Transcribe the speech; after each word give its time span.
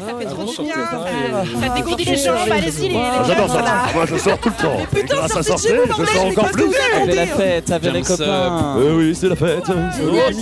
ça 0.00 0.18
fait 0.18 0.26
Ah, 0.26 0.30
trop 0.30 0.44
du 0.44 0.62
bien. 0.62 0.74
Ça, 0.74 1.60
ça 1.60 1.68
dégourdit 1.74 2.04
les 2.04 2.16
jambes. 2.16 2.36
Allez-y, 2.50 2.82
les 2.82 2.88
les 2.88 2.96
Ah, 2.96 3.24
J'adore 3.26 3.48
ça. 3.50 3.62
là. 3.62 3.82
Moi, 3.94 4.06
je 4.06 4.16
sors 4.16 4.38
tout 4.38 4.48
le 4.50 4.62
temps. 4.62 4.76
Putain, 4.92 5.28
sortez 5.28 5.42
sortir, 5.42 5.74
vous, 5.96 6.04
je 6.04 6.10
sors 6.12 6.26
encore 6.26 6.50
plus. 6.50 6.64
vous 6.64 6.72
Avec 7.02 7.14
la 7.14 7.26
fête, 7.26 7.70
avec 7.70 7.92
les 7.92 8.02
Comme 8.02 8.16
ça, 8.16 8.24
copains. 8.24 8.76
Euh, 8.78 8.96
oui, 8.98 9.14
c'est 9.14 9.28
la 9.28 9.36
fête. 9.36 9.64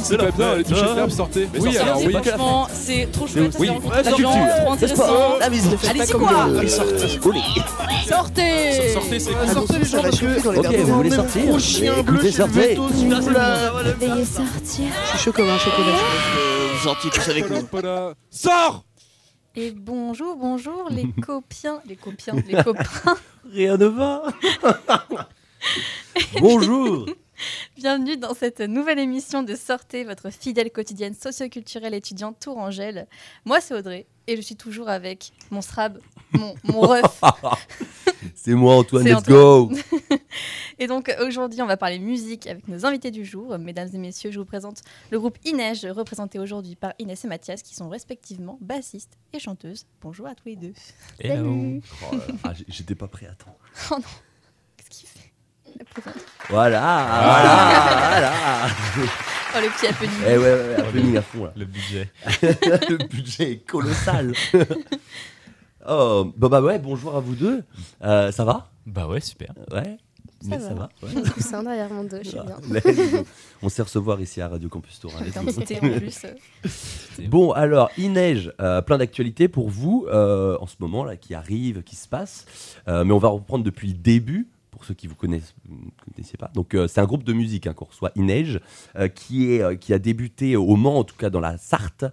C'est 0.03 0.17
la 0.17 0.25
pas 0.25 0.31
bien, 0.33 0.55
les 0.57 0.65
touches 0.65 0.81
table, 0.95 1.13
sortez. 1.13 1.49
Oui, 1.59 1.77
alors, 1.79 1.99
oui. 2.05 2.13
Franchement, 2.13 2.69
c'est 2.73 3.09
trop 3.13 3.27
chouette. 3.27 3.57
oui. 3.59 3.71
c'est 3.97 4.03
La 4.05 4.13
culture, 4.13 4.31
c'est 4.57 4.63
trop 4.63 4.73
intéressant. 4.73 5.05
Allez-y, 5.41 6.13
quoi 6.13 6.47
Sortez 8.09 8.93
Sortez, 8.93 9.19
c'est 9.21 9.53
Sortez 9.53 9.79
les 9.79 9.85
gens 9.85 10.03
parce 10.03 10.19
que 10.21 10.59
Ok, 10.59 10.75
vous 10.77 10.95
voulez 10.95 11.11
sortir 11.11 11.47
Gros 11.47 11.59
chien 11.59 11.93
bleu, 12.03 12.15
Écoutez, 12.17 12.33
sortez. 12.33 12.75
vous. 12.75 12.89
Veuillez 12.89 14.25
sortir. 14.25 14.85
Je 15.05 15.09
suis 15.11 15.19
chaud 15.19 15.33
comme 15.33 15.49
un 15.49 15.59
chocolat. 15.59 15.99
Gentil, 16.83 17.09
tous 17.11 17.29
avec 17.31 17.49
nous. 17.51 17.67
Sors 18.31 18.85
Et 19.57 19.71
bonjour, 19.71 20.37
bonjour 20.37 20.89
les 20.91 21.07
copiens, 21.23 21.81
les 21.87 21.95
copiens, 21.95 22.35
les 22.49 22.63
copains. 22.63 23.17
Rien 23.53 23.77
ne 23.77 23.87
va. 23.87 24.25
Bonjour. 26.41 27.07
Bienvenue 27.77 28.17
dans 28.17 28.35
cette 28.35 28.61
nouvelle 28.61 28.99
émission 28.99 29.43
de 29.43 29.55
Sortez, 29.55 30.05
votre 30.05 30.31
fidèle 30.31 30.71
quotidienne 30.71 31.15
socioculturelle 31.15 31.95
étudiante 31.95 32.39
tourangelle. 32.41 33.07
Moi, 33.45 33.61
c'est 33.61 33.75
Audrey 33.75 34.07
et 34.27 34.37
je 34.37 34.41
suis 34.41 34.57
toujours 34.57 34.89
avec 34.89 35.33
mon 35.51 35.61
SRAB, 35.61 35.99
mon, 36.33 36.55
mon 36.65 36.81
ref. 36.81 37.21
C'est 38.35 38.55
moi, 38.55 38.77
Antoine. 38.77 39.05
Let's 39.05 39.17
Antoine. 39.17 39.37
go. 39.69 39.73
Et 40.79 40.87
donc 40.87 41.15
aujourd'hui, 41.21 41.61
on 41.61 41.67
va 41.67 41.77
parler 41.77 41.99
musique 41.99 42.47
avec 42.47 42.67
nos 42.69 42.87
invités 42.87 43.11
du 43.11 43.25
jour. 43.25 43.59
Mesdames 43.59 43.89
et 43.93 43.99
messieurs, 43.99 44.31
je 44.31 44.39
vous 44.39 44.47
présente 44.47 44.81
le 45.11 45.19
groupe 45.19 45.39
Inej, 45.45 45.85
représenté 45.87 46.39
aujourd'hui 46.39 46.75
par 46.75 46.95
Inès 46.99 47.25
et 47.25 47.29
Mathias, 47.29 47.63
qui 47.63 47.75
sont 47.75 47.89
respectivement 47.89 48.59
bassistes 48.61 49.19
et 49.35 49.39
chanteuses. 49.39 49.87
Bonjour 50.01 50.27
à 50.27 50.35
tous 50.35 50.49
les 50.49 50.57
deux. 50.57 50.73
Hello. 51.21 51.81
Oh 52.11 52.17
J'étais 52.69 52.95
pas 52.95 53.09
prêt. 53.09 53.27
Attends. 53.27 53.57
Oh 53.91 53.97
non, 53.97 54.05
qu'est-ce 54.77 54.91
qu'il 54.91 55.09
fait 55.09 55.33
La 55.64 55.64
présente. 55.64 55.64
Voilà. 56.51 57.07
Voilà. 57.23 57.93
Voilà. 58.11 58.33
Oh, 59.57 59.61
le 59.63 59.69
petit 59.71 59.87
happening. 59.87 60.11
Eh 60.27 60.37
ouais, 60.37 60.43
ouais, 60.43 60.75
happening 60.77 61.17
à 61.17 61.23
fond 61.23 61.45
là. 61.45 61.53
Le 61.57 61.65
budget. 61.65 62.11
le 62.43 62.97
budget 63.09 63.53
est 63.53 63.67
colossal. 63.67 64.33
oh, 65.89 66.33
bah, 66.37 66.49
bah 66.49 66.61
ouais, 66.61 66.79
bonjour 66.79 67.17
à 67.17 67.21
vous 67.21 67.35
deux. 67.35 67.63
Euh, 68.03 68.33
ça 68.33 68.45
va? 68.45 68.69
Bah 68.87 69.07
ouais, 69.07 69.21
super. 69.21 69.53
Ouais. 69.71 69.99
Ça 70.43 70.51
Mais 70.51 70.59
va. 70.59 70.69
ça 70.69 70.75
va. 70.75 70.89
ouais. 71.03 71.31
Coussin 71.31 71.63
derrière 71.63 71.89
mon 71.89 72.05
dos, 72.05 72.19
je 72.23 72.29
suis 72.29 72.39
bien. 72.39 73.23
On 73.63 73.71
sait 73.71 73.81
recevoir 73.83 74.21
ici 74.21 74.43
à 74.43 74.49
Radio 74.49 74.69
Campus 74.69 75.01
Tour. 75.01 75.13
hein, 75.19 75.25
en 75.41 75.45
plus. 75.99 76.25
euh. 76.25 76.69
Bon, 77.29 77.53
alors, 77.53 77.91
Inej, 77.97 78.51
euh, 78.61 78.83
plein 78.83 78.99
d'actualités 78.99 79.49
pour 79.49 79.71
vous 79.71 80.07
euh, 80.13 80.59
en 80.61 80.67
ce 80.67 80.75
moment 80.81 81.03
là, 81.05 81.17
qui 81.17 81.33
arrive, 81.35 81.83
qui 81.83 81.97
se 81.97 82.09
passe. 82.09 82.45
Euh, 82.89 83.05
mais 83.05 83.13
on 83.15 83.19
va 83.19 83.29
reprendre 83.29 83.65
depuis 83.65 83.89
le 83.89 83.95
début. 83.95 84.49
Ceux 84.87 84.95
qui 84.95 85.07
vous 85.07 85.15
connaissent, 85.15 85.55
ne 85.69 85.91
connaissiez 86.13 86.37
pas. 86.37 86.51
Donc, 86.55 86.75
euh, 86.75 86.87
c'est 86.87 87.01
un 87.01 87.05
groupe 87.07 87.25
de 87.25 87.33
musique 87.33 87.67
hein, 87.67 87.73
qu'on 87.73 87.87
reçoit, 87.87 88.11
Inej, 88.17 88.61
euh, 88.97 89.09
qui, 89.09 89.53
est, 89.53 89.63
euh, 89.63 89.75
qui 89.77 89.93
a 89.93 89.99
débuté 89.99 90.57
au 90.57 90.77
Mans, 90.77 90.99
en 90.99 91.05
tout 91.05 91.17
cas 91.17 91.31
dans 91.31 91.41
la 91.41 91.57
Sarthe, 91.59 92.05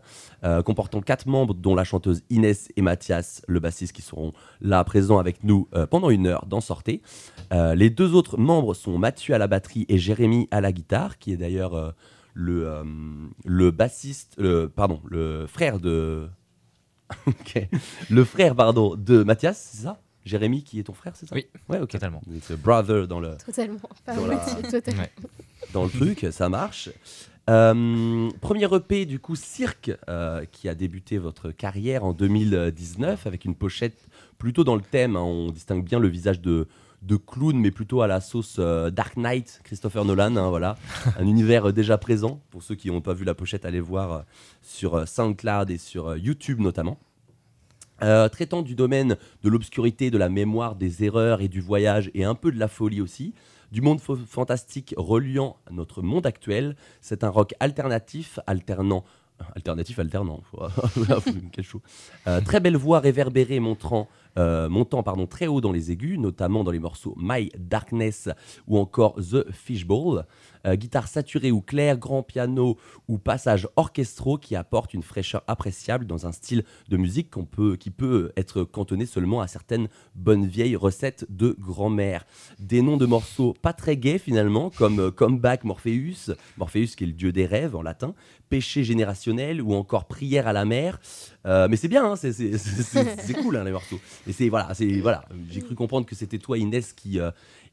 euh, 0.43 0.61
comportant 0.63 1.01
quatre 1.01 1.25
membres, 1.27 1.53
dont 1.53 1.75
la 1.75 1.83
chanteuse 1.83 2.23
Inès 2.29 2.69
et 2.77 2.81
Mathias, 2.81 3.41
le 3.47 3.59
bassiste, 3.59 3.93
qui 3.93 4.01
seront 4.01 4.31
là 4.61 4.83
présents 4.83 5.19
avec 5.19 5.43
nous 5.43 5.67
euh, 5.75 5.85
pendant 5.85 6.09
une 6.09 6.27
heure 6.27 6.45
dans 6.45 6.61
Sortez. 6.61 7.01
Euh, 7.53 7.75
les 7.75 7.89
deux 7.89 8.13
autres 8.15 8.37
membres 8.37 8.73
sont 8.73 8.97
Mathieu 8.97 9.33
à 9.35 9.37
la 9.37 9.47
batterie 9.47 9.85
et 9.89 9.97
Jérémy 9.97 10.47
à 10.51 10.61
la 10.61 10.71
guitare, 10.71 11.17
qui 11.19 11.33
est 11.33 11.37
d'ailleurs 11.37 11.73
euh, 11.75 11.91
le, 12.33 12.67
euh, 12.67 12.83
le 13.45 13.71
bassiste, 13.71 14.35
le- 14.37 14.69
pardon, 14.69 15.01
le 15.09 15.45
frère 15.47 15.79
de. 15.79 16.29
Le 18.09 18.23
frère, 18.23 18.55
pardon, 18.55 18.95
de 18.95 19.23
Mathias, 19.23 19.71
c'est 19.73 19.83
ça? 19.83 19.99
Jérémy 20.25 20.63
qui 20.63 20.79
est 20.79 20.83
ton 20.83 20.93
frère, 20.93 21.13
c'est 21.15 21.27
ça 21.27 21.35
Oui. 21.35 21.45
Ouais, 21.69 21.79
ok. 21.79 21.89
Totalement. 21.89 22.21
C'est 22.43 22.59
brother 22.61 23.07
dans 23.07 23.19
le, 23.19 23.35
Totalement. 23.43 23.79
Pas 24.05 24.13
Voilà. 24.13 24.35
moitié, 24.35 24.61
totalement. 24.69 25.01
Ouais. 25.01 25.11
dans 25.73 25.83
le 25.83 25.89
truc, 25.89 26.27
ça 26.31 26.47
marche. 26.49 26.89
Euh, 27.49 28.29
premier 28.39 28.67
EP 28.73 29.05
du 29.07 29.19
coup 29.19 29.35
Cirque 29.35 29.91
euh, 30.07 30.45
qui 30.51 30.69
a 30.69 30.75
débuté 30.75 31.17
votre 31.17 31.49
carrière 31.51 32.03
en 32.05 32.13
2019 32.13 33.25
avec 33.25 33.45
une 33.45 33.55
pochette 33.55 34.07
plutôt 34.37 34.63
dans 34.63 34.75
le 34.75 34.81
thème. 34.81 35.15
hein, 35.15 35.21
on 35.21 35.49
distingue 35.49 35.83
bien 35.83 35.99
le 35.99 36.07
visage 36.07 36.39
de, 36.39 36.67
de 37.01 37.15
clown, 37.15 37.57
mais 37.59 37.71
plutôt 37.71 38.01
à 38.03 38.07
la 38.07 38.21
sauce 38.21 38.57
euh, 38.59 38.91
Dark 38.91 39.17
Knight, 39.17 39.59
Christopher 39.63 40.05
Nolan. 40.05 40.35
hein, 40.35 40.49
voilà, 40.49 40.77
un 41.19 41.25
univers 41.25 41.73
déjà 41.73 41.97
présent. 41.97 42.41
Pour 42.51 42.61
ceux 42.61 42.75
qui 42.75 42.89
n'ont 42.89 43.01
pas 43.01 43.13
vu 43.15 43.25
la 43.25 43.33
pochette, 43.33 43.65
allez 43.65 43.81
voir 43.81 44.23
sur 44.61 45.07
SoundCloud 45.07 45.71
et 45.71 45.77
sur 45.79 46.15
YouTube 46.17 46.59
notamment. 46.59 46.99
Euh, 48.03 48.29
traitant 48.29 48.61
du 48.61 48.75
domaine 48.75 49.17
de 49.43 49.49
l'obscurité, 49.49 50.09
de 50.11 50.17
la 50.17 50.29
mémoire, 50.29 50.75
des 50.75 51.03
erreurs 51.03 51.41
et 51.41 51.47
du 51.47 51.61
voyage, 51.61 52.09
et 52.13 52.23
un 52.23 52.35
peu 52.35 52.51
de 52.51 52.59
la 52.59 52.67
folie 52.67 53.01
aussi, 53.01 53.33
du 53.71 53.81
monde 53.81 54.01
fa- 54.01 54.15
fantastique 54.27 54.93
reliant 54.97 55.57
notre 55.69 56.01
monde 56.01 56.25
actuel, 56.25 56.75
c'est 56.99 57.23
un 57.23 57.29
rock 57.29 57.53
alternatif, 57.59 58.39
alternant. 58.47 59.03
Alternatif, 59.55 59.97
alternant. 59.97 60.41
Euh, 62.27 62.41
très 62.41 62.59
belle 62.59 62.77
voix 62.77 62.99
réverbérée 62.99 63.59
montrant, 63.59 64.07
euh, 64.37 64.69
montant 64.69 65.01
pardon, 65.03 65.25
très 65.25 65.47
haut 65.47 65.61
dans 65.61 65.71
les 65.71 65.89
aigus, 65.91 66.19
notamment 66.19 66.63
dans 66.63 66.69
les 66.71 66.79
morceaux 66.79 67.15
My 67.17 67.49
Darkness 67.57 68.29
ou 68.67 68.77
encore 68.77 69.15
The 69.15 69.51
Fishbowl. 69.51 70.25
Euh, 70.67 70.75
guitare 70.75 71.07
saturée 71.07 71.51
ou 71.51 71.61
claire, 71.61 71.97
grand 71.97 72.21
piano 72.23 72.77
ou 73.07 73.17
passage 73.17 73.67
orchestraux 73.75 74.37
qui 74.37 74.55
apportent 74.55 74.93
une 74.93 75.01
fraîcheur 75.01 75.43
appréciable 75.47 76.05
dans 76.05 76.27
un 76.27 76.31
style 76.31 76.63
de 76.89 76.97
musique 76.97 77.29
qui 77.79 77.89
peut 77.89 78.31
être 78.37 78.63
cantonné 78.63 79.05
seulement 79.05 79.41
à 79.41 79.47
certaines 79.47 79.87
bonnes 80.15 80.45
vieilles 80.45 80.75
recettes 80.75 81.25
de 81.29 81.55
grand-mère. 81.59 82.25
Des 82.59 82.81
noms 82.81 82.97
de 82.97 83.05
morceaux 83.05 83.53
pas 83.61 83.73
très 83.73 83.97
gays 83.97 84.19
finalement, 84.19 84.69
comme 84.69 84.99
euh, 84.99 85.11
Comeback 85.11 85.63
Morpheus, 85.63 86.35
Morpheus 86.57 86.95
qui 86.95 87.05
est 87.05 87.07
le 87.07 87.13
dieu 87.13 87.31
des 87.31 87.45
rêves 87.45 87.75
en 87.75 87.81
latin, 87.81 88.13
Péché 88.49 88.83
générationnel 88.83 89.61
ou 89.61 89.73
encore 89.73 90.05
Prière 90.05 90.45
à 90.47 90.53
la 90.53 90.65
mer. 90.65 90.99
Euh, 91.45 91.67
mais 91.69 91.77
c'est 91.77 91.87
bien, 91.87 92.11
hein, 92.11 92.15
c'est- 92.17 92.33
cool 93.41 93.55
hein, 93.55 93.63
les 93.63 93.71
morceaux. 93.71 93.99
Et 94.27 94.33
c'est 94.33 94.49
voilà, 94.49 94.73
c'est 94.73 94.99
voilà, 94.99 95.23
j'ai 95.49 95.61
cru 95.61 95.73
comprendre 95.73 96.05
que 96.05 96.15
c'était 96.15 96.37
toi 96.37 96.57
Inès 96.57 96.93
qui 96.93 97.19
euh, 97.19 97.31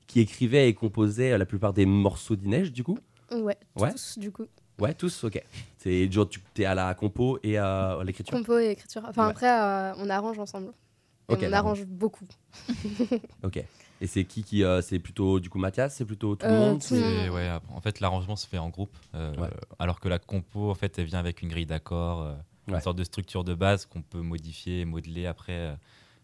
qui 0.08 0.18
écrivait 0.20 0.68
et 0.68 0.74
composait 0.74 1.38
la 1.38 1.46
plupart 1.46 1.72
des 1.72 1.86
morceaux 1.86 2.34
d'Inès 2.34 2.72
du 2.72 2.82
coup? 2.82 2.98
Ouais, 3.30 3.56
Ouais. 3.76 3.92
tous, 3.92 4.18
du 4.18 4.32
coup. 4.32 4.46
Ouais, 4.80 4.94
tous, 4.94 5.22
ok. 5.24 5.40
C'est 5.76 6.10
genre 6.10 6.28
tu 6.28 6.40
es 6.58 6.64
à 6.64 6.74
la 6.74 6.94
compo 6.94 7.38
et 7.44 7.56
à, 7.58 7.92
à 8.00 8.04
l'écriture. 8.04 8.36
Compo 8.36 8.58
et 8.58 8.70
écriture. 8.70 9.02
Enfin, 9.08 9.26
Ouais. 9.26 9.30
après, 9.30 9.48
euh, 9.50 9.92
on 9.98 10.08
arrange 10.10 10.38
ensemble. 10.40 10.72
Et 11.28 11.34
Ok, 11.34 11.44
on 11.46 11.52
arrange 11.52 11.84
beaucoup. 11.84 12.24
Ok. 13.42 13.62
Et 14.00 14.06
c'est 14.06 14.24
qui 14.24 14.44
qui 14.44 14.62
euh, 14.62 14.80
c'est 14.80 15.00
plutôt 15.00 15.40
du 15.40 15.50
coup 15.50 15.58
Mathias, 15.58 15.96
c'est 15.96 16.04
plutôt 16.04 16.36
tout 16.36 16.46
le 16.46 16.52
Euh, 16.52 16.56
monde. 16.56 16.80
tout 16.80 16.94
monde. 16.94 17.30
Ouais, 17.34 17.50
en 17.74 17.80
fait, 17.80 17.98
l'arrangement 18.00 18.36
se 18.36 18.46
fait 18.46 18.58
en 18.58 18.68
groupe, 18.68 18.96
euh, 19.14 19.34
Ouais. 19.36 19.50
alors 19.80 19.98
que 20.00 20.08
la 20.08 20.18
compo, 20.20 20.70
en 20.70 20.74
fait, 20.74 20.98
elle 20.98 21.06
vient 21.06 21.18
avec 21.18 21.42
une 21.42 21.48
grille 21.48 21.66
d'accords, 21.66 22.22
euh, 22.22 22.34
Ouais. 22.68 22.74
une 22.74 22.80
sorte 22.80 22.96
de 22.98 23.04
structure 23.04 23.42
de 23.44 23.54
base 23.54 23.86
qu'on 23.86 24.02
peut 24.02 24.20
modifier 24.20 24.80
et 24.80 24.84
modeler 24.84 25.26
après 25.26 25.52
euh, 25.56 25.74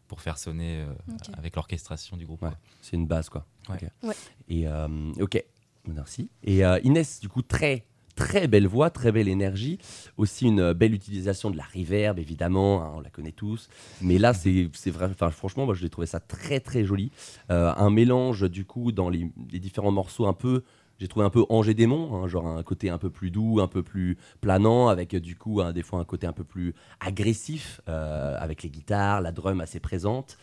pour 0.08 0.20
faire 0.20 0.38
sonner 0.38 0.82
euh, 0.82 0.92
avec 1.36 1.56
l'orchestration 1.56 2.16
du 2.16 2.26
groupe. 2.26 2.42
Ouais. 2.42 2.50
C'est 2.80 2.96
une 2.96 3.06
base 3.06 3.28
quoi. 3.28 3.46
Ouais. 3.68 3.76
Ok. 3.76 4.08
Ouais. 4.08 4.14
Et 4.48 4.66
euh, 4.68 5.12
ok, 5.20 5.42
merci. 5.86 6.30
Et 6.42 6.64
euh, 6.64 6.78
Inès, 6.84 7.20
du 7.20 7.28
coup 7.28 7.42
très 7.42 7.86
très 8.16 8.46
belle 8.46 8.68
voix, 8.68 8.90
très 8.90 9.10
belle 9.10 9.26
énergie, 9.26 9.78
aussi 10.16 10.46
une 10.46 10.72
belle 10.72 10.94
utilisation 10.94 11.50
de 11.50 11.56
la 11.56 11.64
reverb 11.74 12.18
évidemment, 12.20 12.84
hein, 12.84 12.92
on 12.94 13.00
la 13.00 13.10
connaît 13.10 13.32
tous. 13.32 13.68
Mais 14.00 14.18
là 14.18 14.32
c'est 14.34 14.70
c'est 14.72 14.92
vrai, 14.92 15.08
enfin 15.10 15.30
franchement 15.30 15.66
moi 15.66 15.74
je 15.74 15.82
l'ai 15.82 15.90
trouvé 15.90 16.06
ça 16.06 16.20
très 16.20 16.60
très 16.60 16.84
joli, 16.84 17.10
Euh, 17.50 17.72
un 17.76 17.90
mélange 17.90 18.48
du 18.48 18.64
coup 18.64 18.92
dans 18.92 19.08
les, 19.08 19.30
les 19.50 19.58
différents 19.58 19.90
morceaux 19.90 20.26
un 20.26 20.32
peu. 20.32 20.62
J'ai 20.98 21.08
trouvé 21.08 21.26
un 21.26 21.30
peu 21.30 21.44
Angers 21.48 21.74
Démon, 21.74 22.14
hein, 22.14 22.28
genre 22.28 22.46
un 22.46 22.62
côté 22.62 22.88
un 22.88 22.98
peu 22.98 23.10
plus 23.10 23.30
doux, 23.30 23.60
un 23.60 23.66
peu 23.66 23.82
plus 23.82 24.16
planant, 24.40 24.88
avec 24.88 25.14
euh, 25.14 25.20
du 25.20 25.36
coup 25.36 25.60
des 25.72 25.82
fois 25.82 25.98
un 25.98 26.04
côté 26.04 26.26
un 26.26 26.32
peu 26.32 26.44
plus 26.44 26.74
agressif, 27.00 27.80
euh, 27.88 28.36
avec 28.38 28.62
les 28.62 28.70
guitares, 28.70 29.20
la 29.20 29.32
drum 29.32 29.60
assez 29.60 29.80
présente. 29.80 30.38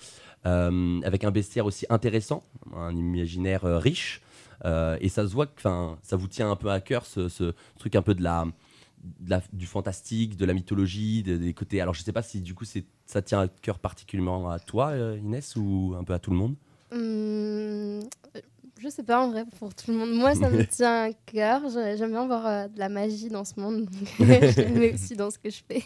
Euh, 0.45 0.99
avec 1.03 1.23
un 1.23 1.31
bestiaire 1.31 1.65
aussi 1.67 1.85
intéressant, 1.89 2.43
un 2.75 2.95
imaginaire 2.95 3.63
riche. 3.63 4.21
Et 4.99 5.09
ça 5.09 5.27
se 5.27 5.33
voit 5.33 5.47
que 5.47 5.61
ça 5.61 6.15
vous 6.15 6.27
tient 6.27 6.51
un 6.51 6.55
peu 6.55 6.69
à 6.69 6.81
cœur, 6.81 7.05
ce, 7.05 7.53
truc 7.79 7.95
un 7.95 8.01
peu 8.01 8.13
de 8.13 8.23
la, 8.23 8.45
du 9.53 9.65
fantastique, 9.65 10.35
de 10.37 10.45
la 10.45 10.53
mythologie, 10.53 11.23
de- 11.23 11.37
des 11.37 11.53
côtés. 11.53 11.81
Alors 11.81 11.93
je 11.95 12.03
sais 12.03 12.11
pas 12.11 12.21
si 12.21 12.41
du 12.41 12.53
coup 12.53 12.65
ça 13.05 13.21
tient 13.21 13.41
à 13.41 13.47
cœur 13.47 13.79
particulièrement 13.79 14.49
à 14.49 14.59
toi, 14.59 14.95
Inès, 15.17 15.55
ou 15.55 15.95
un 15.97 16.03
peu 16.03 16.13
à 16.13 16.19
tout 16.19 16.31
le 16.31 16.37
monde? 16.37 16.55
Hum, 16.91 18.01
je 18.81 18.89
sais 18.89 19.03
pas 19.03 19.21
en 19.23 19.29
vrai 19.29 19.45
pour 19.59 19.73
tout 19.73 19.91
le 19.91 19.97
monde. 19.97 20.11
Moi, 20.13 20.33
ça 20.35 20.49
me 20.49 20.65
tient 20.67 21.03
à 21.09 21.13
cœur. 21.13 21.61
J'ai- 21.73 21.97
J'aime 21.97 22.11
bien 22.11 22.25
voir 22.25 22.45
euh, 22.47 22.67
de 22.67 22.79
la 22.79 22.89
magie 22.89 23.29
dans 23.29 23.45
ce 23.45 23.59
monde. 23.59 23.87
je 24.19 24.77
mets 24.79 24.93
aussi 24.93 25.15
dans 25.15 25.29
ce 25.31 25.37
que 25.39 25.49
je 25.49 25.61
fais. 25.67 25.83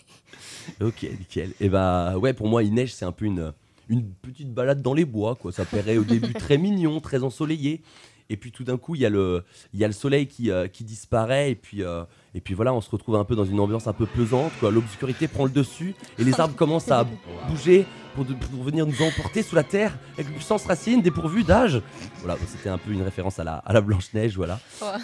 Ok, 0.81 1.03
nickel. 1.03 1.51
Et 1.59 1.69
bah 1.69 2.17
ouais, 2.17 2.33
pour 2.33 2.47
moi, 2.47 2.63
Inès, 2.63 2.91
c'est 2.93 3.05
un 3.05 3.11
peu 3.11 3.25
une, 3.25 3.51
une 3.89 4.03
petite 4.05 4.53
balade 4.53 4.81
dans 4.81 4.93
les 4.93 5.05
bois, 5.05 5.35
quoi. 5.35 5.51
Ça 5.51 5.65
paraît 5.65 5.97
au 5.97 6.03
début 6.03 6.33
très 6.33 6.57
mignon, 6.57 6.99
très 7.01 7.23
ensoleillé. 7.23 7.81
Et 8.29 8.37
puis 8.37 8.51
tout 8.51 8.63
d'un 8.63 8.77
coup, 8.77 8.95
il 8.95 9.01
y 9.01 9.05
a 9.05 9.09
le, 9.09 9.43
il 9.73 9.79
y 9.79 9.83
a 9.83 9.87
le 9.87 9.93
soleil 9.93 10.27
qui, 10.27 10.49
euh, 10.49 10.67
qui 10.67 10.83
disparaît. 10.83 11.51
Et 11.51 11.55
puis, 11.55 11.83
euh, 11.83 12.03
et 12.33 12.41
puis 12.41 12.53
voilà, 12.53 12.73
on 12.73 12.81
se 12.81 12.89
retrouve 12.89 13.15
un 13.15 13.23
peu 13.23 13.35
dans 13.35 13.45
une 13.45 13.59
ambiance 13.59 13.87
un 13.87 13.93
peu 13.93 14.05
pesante. 14.05 14.51
quoi. 14.59 14.71
L'obscurité 14.71 15.27
prend 15.27 15.43
le 15.45 15.51
dessus 15.51 15.93
et 16.17 16.23
les 16.23 16.39
arbres 16.39 16.55
commencent 16.55 16.89
à 16.91 17.05
bouger 17.47 17.85
pour, 18.15 18.25
de- 18.25 18.33
pour 18.33 18.63
venir 18.63 18.85
nous 18.87 19.01
emporter 19.03 19.43
sous 19.43 19.55
la 19.55 19.63
terre 19.63 19.95
avec 20.15 20.27
une 20.29 20.35
puissance 20.35 20.65
racine 20.65 21.01
dépourvue 21.01 21.43
d'âge. 21.43 21.81
Voilà, 22.19 22.37
c'était 22.47 22.69
un 22.69 22.77
peu 22.79 22.91
une 22.91 23.03
référence 23.03 23.37
à 23.39 23.43
la, 23.43 23.55
à 23.57 23.73
la 23.73 23.81
Blanche-Neige. 23.81 24.35
Voilà. 24.35 24.59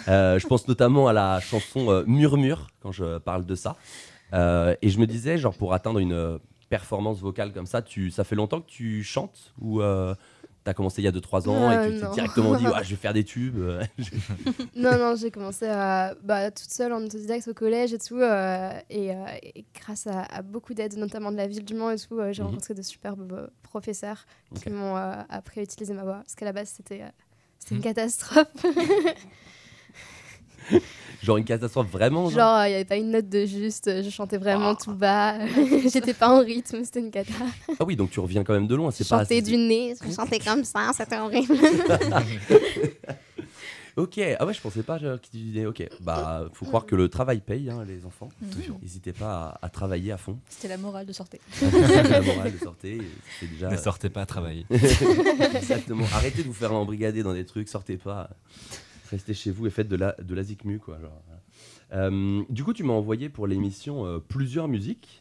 Euh, 0.08 0.38
je 0.38 0.46
pense 0.48 0.66
notamment 0.66 1.06
à 1.08 1.12
la 1.12 1.38
chanson 1.40 2.02
Murmure 2.06 2.66
quand 2.80 2.90
je 2.92 3.18
parle 3.18 3.44
de 3.46 3.54
ça. 3.54 3.76
Et 4.32 4.88
je 4.88 4.98
me 4.98 5.06
disais, 5.06 5.38
genre, 5.38 5.54
pour 5.54 5.74
atteindre 5.74 5.98
une 5.98 6.38
performance 6.70 7.20
vocale 7.20 7.52
comme 7.52 7.66
ça, 7.66 7.82
tu, 7.82 8.10
ça 8.10 8.24
fait 8.24 8.34
longtemps 8.34 8.62
que 8.62 8.70
tu 8.70 9.04
chantes 9.04 9.52
ou 9.60 9.82
euh, 9.82 10.14
t'as 10.64 10.74
commencé 10.74 11.02
il 11.02 11.04
y 11.04 11.08
a 11.08 11.12
2-3 11.12 11.48
ans 11.48 11.70
Euh, 11.70 11.74
et 11.88 11.92
tu 11.92 12.00
t'es 12.00 12.06
non. 12.06 12.12
directement 12.12 12.54
dit, 12.54 12.66
ouais, 12.68 12.84
je 12.84 12.90
vais 12.90 12.96
faire 12.96 13.12
des 13.12 13.24
tubes. 13.24 13.58
Non, 14.74 14.98
non, 14.98 15.14
j'ai 15.16 15.30
commencé 15.30 15.66
à, 15.66 16.14
bah, 16.22 16.50
toute 16.50 16.70
seule 16.70 16.92
en 16.92 17.02
autodidacte 17.04 17.46
au 17.48 17.54
collège 17.54 17.92
et 17.92 17.98
tout. 17.98 18.16
euh, 18.18 18.70
et, 18.90 19.12
euh, 19.14 19.24
et 19.42 19.64
grâce 19.78 20.06
à, 20.06 20.22
à 20.22 20.42
beaucoup 20.42 20.72
d'aide, 20.74 20.96
notamment 20.96 21.30
de 21.30 21.36
la 21.36 21.46
ville 21.46 21.64
du 21.64 21.74
Mans 21.74 21.90
et 21.90 21.98
tout, 21.98 22.18
euh, 22.18 22.32
j'ai 22.32 22.42
Mhm. 22.42 22.48
rencontré 22.48 22.74
de 22.74 22.82
superbes 22.82 23.50
professeurs 23.62 24.24
qui 24.54 24.70
m'ont 24.70 24.96
appris 24.96 25.60
à 25.60 25.62
utiliser 25.64 25.94
ma 25.94 26.02
voix. 26.04 26.16
Parce 26.22 26.34
qu'à 26.34 26.44
la 26.46 26.52
base, 26.52 26.70
c'était 26.74 27.02
euh, 27.02 27.08
c'était 27.58 27.74
Mhm. 27.74 27.78
une 27.78 27.84
catastrophe. 27.84 28.46
genre 31.22 31.36
une 31.36 31.44
catastrophe 31.44 31.88
vraiment. 31.90 32.28
genre 32.30 32.64
il 32.66 32.70
n'y 32.70 32.74
avait 32.74 32.84
pas 32.84 32.96
une 32.96 33.10
note 33.10 33.28
de 33.28 33.44
juste, 33.46 34.02
je 34.02 34.10
chantais 34.10 34.38
vraiment 34.38 34.70
Ah. 34.70 34.78
tout 34.82 34.92
bas. 34.94 35.34
J'étais 35.92 36.14
pas 36.14 36.28
en 36.28 36.40
rythme, 36.40 36.84
c'était 36.84 37.00
une 37.00 37.10
cata. 37.10 37.32
Ah 37.78 37.84
oui, 37.84 37.96
donc 37.96 38.10
tu 38.10 38.20
reviens 38.20 38.44
quand 38.44 38.54
même 38.54 38.66
de 38.66 38.74
loin. 38.74 38.90
Je 38.90 38.96
C'est 38.96 39.08
pas. 39.08 39.20
chantais 39.20 39.36
c'est- 39.36 39.42
du 39.42 39.56
nez, 39.56 39.94
je 40.04 40.12
chantais 40.12 40.38
comme 40.44 40.64
ça, 40.64 40.90
c'était 40.96 41.18
horrible. 41.18 41.54
Ok, 43.94 44.18
ah 44.38 44.46
ouais, 44.46 44.54
je 44.54 44.60
pensais 44.62 44.82
pas 44.82 44.98
euh, 45.02 45.18
que 45.18 45.26
tu 45.30 45.36
disais. 45.36 45.66
Ok, 45.66 45.86
bah, 46.00 46.46
faut 46.54 46.64
croire 46.64 46.86
que 46.86 46.96
le 46.96 47.10
travail 47.10 47.40
paye, 47.40 47.68
hein, 47.68 47.84
les 47.86 48.06
enfants. 48.06 48.30
Toujours. 48.50 48.78
N'hésitez 48.80 49.12
pas 49.12 49.58
à, 49.60 49.66
à 49.66 49.68
travailler 49.68 50.12
à 50.12 50.16
fond. 50.16 50.38
C'était 50.48 50.68
la 50.68 50.78
morale 50.78 51.04
de 51.04 51.12
sortir. 51.12 51.40
la 51.60 52.22
morale 52.22 52.52
de 52.52 52.56
sortez, 52.58 53.02
c'est 53.38 53.50
déjà. 53.52 53.68
Ne 53.68 53.76
sortez 53.76 54.08
pas 54.08 54.22
à 54.22 54.26
travailler. 54.26 54.64
Exactement. 54.70 56.06
Arrêtez 56.14 56.42
de 56.42 56.48
vous 56.48 56.54
faire 56.54 56.72
embrigader 56.72 57.22
dans 57.22 57.34
des 57.34 57.44
trucs, 57.44 57.68
sortez 57.68 57.98
pas. 57.98 58.30
Restez 59.12 59.34
chez 59.34 59.50
vous 59.50 59.66
et 59.66 59.70
faites 59.70 59.88
de 59.88 59.96
la, 59.96 60.16
de 60.22 60.34
la 60.34 60.42
zikmu, 60.42 60.78
quoi. 60.78 60.98
Euh, 61.92 62.42
du 62.48 62.64
coup, 62.64 62.72
tu 62.72 62.82
m'as 62.82 62.94
envoyé 62.94 63.28
pour 63.28 63.46
l'émission 63.46 64.06
euh, 64.06 64.18
plusieurs 64.18 64.68
musiques. 64.68 65.20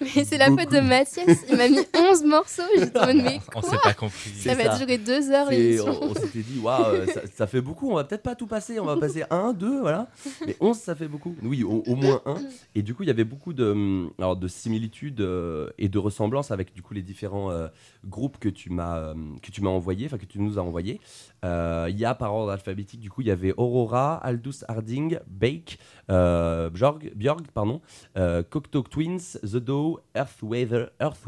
Mais 0.00 0.24
c'est 0.24 0.38
la 0.38 0.46
faute 0.48 0.70
de. 0.70 0.80
Mathias, 0.80 1.38
il 1.48 1.56
m'a 1.56 1.68
mis 1.68 1.78
11 1.96 2.24
morceaux, 2.24 2.62
j'étais 2.78 2.98
en 2.98 3.06
mais 3.14 3.40
On 3.54 3.60
quoi 3.60 3.70
s'est 3.70 3.76
pas 3.82 3.94
compris. 3.94 4.30
Ça 4.30 4.54
va 4.54 4.64
ça. 4.64 4.78
durer 4.78 4.98
deux 4.98 5.30
heures 5.30 5.50
Et 5.50 5.58
l'émission. 5.58 5.98
on, 6.02 6.10
on 6.10 6.14
s'était 6.14 6.40
dit, 6.42 6.58
waouh, 6.60 6.84
euh, 6.84 7.06
ça, 7.06 7.20
ça 7.34 7.46
fait 7.46 7.60
beaucoup, 7.60 7.90
on 7.90 7.94
va 7.96 8.04
peut-être 8.04 8.22
pas 8.22 8.34
tout 8.34 8.46
passer, 8.46 8.78
on 8.78 8.84
va 8.84 8.96
passer 8.96 9.24
un, 9.30 9.52
deux, 9.52 9.80
voilà. 9.80 10.08
Mais 10.46 10.56
11, 10.60 10.76
ça 10.76 10.94
fait 10.94 11.08
beaucoup. 11.08 11.34
Oui, 11.42 11.64
au, 11.64 11.82
au 11.86 11.96
moins 11.96 12.20
un. 12.26 12.36
Et 12.74 12.82
du 12.82 12.94
coup, 12.94 13.02
il 13.02 13.06
y 13.06 13.10
avait 13.10 13.24
beaucoup 13.24 13.52
de, 13.52 13.64
hum, 13.70 14.10
alors, 14.18 14.36
de 14.36 14.46
similitudes 14.48 15.20
euh, 15.20 15.70
et 15.78 15.88
de 15.88 15.98
ressemblances 15.98 16.50
avec 16.50 16.72
du 16.74 16.82
coup 16.82 16.94
les 16.94 17.02
différents 17.02 17.50
euh, 17.50 17.68
groupes 18.04 18.38
que 18.38 18.48
tu 18.48 18.70
m'as 18.70 18.98
euh, 18.98 19.14
que 19.42 19.50
tu 19.50 19.62
m'as 19.62 19.70
envoyés, 19.70 20.06
enfin 20.06 20.18
que 20.18 20.26
tu 20.26 20.38
nous 20.40 20.58
as 20.58 20.62
envoyés. 20.62 21.00
Euh, 21.44 21.86
Il 21.90 21.98
y 21.98 22.04
a 22.04 22.14
par 22.14 22.34
ordre 22.34 22.52
alphabétique, 22.52 23.00
du 23.00 23.10
coup, 23.10 23.22
il 23.22 23.26
y 23.28 23.30
avait 23.30 23.52
Aurora, 23.56 24.16
Aldous 24.16 24.64
Harding, 24.68 25.18
Bake, 25.26 25.78
euh, 26.10 26.70
Bjorg, 26.70 27.12
Bjorg, 27.14 27.42
pardon, 27.52 27.80
euh, 28.16 28.42
Cocteau 28.42 28.82
Twins, 28.82 29.38
The 29.42 29.56
Doe, 29.56 30.00
Earth 30.16 30.42
Weather, 30.42 30.90
Earth 31.00 31.26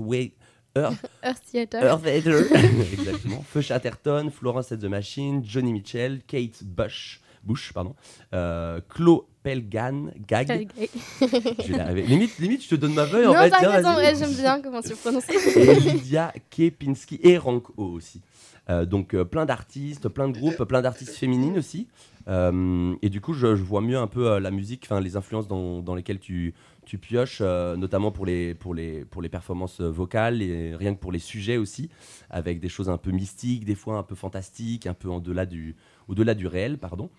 Earth 0.76 1.06
Earth 1.24 1.42
Theater. 1.50 1.82
Earth. 1.82 2.06
Exactement. 2.92 3.42
Feu 3.42 3.62
Chatterton, 3.62 4.30
Florence 4.30 4.72
and 4.72 4.78
the 4.78 4.84
Machine, 4.84 5.42
Johnny 5.44 5.72
Mitchell, 5.72 6.20
Kate 6.26 6.62
Bush, 6.62 7.20
Bush 7.42 7.72
pardon, 7.72 7.94
euh, 8.34 8.80
Chlo 8.94 9.28
Pelgan, 9.42 10.10
Gag. 10.26 10.68
Je 11.20 11.72
vais 11.72 11.80
arriver. 11.80 12.02
Limite, 12.02 12.38
limite, 12.38 12.64
je 12.64 12.70
te 12.70 12.74
donne 12.74 12.94
ma 12.94 13.06
feuille 13.06 13.26
en 13.26 13.32
non, 13.32 13.42
fait. 13.42 13.50
t'inquiète, 13.50 13.84
en 13.84 13.94
vrai, 13.94 14.14
j'aime 14.16 14.34
bien 14.34 14.60
comment 14.60 14.82
tu 14.82 14.94
prononces. 14.96 15.28
Et 15.30 15.80
Lydia 15.80 16.32
Kepinski 16.50 17.20
et 17.22 17.38
Rank 17.38 17.64
O 17.76 17.84
aussi. 17.84 18.20
Euh, 18.68 18.84
donc 18.84 19.14
euh, 19.14 19.24
plein 19.24 19.46
d'artistes, 19.46 20.08
plein 20.08 20.28
de 20.28 20.36
groupes, 20.36 20.64
plein 20.64 20.82
d'artistes 20.82 21.14
féminines 21.14 21.56
aussi. 21.58 21.86
Euh, 22.28 22.96
et 23.02 23.08
du 23.08 23.20
coup, 23.20 23.34
je, 23.34 23.46
vois 23.46 23.80
mieux 23.80 23.98
un 23.98 24.06
peu 24.06 24.30
euh, 24.30 24.40
la 24.40 24.50
musique, 24.50 24.88
les 24.90 25.16
influences 25.16 25.46
dans, 25.46 25.94
lesquelles 25.94 26.18
tu, 26.18 26.54
pioches, 27.00 27.38
euh, 27.40 27.76
notamment 27.76 28.10
pour 28.10 28.26
les, 28.26 28.54
pour, 28.54 28.74
les, 28.74 29.04
pour 29.04 29.22
les 29.22 29.28
performances 29.28 29.80
vocales 29.80 30.42
et 30.42 30.74
rien 30.74 30.94
que 30.94 31.00
pour 31.00 31.12
les 31.12 31.18
sujets 31.18 31.56
aussi, 31.56 31.90
avec 32.30 32.60
des 32.60 32.68
choses 32.68 32.88
un 32.88 32.98
peu 32.98 33.10
mystiques, 33.10 33.64
des 33.64 33.74
fois 33.74 33.98
un 33.98 34.02
peu 34.02 34.14
fantastiques, 34.14 34.86
un 34.86 34.94
peu 34.94 35.08
au-delà 35.08 35.46
du, 35.46 35.76
au-delà 36.08 36.34
du 36.34 36.46
réel, 36.46 36.78
pardon. 36.78 37.10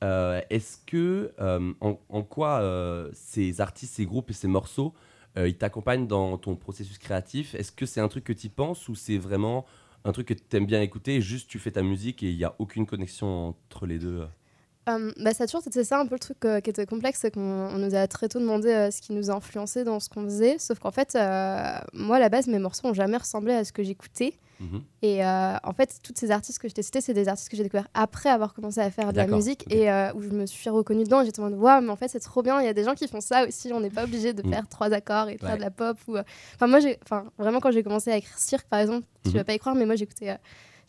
Est-ce 0.00 0.78
que, 0.86 1.32
en, 1.80 2.22
quoi 2.22 3.10
ces 3.12 3.60
artistes, 3.60 3.94
ces 3.94 4.06
groupes 4.06 4.30
et 4.30 4.34
ces 4.34 4.48
morceaux, 4.48 4.94
ils 5.36 5.56
t'accompagnent 5.56 6.06
dans 6.06 6.38
ton 6.38 6.56
processus 6.56 6.98
créatif? 6.98 7.54
Est-ce 7.54 7.72
que 7.72 7.84
c'est 7.84 8.00
un 8.00 8.08
truc 8.08 8.24
que 8.24 8.32
tu 8.32 8.48
penses 8.48 8.88
ou 8.88 8.94
c'est 8.94 9.18
vraiment 9.18 9.66
un 10.04 10.12
truc 10.12 10.28
que 10.28 10.34
tu 10.34 10.56
aimes 10.56 10.66
bien 10.66 10.82
écouter 10.82 11.20
juste 11.20 11.48
tu 11.50 11.58
fais 11.58 11.72
ta 11.72 11.82
musique 11.82 12.22
et 12.22 12.30
il 12.30 12.36
n'y 12.36 12.44
a 12.44 12.54
aucune 12.58 12.86
connexion 12.86 13.48
entre 13.48 13.86
les 13.86 13.98
deux 13.98 14.26
Euh, 14.88 15.12
bah, 15.18 15.34
ça 15.34 15.44
a 15.44 15.46
toujours 15.46 15.62
été 15.66 15.84
ça 15.84 15.98
un 16.00 16.06
peu 16.06 16.14
le 16.14 16.18
truc 16.18 16.38
euh, 16.44 16.60
qui 16.60 16.70
était 16.70 16.86
complexe, 16.86 17.18
c'est 17.22 17.30
qu'on 17.34 17.40
on 17.40 17.78
nous 17.78 17.94
a 17.94 18.06
très 18.08 18.28
tôt 18.28 18.38
demandé 18.40 18.68
euh, 18.68 18.90
ce 18.90 19.00
qui 19.02 19.12
nous 19.12 19.30
a 19.30 19.34
influencé 19.34 19.84
dans 19.84 20.00
ce 20.00 20.08
qu'on 20.08 20.24
faisait. 20.24 20.58
Sauf 20.58 20.78
qu'en 20.78 20.90
fait, 20.90 21.14
euh, 21.14 21.78
moi 21.92 22.16
à 22.16 22.18
la 22.20 22.28
base, 22.28 22.46
mes 22.46 22.58
morceaux 22.58 22.88
n'ont 22.88 22.94
jamais 22.94 23.16
ressemblé 23.18 23.52
à 23.52 23.64
ce 23.64 23.72
que 23.72 23.82
j'écoutais. 23.82 24.34
Mhm. 24.60 24.82
Et 25.02 25.24
en 25.24 25.72
fait, 25.76 26.00
toutes 26.02 26.18
ces 26.18 26.32
artistes 26.32 26.58
que 26.58 26.68
je 26.68 26.74
t'ai 26.74 26.82
cités, 26.82 27.00
c'est 27.00 27.14
des 27.14 27.28
artistes 27.28 27.48
que 27.48 27.56
j'ai 27.56 27.62
découverts 27.62 27.86
après 27.94 28.28
avoir 28.28 28.54
commencé 28.54 28.80
à 28.80 28.90
faire 28.90 29.12
de 29.12 29.16
la 29.16 29.28
musique 29.28 29.72
et 29.72 29.88
où 30.16 30.20
je 30.20 30.30
me 30.30 30.46
suis 30.46 30.68
reconnue 30.68 31.04
dedans. 31.04 31.22
J'étais 31.24 31.38
en 31.38 31.44
mode, 31.48 31.54
waouh, 31.60 31.80
mais 31.80 31.90
en 31.90 31.96
fait, 31.96 32.08
c'est 32.08 32.18
trop 32.18 32.42
bien. 32.42 32.60
Il 32.60 32.64
y 32.64 32.68
a 32.68 32.72
des 32.74 32.82
gens 32.82 32.94
qui 32.96 33.06
font 33.06 33.20
ça 33.20 33.46
aussi. 33.46 33.72
On 33.72 33.78
n'est 33.78 33.88
pas 33.90 34.02
obligé 34.02 34.32
de 34.32 34.42
Mm. 34.44 34.50
faire 34.52 34.66
trois 34.68 34.92
accords 34.92 35.28
et 35.28 35.36
de 35.36 35.42
Ouais. 35.42 35.48
faire 35.50 35.56
de 35.58 35.62
la 35.62 35.70
pop. 35.70 35.96
Ou... 36.08 36.16
Enfin, 36.56 36.66
moi, 36.66 36.80
j'ai... 36.80 36.98
enfin, 37.04 37.26
vraiment, 37.38 37.60
quand 37.60 37.70
j'ai 37.70 37.84
commencé 37.84 38.10
à 38.10 38.16
écrire 38.16 38.36
Cirque, 38.36 38.66
par 38.66 38.80
exemple, 38.80 39.06
tu 39.22 39.30
Mhm. 39.30 39.36
vas 39.36 39.44
pas 39.44 39.54
y 39.54 39.58
croire, 39.60 39.76
mais 39.76 39.86
moi, 39.86 39.94
j'écoutais. 39.94 40.36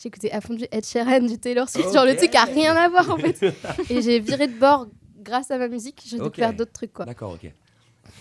J'écoutais 0.01 0.31
à 0.31 0.40
fond 0.42 0.54
du 0.54 0.66
Ed 0.72 0.86
Sheeran, 0.86 1.19
du 1.19 1.38
Taylor 1.38 1.68
Swift, 1.69 1.94
genre 1.94 2.06
le 2.06 2.16
truc 2.16 2.34
a 2.36 2.46
rien 2.46 2.74
à 2.75 2.88
voir 2.88 3.10
en 3.12 3.18
fait. 3.18 3.38
Et 3.90 4.01
j'ai 4.01 4.19
viré 4.19 4.48
de 4.48 4.57
bord 4.57 4.88
grâce 5.22 5.51
à 5.51 5.57
ma 5.57 5.68
musique, 5.68 6.01
j'ai 6.07 6.18
Ok. 6.18 6.24
découvert 6.24 6.54
d'autres 6.54 6.72
trucs 6.72 6.94
quoi. 6.94 7.06
D'accord, 7.06 7.31
ok. 7.34 7.51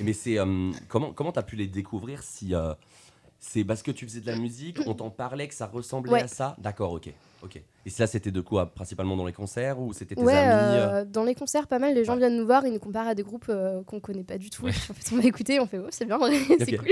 Mais 0.00 0.12
c'est 0.12 0.38
euh, 0.38 0.70
comment 0.88 1.12
comment 1.12 1.30
t'as 1.32 1.42
pu 1.42 1.54
les 1.56 1.66
découvrir 1.68 2.22
si 2.24 2.54
euh, 2.54 2.74
c'est 3.40 3.64
parce 3.64 3.82
que 3.82 3.90
tu 3.90 4.04
faisais 4.06 4.20
de 4.20 4.26
la 4.26 4.36
musique, 4.36 4.78
on 4.86 4.94
t'en 4.94 5.10
parlait 5.10 5.48
que 5.48 5.54
ça 5.54 5.66
ressemblait 5.66 6.12
Ouais. 6.12 6.22
à 6.22 6.28
ça 6.28 6.56
D'accord, 6.58 6.92
ok, 6.92 7.12
ok. 7.42 7.62
Et 7.86 7.90
cela 7.90 8.06
c'était 8.06 8.30
de 8.32 8.40
quoi 8.40 8.66
Principalement 8.74 9.16
dans 9.16 9.26
les 9.26 9.32
concerts 9.32 9.78
ou 9.80 9.92
c'était 9.92 10.14
tes 10.16 10.22
Ouais, 10.22 10.34
amis 10.34 10.76
euh, 10.76 10.88
euh 11.00 11.04
dans 11.04 11.24
les 11.24 11.34
concerts, 11.34 11.66
pas 11.68 11.78
mal, 11.78 11.94
les 11.94 12.04
gens 12.04 12.14
Ouais. 12.14 12.18
viennent 12.18 12.36
nous 12.36 12.46
voir, 12.46 12.66
ils 12.66 12.72
nous 12.72 12.78
comparent 12.80 13.08
à 13.08 13.14
des 13.14 13.22
groupes 13.22 13.46
euh, 13.48 13.82
qu'on 13.84 14.00
connaît 14.00 14.24
pas 14.24 14.38
du 14.38 14.50
tout. 14.50 14.66
En 14.66 14.72
fait, 14.72 15.12
on 15.14 15.16
va 15.18 15.24
écouter, 15.24 15.60
on 15.60 15.66
fait, 15.66 15.78
oh, 15.78 15.86
c'est 15.90 16.04
bien, 16.04 16.18
c'est 16.58 16.76
cool. 16.76 16.88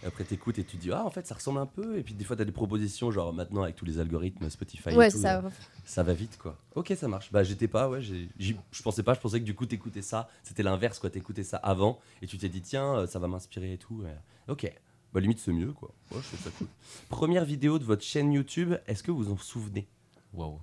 Et 0.00 0.06
Après 0.06 0.22
t'écoutes 0.22 0.58
et 0.60 0.64
tu 0.64 0.76
te 0.76 0.82
dis 0.82 0.92
ah 0.92 1.04
en 1.04 1.10
fait 1.10 1.26
ça 1.26 1.34
ressemble 1.34 1.58
un 1.58 1.66
peu 1.66 1.98
et 1.98 2.04
puis 2.04 2.14
des 2.14 2.22
fois 2.22 2.36
t'as 2.36 2.44
des 2.44 2.52
propositions 2.52 3.10
genre 3.10 3.32
maintenant 3.32 3.64
avec 3.64 3.74
tous 3.74 3.84
les 3.84 3.98
algorithmes 3.98 4.48
Spotify 4.48 4.90
ouais, 4.94 5.08
et 5.08 5.10
tout, 5.10 5.18
ça. 5.18 5.38
euh, 5.38 5.50
ça 5.84 6.04
va 6.04 6.12
vite 6.14 6.38
quoi. 6.38 6.56
Ok 6.76 6.92
ça 6.96 7.08
marche. 7.08 7.32
Bah 7.32 7.42
j'étais 7.42 7.66
pas 7.66 7.88
ouais 7.88 8.00
je 8.00 8.82
pensais 8.84 9.02
pas 9.02 9.14
je 9.14 9.18
pensais 9.18 9.40
que 9.40 9.44
du 9.44 9.56
coup 9.56 9.66
t'écoutais 9.66 10.02
ça 10.02 10.28
c'était 10.44 10.62
l'inverse 10.62 11.00
quoi 11.00 11.10
t'écoutais 11.10 11.42
ça 11.42 11.56
avant 11.56 11.98
et 12.22 12.28
tu 12.28 12.38
t'es 12.38 12.48
dit 12.48 12.62
tiens 12.62 13.08
ça 13.08 13.18
va 13.18 13.26
m'inspirer 13.26 13.72
et 13.72 13.76
tout. 13.78 14.02
ouais. 14.04 14.14
Ok 14.46 14.72
bah 15.12 15.20
limite 15.20 15.38
c'est 15.38 15.52
mieux 15.52 15.72
quoi. 15.72 15.90
Ouais, 16.12 16.18
je 16.22 16.26
trouve 16.28 16.40
ça 16.44 16.50
cool. 16.58 16.66
Première 17.08 17.44
vidéo 17.44 17.78
de 17.78 17.84
votre 17.84 18.02
chaîne 18.02 18.32
YouTube 18.32 18.74
est-ce 18.86 19.02
que 19.02 19.10
vous 19.10 19.30
en 19.30 19.36
souvenez? 19.38 19.86
Waouh. 20.34 20.58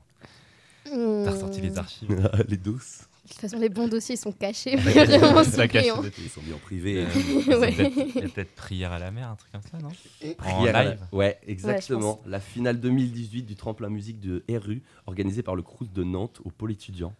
T'as 0.85 1.31
ressorti 1.31 1.61
les 1.61 1.77
archives. 1.77 2.29
Les 2.47 2.57
douces. 2.57 3.01
De 3.25 3.29
toute 3.31 3.39
façon, 3.41 3.57
les 3.57 3.69
bons 3.69 3.87
dossiers, 3.87 4.13
ils 4.13 4.19
sont 4.19 4.31
cachés. 4.31 4.75
vraiment 4.75 5.41
la 5.57 5.67
cache-. 5.67 5.87
Ils 6.19 6.29
sont 6.29 6.43
mis 6.43 6.53
en 6.53 6.59
privé. 6.59 6.99
Euh, 6.99 7.05
euh, 7.07 7.41
c'est 7.43 7.55
Ouais. 7.57 7.71
peut-être- 7.71 8.07
Il 8.15 8.21
y 8.21 8.25
a 8.25 8.29
peut-être 8.29 8.53
prière 8.55 8.91
à 8.91 8.99
la 8.99 9.09
mer, 9.09 9.29
un 9.29 9.35
truc 9.35 9.51
comme 9.51 9.63
ça, 9.63 9.79
non? 9.79 9.87
En 9.89 10.33
Prière 10.35 10.75
à 10.75 10.83
la- 10.83 10.89
live 10.91 10.99
Ouais, 11.11 11.39
exactement. 11.47 12.21
la 12.27 12.39
finale 12.39 12.79
2018 12.79 13.41
du 13.41 13.55
tremplin 13.55 13.89
musique 13.89 14.19
de 14.19 14.43
RU, 14.47 14.83
organisée 15.07 15.41
par 15.41 15.55
le 15.55 15.63
Crous 15.63 15.89
de 15.91 16.03
Nantes 16.03 16.39
au 16.45 16.51
pôle 16.51 16.71
étudiant. 16.71 17.15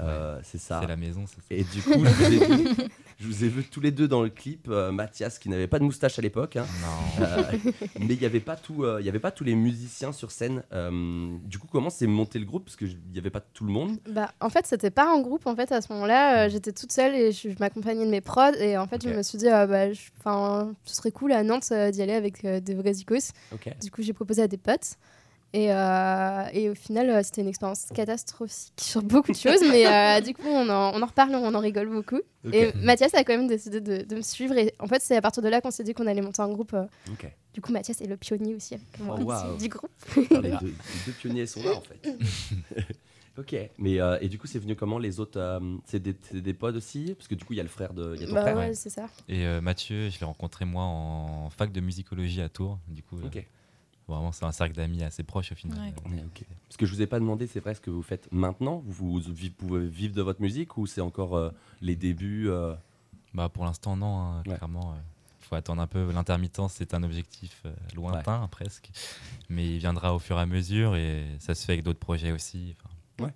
Euh, 0.00 0.40
c'est 0.42 0.56
ça. 0.56 0.80
C'est 0.80 0.88
la 0.88 0.96
maison, 0.96 1.26
c'est 1.26 1.36
ça. 1.42 1.42
Et 1.50 1.64
du 1.64 1.82
coup, 1.82 2.02
je 2.02 2.10
vous, 2.10 2.32
ai 2.32 2.56
vu, 2.56 2.68
je 3.22 3.26
vous 3.28 3.44
ai 3.44 3.48
vu 3.48 3.62
tous 3.64 3.80
les 3.80 3.90
deux 3.92 4.08
dans 4.08 4.22
le 4.22 4.28
clip. 4.28 4.66
euh, 4.68 4.90
Mathias, 4.92 5.38
qui 5.38 5.48
n'avait 5.48 5.66
pas 5.68 5.78
de 5.78 5.84
moustache 5.84 6.18
à 6.18 6.22
l'époque, 6.22 6.56
hein, 6.56 6.66
Non. 6.82 7.24
euh, 7.24 7.42
mais 8.00 8.14
il 8.14 8.18
n'y 8.20 8.26
avait, 8.26 8.40
pas 8.40 8.56
tout, 8.56 8.82
euh, 8.84 8.98
il 9.00 9.06
y 9.06 9.08
avait 9.08 9.18
pas 9.20 9.30
tous 9.30 9.44
les 9.44 9.54
musiciens 9.54 10.12
sur 10.12 10.30
scène. 10.32 10.62
Euh, 10.72 11.36
du 11.44 11.58
coup, 11.58 11.66
comment 11.70 11.90
s'est 11.90 12.06
monté 12.06 12.38
le 12.38 12.44
groupe? 12.44 12.64
Parce 12.64 12.76
qu'il 12.76 12.98
n'y 13.12 13.18
avait 13.18 13.30
pas 13.30 13.40
tout 13.40 13.64
le 13.64 13.72
monde. 13.72 13.98
Bah, 14.10 14.32
en 14.40 14.48
fait, 14.50 14.66
c'était 14.66 14.90
pas 14.90 15.08
un 15.08 15.20
groupe. 15.20 15.46
En 15.46 15.54
fait, 15.54 15.70
à 15.72 15.80
ce 15.80 15.92
moment-là, 15.92 16.46
euh, 16.46 16.48
j'étais 16.50 16.72
toute 16.72 16.90
seule 16.92 17.14
et 17.14 17.32
je, 17.32 17.50
je 17.50 17.56
m'accompagnais 17.60 18.04
de 18.04 18.10
mes 18.10 18.20
prods. 18.20 18.54
Et 18.58 18.76
en 18.76 18.86
fait, 18.86 18.96
Ok. 19.04 19.10
je 19.12 19.16
me 19.16 19.22
suis 19.22 19.38
dit, 19.38 19.48
ah, 19.48 19.66
bah, 19.66 19.92
je- 19.92 20.00
'fin, 20.22 20.74
ce 20.84 20.96
serait 20.96 21.12
cool 21.12 21.32
à 21.32 21.42
Nantes 21.44 21.68
euh, 21.72 21.90
d'y 21.90 22.02
aller 22.02 22.14
avec 22.14 22.44
euh, 22.44 22.60
des 22.60 22.74
vrais 22.74 22.92
icos. 22.92 23.32
Ok. 23.52 23.70
Du 23.80 23.90
coup, 23.90 24.02
j'ai 24.02 24.12
proposé 24.12 24.42
à 24.42 24.48
des 24.48 24.58
potes. 24.58 24.96
Et, 25.54 25.70
euh, 25.70 26.44
et 26.54 26.70
au 26.70 26.74
final, 26.74 27.10
euh, 27.10 27.20
c'était 27.22 27.42
une 27.42 27.48
expérience 27.48 27.86
catastrophique 27.94 28.72
sur 28.80 29.02
beaucoup 29.02 29.32
de 29.32 29.36
choses. 29.36 29.60
mais 29.70 29.86
euh, 29.86 30.20
du 30.22 30.32
coup, 30.32 30.46
on 30.48 30.68
en, 30.70 30.94
on 30.94 31.02
en 31.02 31.06
reparle, 31.06 31.34
on 31.34 31.54
en 31.54 31.60
rigole 31.60 31.88
beaucoup. 31.90 32.20
Et 32.52 32.72
Mathias 32.76 33.12
a 33.14 33.22
quand 33.22 33.36
même 33.36 33.48
décidé 33.48 33.80
de, 33.82 34.02
de 34.02 34.16
me 34.16 34.22
suivre. 34.22 34.56
Et 34.56 34.74
en 34.78 34.86
fait, 34.86 35.02
c'est 35.02 35.16
à 35.16 35.20
partir 35.20 35.42
de 35.42 35.48
là 35.48 35.60
qu'on 35.60 35.70
s'est 35.70 35.84
dit 35.84 35.92
qu'on 35.94 36.06
allait 36.06 36.22
monter 36.22 36.40
un 36.42 36.48
groupe 36.48 36.72
euh, 36.74 36.84
du 37.52 37.60
coup, 37.60 37.70
Mathias 37.70 38.00
est 38.00 38.06
le 38.06 38.16
pionnier 38.16 38.54
aussi 38.54 38.74
avec 38.74 38.98
moi, 38.98 39.44
Oh, 39.46 39.56
du 39.60 39.68
groupe. 39.68 39.90
les, 40.16 40.26
deux, 40.26 40.38
les 40.40 40.52
deux 41.06 41.12
pionniers 41.20 41.44
sont 41.46 41.62
là 41.62 41.74
en 41.76 41.82
fait. 41.82 42.16
ok, 43.38 43.56
mais 43.78 44.00
euh, 44.00 44.16
et 44.22 44.28
du 44.28 44.38
coup 44.38 44.46
c'est 44.46 44.58
venu 44.58 44.74
comment 44.74 44.98
les 44.98 45.20
autres 45.20 45.38
euh, 45.38 45.60
C'est 45.84 46.00
des, 46.00 46.14
des 46.32 46.54
pods 46.54 46.74
aussi? 46.76 47.14
Parce 47.14 47.28
que 47.28 47.34
du 47.34 47.44
coup 47.44 47.52
il 47.52 47.56
y 47.56 47.60
a 47.60 47.62
le 47.62 47.68
frère 47.68 47.92
de. 47.92 48.16
Y 48.16 48.24
a 48.24 48.26
ton 48.26 48.32
Bah 48.34 48.42
frère. 48.42 48.56
ouais, 48.56 48.68
ouais. 48.68 48.74
c'est 48.74 48.88
ça. 48.90 49.06
Et 49.28 49.44
euh, 49.46 49.60
Mathieu, 49.60 50.08
je 50.08 50.18
l'ai 50.18 50.24
rencontré 50.26 50.64
moi 50.64 50.84
en 50.84 51.50
fac 51.50 51.72
de 51.72 51.80
musicologie 51.80 52.40
à 52.40 52.48
Tours. 52.48 52.78
Du 52.88 53.02
coup, 53.02 53.18
euh, 53.18 53.26
Ok. 53.26 53.46
Vraiment, 54.08 54.32
c'est 54.32 54.44
un 54.44 54.52
cercle 54.52 54.74
d'amis 54.74 55.02
assez 55.02 55.22
proche 55.22 55.52
au 55.52 55.54
final. 55.54 55.78
Ouais. 55.78 55.94
Euh, 56.06 56.10
Ouais. 56.10 56.24
Parce 56.68 56.76
que 56.76 56.86
je 56.86 56.94
vous 56.94 57.02
ai 57.02 57.06
pas 57.06 57.18
demandé, 57.20 57.46
c'est 57.46 57.60
vrai 57.60 57.74
ce 57.74 57.80
que 57.80 57.90
vous 57.90 58.02
faites 58.02 58.30
maintenant 58.32 58.82
Vous, 58.86 59.20
pouvez 59.58 59.86
vivre 59.86 60.14
de 60.14 60.22
votre 60.22 60.40
musique 60.40 60.76
ou 60.78 60.86
c'est 60.86 61.00
encore 61.00 61.36
euh, 61.36 61.50
les 61.80 61.96
débuts 61.96 62.48
euh, 62.48 62.74
Bah, 63.34 63.48
pour 63.48 63.64
l'instant, 63.64 63.96
non, 63.96 64.18
hein, 64.20 64.42
Ouais. 64.46 64.56
clairement. 64.56 64.94
Il 65.40 65.44
faut 65.46 65.54
attendre 65.56 65.82
un 65.82 65.86
peu. 65.86 66.10
L'intermittence, 66.12 66.74
c'est 66.74 66.94
un 66.94 67.02
objectif 67.02 67.62
euh, 67.66 67.72
lointain 67.94 68.46
presque. 68.48 68.90
Mais 69.50 69.66
il 69.74 69.78
viendra 69.78 70.14
au 70.14 70.18
fur 70.18 70.38
et 70.38 70.40
à 70.40 70.46
mesure 70.46 70.96
et 70.96 71.26
ça 71.40 71.54
se 71.54 71.64
fait 71.66 71.72
avec 71.74 71.84
d'autres 71.84 71.98
projets 71.98 72.32
aussi. 72.32 72.74
Enfin, 73.18 73.30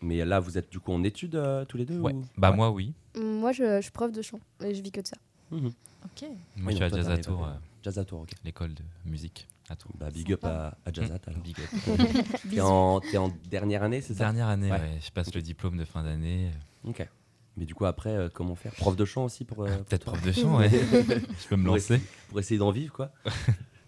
Mais 0.00 0.24
là 0.24 0.38
vous 0.40 0.58
êtes 0.58 0.70
du 0.70 0.80
coup 0.80 0.92
en 0.92 1.02
études 1.02 1.34
euh, 1.36 1.64
tous 1.64 1.76
les 1.78 1.84
deux 1.86 1.98
ouais. 2.00 2.12
ou- 2.12 2.24
Bah, 2.36 2.50
Ouais. 2.50 2.56
moi, 2.56 2.70
oui. 2.70 2.92
Moi, 3.16 3.52
je, 3.52 3.76
je 3.76 3.80
suis 3.82 3.90
prof 3.92 4.10
de 4.12 4.22
chant 4.22 4.40
et 4.62 4.74
je 4.74 4.82
vis 4.82 4.90
que 4.90 5.00
de 5.00 5.06
ça. 5.06 5.16
Mhm. 5.50 5.66
Ok. 6.04 6.22
Moi, 6.56 6.66
Oui, 6.66 6.72
je 6.72 6.74
suis 6.76 6.84
à 6.84 6.88
Jazz 6.88 7.08
à 7.08 7.12
euh, 7.12 7.54
Jazz 7.82 7.98
à 7.98 8.04
Tours, 8.04 8.20
ok. 8.22 8.30
l'école 8.44 8.74
de 8.74 8.82
musique 9.06 9.46
à 9.70 9.76
Tours. 9.76 9.92
Bah, 9.98 10.10
big 10.10 10.32
up 10.32 10.44
à, 10.44 10.76
à 10.84 10.92
Jazzat 10.92 11.18
alors. 11.26 11.40
Big 11.42 11.56
up. 11.58 12.26
T'es 12.50 12.60
en, 12.60 13.00
t'es 13.00 13.16
en 13.16 13.28
dernière 13.50 13.82
année, 13.82 14.00
c'est 14.00 14.14
ça? 14.14 14.24
Dernière 14.24 14.48
année, 14.48 14.70
Ouais. 14.70 14.78
ouais. 14.78 14.98
je 15.04 15.10
passe 15.10 15.34
le 15.34 15.40
diplôme 15.42 15.76
de 15.76 15.84
fin 15.84 16.02
d'année. 16.02 16.50
Ok. 16.84 17.06
Mais 17.56 17.64
du 17.66 17.74
coup 17.74 17.84
après, 17.86 18.10
euh, 18.10 18.28
comment 18.32 18.56
faire? 18.56 18.72
Prof 18.72 18.96
de 18.96 19.04
chant 19.04 19.24
aussi 19.24 19.44
pour. 19.44 19.62
euh, 19.64 19.76
pour 19.76 19.84
Peut-être 19.86 20.04
toi? 20.04 20.12
prof 20.14 20.24
de 20.24 20.32
chant, 20.32 20.58
ouais. 20.58 20.68
je 20.70 21.48
peux 21.48 21.56
me 21.56 21.64
Pour 21.64 21.74
lancer. 21.76 21.94
essayer- 21.94 22.08
pour 22.28 22.38
essayer 22.40 22.58
d'en 22.58 22.70
vivre, 22.72 22.92
quoi. 22.92 23.12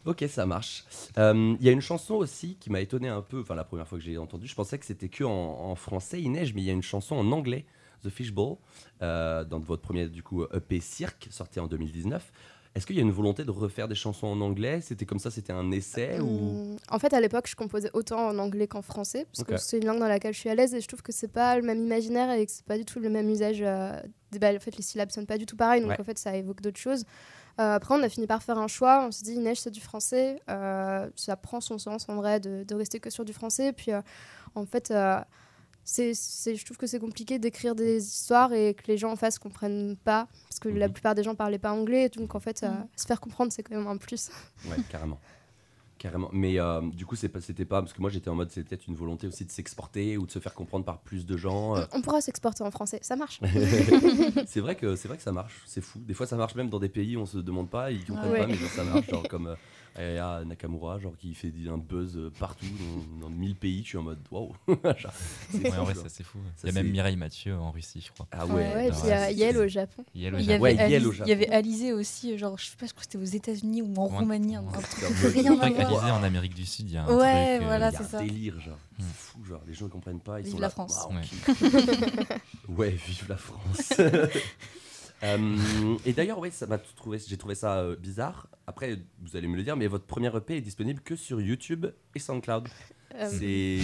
ok, 0.04 0.24
ça 0.28 0.46
marche. 0.46 0.84
Euh, 1.18 1.56
Il 1.58 1.66
y 1.66 1.68
a 1.68 1.72
une 1.72 1.80
chanson 1.80 2.14
aussi 2.14 2.56
qui 2.60 2.70
m'a 2.70 2.80
étonné 2.80 3.08
un 3.08 3.22
peu. 3.22 3.40
Enfin, 3.40 3.54
la 3.56 3.64
première 3.64 3.86
fois 3.88 3.98
que 3.98 4.04
j'ai 4.04 4.18
entendu, 4.18 4.46
je 4.46 4.54
pensais 4.54 4.78
que 4.78 4.86
c'était 4.86 5.08
que 5.08 5.24
en, 5.24 5.30
en 5.70 5.74
français, 5.74 6.22
il 6.22 6.30
neige, 6.30 6.54
mais 6.54 6.62
il 6.62 6.64
y 6.66 6.70
a 6.70 6.74
une 6.74 6.82
chanson 6.82 7.16
en 7.16 7.32
anglais, 7.32 7.66
The 8.04 8.08
Fishbowl, 8.08 8.56
euh, 9.02 9.42
dans 9.44 9.58
votre 9.58 9.82
premier 9.82 10.08
du 10.08 10.22
coup 10.22 10.44
EP 10.54 10.78
Cirque, 10.80 11.26
sorti 11.30 11.58
en 11.58 11.66
2019. 11.66 12.32
Est-ce 12.76 12.86
qu'il 12.86 12.94
y 12.96 12.98
a 12.98 13.02
une 13.02 13.10
volonté 13.10 13.42
de 13.44 13.50
refaire 13.50 13.88
des 13.88 13.94
chansons 13.94 14.26
en 14.26 14.40
anglais? 14.42 14.80
C'était 14.82 15.06
comme 15.06 15.18
ça, 15.18 15.30
c'était 15.30 15.52
un 15.54 15.70
essai 15.72 16.20
ou? 16.20 16.26
Hum, 16.72 16.76
En 16.90 16.98
fait, 16.98 17.14
à 17.14 17.20
l'époque, 17.20 17.46
je 17.48 17.56
composais 17.56 17.90
autant 17.94 18.28
en 18.28 18.38
anglais 18.38 18.68
qu'en 18.68 18.82
français, 18.82 19.26
parce 19.34 19.44
que 19.48 19.56
c'est 19.56 19.78
une 19.78 19.86
langue 19.86 19.98
dans 19.98 20.08
laquelle 20.08 20.34
je 20.34 20.40
suis 20.40 20.50
à 20.50 20.54
l'aise 20.54 20.74
et 20.74 20.80
je 20.82 20.86
trouve 20.86 21.02
que 21.02 21.10
c'est 21.10 21.26
pas 21.32 21.56
le 21.56 21.62
même 21.62 21.82
imaginaire 21.82 22.30
et 22.32 22.44
que 22.44 22.52
c'est 22.52 22.66
pas 22.66 22.76
du 22.76 22.84
tout 22.84 23.00
le 23.00 23.08
même 23.08 23.28
usage. 23.30 23.62
euh, 23.62 23.98
bah, 24.38 24.50
en 24.54 24.60
fait, 24.60 24.76
les 24.76 24.82
syllabes 24.82 25.10
sonnent 25.10 25.24
pas 25.26 25.38
du 25.38 25.46
tout 25.46 25.56
pareil, 25.56 25.80
donc 25.80 25.90
Ouais. 25.90 26.00
en 26.00 26.04
fait, 26.04 26.18
ça 26.18 26.36
évoque 26.36 26.60
d'autres 26.60 26.78
choses. 26.78 27.04
Euh, 27.58 27.76
après, 27.76 27.94
on 27.94 28.02
a 28.02 28.08
fini 28.10 28.26
par 28.26 28.42
faire 28.42 28.58
un 28.58 28.68
choix. 28.68 29.06
On 29.06 29.10
s'est 29.10 29.24
dit, 29.24 29.38
neige, 29.38 29.60
c'est 29.60 29.70
du 29.70 29.80
français. 29.80 30.38
euh, 30.50 31.08
ça 31.16 31.36
prend 31.36 31.62
son 31.62 31.78
sens 31.78 32.06
en 32.10 32.16
vrai 32.16 32.40
de, 32.40 32.62
de 32.64 32.74
rester 32.74 33.00
que 33.00 33.08
sur 33.08 33.24
du 33.24 33.32
français. 33.32 33.72
Puis, 33.72 33.92
en 34.54 34.66
fait, 34.66 34.92
c'est, 35.86 36.12
c'est- 36.14 36.56
je 36.56 36.64
trouve 36.64 36.76
que 36.76 36.86
c'est 36.86 36.98
compliqué 37.00 37.38
d'écrire 37.38 37.74
des 37.74 38.04
histoires 38.04 38.52
et 38.52 38.74
que 38.74 38.82
les 38.88 38.98
gens 38.98 39.12
en 39.12 39.16
face 39.16 39.38
comprennent 39.38 39.96
pas, 40.04 40.26
parce 40.48 40.58
que 40.58 40.68
la 40.68 40.88
Mhm. 40.88 40.92
plupart 40.92 41.14
des 41.14 41.22
gens 41.22 41.34
parlaient 41.34 41.58
pas 41.58 41.72
anglais. 41.72 42.08
Donc, 42.10 42.34
en 42.34 42.40
fait, 42.40 42.62
euh, 42.64 42.68
Mhm. 42.68 42.88
se 42.96 43.06
faire 43.06 43.20
comprendre, 43.20 43.52
c'est 43.52 43.62
quand 43.62 43.76
même 43.76 43.86
un 43.86 43.96
plus. 43.96 44.28
Ouais, 44.68 44.76
carrément. 44.90 45.18
Carrément. 45.98 46.28
Mais 46.32 46.60
euh, 46.60 46.82
du 46.92 47.06
coup, 47.06 47.16
c'est 47.16 47.30
pas, 47.30 47.40
c'était 47.40 47.64
pas 47.64 47.80
parce 47.80 47.94
que 47.94 48.02
moi 48.02 48.10
j'étais 48.10 48.28
en 48.28 48.34
mode, 48.34 48.50
c'était 48.50 48.68
peut-être 48.68 48.86
une 48.86 48.94
volonté 48.96 49.26
aussi 49.26 49.46
de 49.46 49.50
s'exporter 49.50 50.18
ou 50.18 50.26
de 50.26 50.30
se 50.30 50.38
faire 50.40 50.52
comprendre 50.52 50.84
par 50.84 50.98
plus 50.98 51.24
de 51.24 51.38
gens. 51.38 51.74
euh. 51.74 51.84
On 51.92 52.02
pourra 52.02 52.20
s'exporter 52.20 52.62
en 52.62 52.70
français, 52.70 52.98
ça 53.00 53.16
marche. 53.16 53.40
c'est 54.46 54.60
vrai 54.60 54.76
que 54.76 54.94
c'est 54.94 55.08
vrai 55.08 55.16
que 55.16 55.22
ça 55.22 55.32
marche, 55.32 55.62
c'est 55.66 55.80
fou. 55.80 55.98
Des 56.00 56.12
fois 56.12 56.26
ça 56.26 56.36
marche 56.36 56.54
même 56.54 56.68
dans 56.68 56.78
des 56.78 56.90
pays 56.90 57.16
où 57.16 57.20
on 57.20 57.26
se 57.26 57.38
demande 57.38 57.70
pas, 57.70 57.90
ils 57.90 58.04
comprennent 58.04 58.30
Ouais. 58.30 58.38
pas, 58.40 58.46
mais 58.46 58.54
genre, 58.56 58.70
ça 58.70 58.84
marche. 58.84 59.08
Genre 59.08 59.26
comme 59.28 59.46
euh, 59.46 59.54
Aya 59.96 60.42
Nakamura, 60.44 60.98
genre 60.98 61.16
qui 61.16 61.34
fait 61.34 61.52
un 61.70 61.78
buzz 61.78 62.16
euh, 62.16 62.30
partout 62.38 62.66
dans, 63.20 63.28
dans 63.28 63.30
1000 63.34 63.56
pays. 63.56 63.82
Je 63.82 63.88
suis 63.88 63.98
en 63.98 64.02
mode 64.02 64.18
waouh. 64.30 64.52
C'est 65.50 65.58
Ouais, 65.70 65.76
en 65.78 65.84
vrai, 65.84 65.94
ça 65.94 66.02
c'est 66.08 66.22
fou. 66.24 66.38
Il 66.62 66.66
y 66.66 66.70
a 66.70 66.72
même 66.72 66.90
Mireille 66.90 67.16
Mathieu 67.16 67.56
en 67.56 67.70
Russie, 67.70 68.02
je 68.06 68.12
crois. 68.12 68.26
Ah 68.32 68.46
Ouais, 68.46 68.54
ouais. 68.54 68.74
ouais, 68.74 68.86
et 68.86 68.90
non, 68.90 68.96
puis 69.00 69.10
euh, 69.10 69.24
c'est- 69.28 69.34
Yel 69.34 69.56
au 69.58 69.68
Japon. 69.68 70.04
Yel 70.14 70.34
au 70.34 70.38
Il 70.38 70.42
y, 70.44 70.46
Japon. 70.46 70.66
il 70.66 71.28
y 71.28 71.32
avait. 71.32 71.48
Alizé 71.50 71.92
aussi, 71.92 72.36
genre 72.36 72.58
je 72.58 72.66
sais 72.66 72.76
pas, 72.76 72.86
je 72.86 72.92
crois 72.92 73.04
que 73.04 73.10
c'était 73.12 73.18
aux 73.18 73.36
États-Unis 73.36 73.82
ou 73.82 73.94
en. 73.96 74.06
Roumanie, 74.06 74.56
un, 74.56 74.62
truc 74.64 75.04
rien 75.34 75.58
à 75.60 75.68
voir. 75.88 76.18
en 76.20 76.22
Amérique 76.22 76.54
du 76.54 76.66
Sud, 76.66 76.88
il 76.88 76.94
y 76.94 76.96
a 76.96 77.04
un 77.04 77.06
Ouais, 77.16 77.56
truc. 77.56 77.62
euh, 77.62 77.66
voilà, 77.66 77.88
Il 77.90 77.92
y 77.92 77.96
a 77.96 77.98
c'est 77.98 78.04
ça. 78.10 78.18
délire, 78.22 78.60
genre. 78.60 78.78
Hmm. 78.98 79.02
C'est 79.06 79.14
fou, 79.14 79.44
genre, 79.44 79.60
les 79.66 79.74
gens 79.74 79.84
ne 79.86 79.90
comprennent 79.90 80.20
pas. 80.20 80.40
Ils 80.40 80.44
Vive 80.44 80.52
sont 80.52 80.58
la 80.58 80.66
là, 80.66 80.70
France. 80.70 81.06
ouais, 82.68 82.90
vive 82.90 83.26
la 83.28 83.36
France. 83.36 83.92
Euh, 85.22 85.96
et 86.04 86.12
d'ailleurs, 86.12 86.38
ouais, 86.38 86.50
ça 86.50 86.66
m'a 86.66 86.78
trouvé, 86.78 87.18
j'ai 87.26 87.36
trouvé 87.36 87.54
ça 87.54 87.78
euh, 87.78 87.96
bizarre. 87.96 88.48
Après, 88.66 88.98
vous 89.22 89.36
allez 89.36 89.48
me 89.48 89.56
le 89.56 89.62
dire, 89.62 89.76
mais 89.76 89.86
votre 89.86 90.04
premier 90.04 90.34
EP 90.36 90.56
est 90.56 90.60
disponible 90.60 91.00
que 91.00 91.16
sur 91.16 91.40
YouTube 91.40 91.86
et 92.14 92.18
SoundCloud. 92.18 92.68
Euh, 93.14 93.28
C'est, 93.30 93.78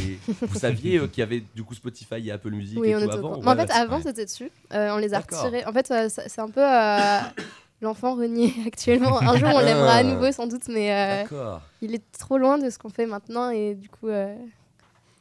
vous 0.47 0.59
saviez 0.59 0.99
qu'il 1.09 1.21
y 1.21 1.23
avait 1.23 1.43
du 1.55 1.63
coup 1.65 1.75
Spotify 1.75 2.17
et 2.29 2.31
Apple 2.33 2.51
Music 2.51 2.79
oui, 2.79 2.89
et 2.91 2.97
on 2.97 2.99
tout 2.99 3.05
était 3.07 3.15
au 3.15 3.19
avant. 3.19 3.29
courant. 3.37 3.55
Mais 3.55 3.63
en 3.63 3.67
fait, 3.67 3.73
avant, 3.73 3.97
ouais. 3.97 4.03
c'était 4.03 4.25
dessus. 4.27 4.51
On 4.71 4.99
les 4.99 5.15
a 5.15 5.21
D'accord. 5.21 5.43
retirés. 5.45 5.65
En 5.65 5.73
fait, 5.73 5.87
c'est 6.29 6.41
un 6.41 6.51
peu 6.51 6.61
l'enfant 7.81 8.15
renié 8.15 8.53
actuellement. 8.67 9.21
Un 9.23 9.37
jour, 9.39 9.49
on 9.55 9.61
l'aimera 9.61 9.93
à 9.93 9.97
Ah. 9.99 10.03
nouveau, 10.03 10.31
sans 10.33 10.47
doute, 10.47 10.69
mais 10.69 10.89
D'accord. 11.23 11.63
il 11.81 11.95
est 11.95 12.03
trop 12.19 12.37
loin 12.37 12.59
de 12.59 12.69
ce 12.69 12.79
qu'on 12.79 12.91
fait 12.91 13.07
maintenant 13.07 13.49
et 13.51 13.75
du 13.75 13.89
coup, 13.89 14.09
je 14.09 14.37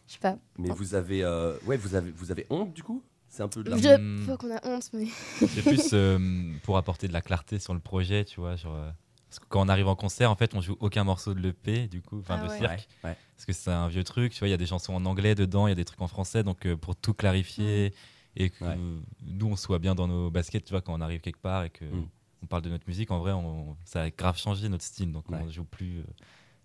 sais 0.08 0.20
pas. 0.20 0.36
Mais 0.58 0.70
vous 0.70 0.94
avez, 0.94 1.24
ouais, 1.66 1.78
vous 1.78 1.96
avez, 1.96 2.12
vous 2.12 2.32
avez 2.32 2.46
honte 2.50 2.74
du 2.74 2.84
coup? 2.84 3.02
C'est 3.32 3.44
un 3.44 3.48
peu 3.48 3.64
de 3.64 3.70
la. 3.72 3.78
Je 3.78 4.26
pas 4.28 4.36
qu'on 4.38 4.54
a 4.54 4.60
honte, 4.68 4.90
mais 4.94 5.06
C'est 5.48 5.62
plus 5.64 5.90
euh, 5.94 6.54
pour 6.64 6.78
apporter 6.78 7.08
de 7.08 7.14
la 7.14 7.22
clarté 7.22 7.60
sur 7.60 7.74
le 7.74 7.80
projet, 7.80 8.26
tu 8.26 8.40
vois. 8.42 8.56
Genre, 8.58 8.76
euh, 8.76 8.92
parce 9.30 9.40
que 9.40 9.46
quand 9.48 9.66
on 9.66 9.70
arrive 9.70 9.88
en 9.88 9.96
concert, 9.96 10.30
en 10.30 10.36
fait, 10.36 10.54
on 10.54 10.60
joue 10.62 10.76
aucun 10.82 11.06
morceau 11.06 11.34
de 11.34 11.40
l'EP, 11.40 11.88
du 11.88 12.02
coup, 12.02 12.20
enfin 12.20 12.38
Ah 12.42 12.44
de 12.46 12.50
ouais. 12.50 12.58
cirque. 12.58 12.88
Ouais, 13.04 13.12
ouais. 13.12 13.18
Parce 13.38 13.46
que 13.46 13.54
c'est 13.54 13.72
un 13.72 13.88
vieux 13.88 14.04
truc, 14.04 14.34
tu 14.34 14.40
vois, 14.40 14.50
il 14.50 14.52
y 14.52 14.54
a 14.54 14.58
des 14.58 14.66
chansons 14.66 14.94
en 14.94 15.06
anglais 15.06 15.34
dedans, 15.34 15.66
il 15.68 15.70
y 15.70 15.72
a 15.72 15.76
des 15.76 15.86
trucs 15.86 16.02
en 16.02 16.10
français, 16.10 16.44
donc 16.44 16.66
euh, 16.66 16.76
pour 16.76 16.96
tout 16.98 17.14
clarifier 17.14 17.94
et 18.36 18.50
que 18.50 18.66
Ouais. 18.66 18.78
nous, 19.26 19.48
on 19.48 19.56
soit 19.56 19.80
bien 19.80 19.96
dans 19.96 20.08
nos 20.10 20.30
baskets, 20.30 20.66
tu 20.66 20.72
vois, 20.72 20.82
quand 20.82 20.94
on 20.94 21.02
arrive 21.02 21.22
quelque 21.22 21.40
part 21.42 21.64
et 21.64 21.70
que 21.70 21.86
Mm. 21.86 22.08
on 22.44 22.46
parle 22.48 22.64
de 22.64 22.70
notre 22.70 22.88
musique, 22.88 23.12
en 23.12 23.20
vrai, 23.20 23.32
on, 23.32 23.78
ça 23.86 24.02
a 24.02 24.10
grave 24.10 24.38
changé 24.38 24.68
notre 24.68 24.84
style, 24.84 25.12
donc 25.14 25.30
Ouais. 25.30 25.40
on 25.42 25.50
joue 25.50 25.64
plus. 25.64 26.00
euh, 26.00 26.04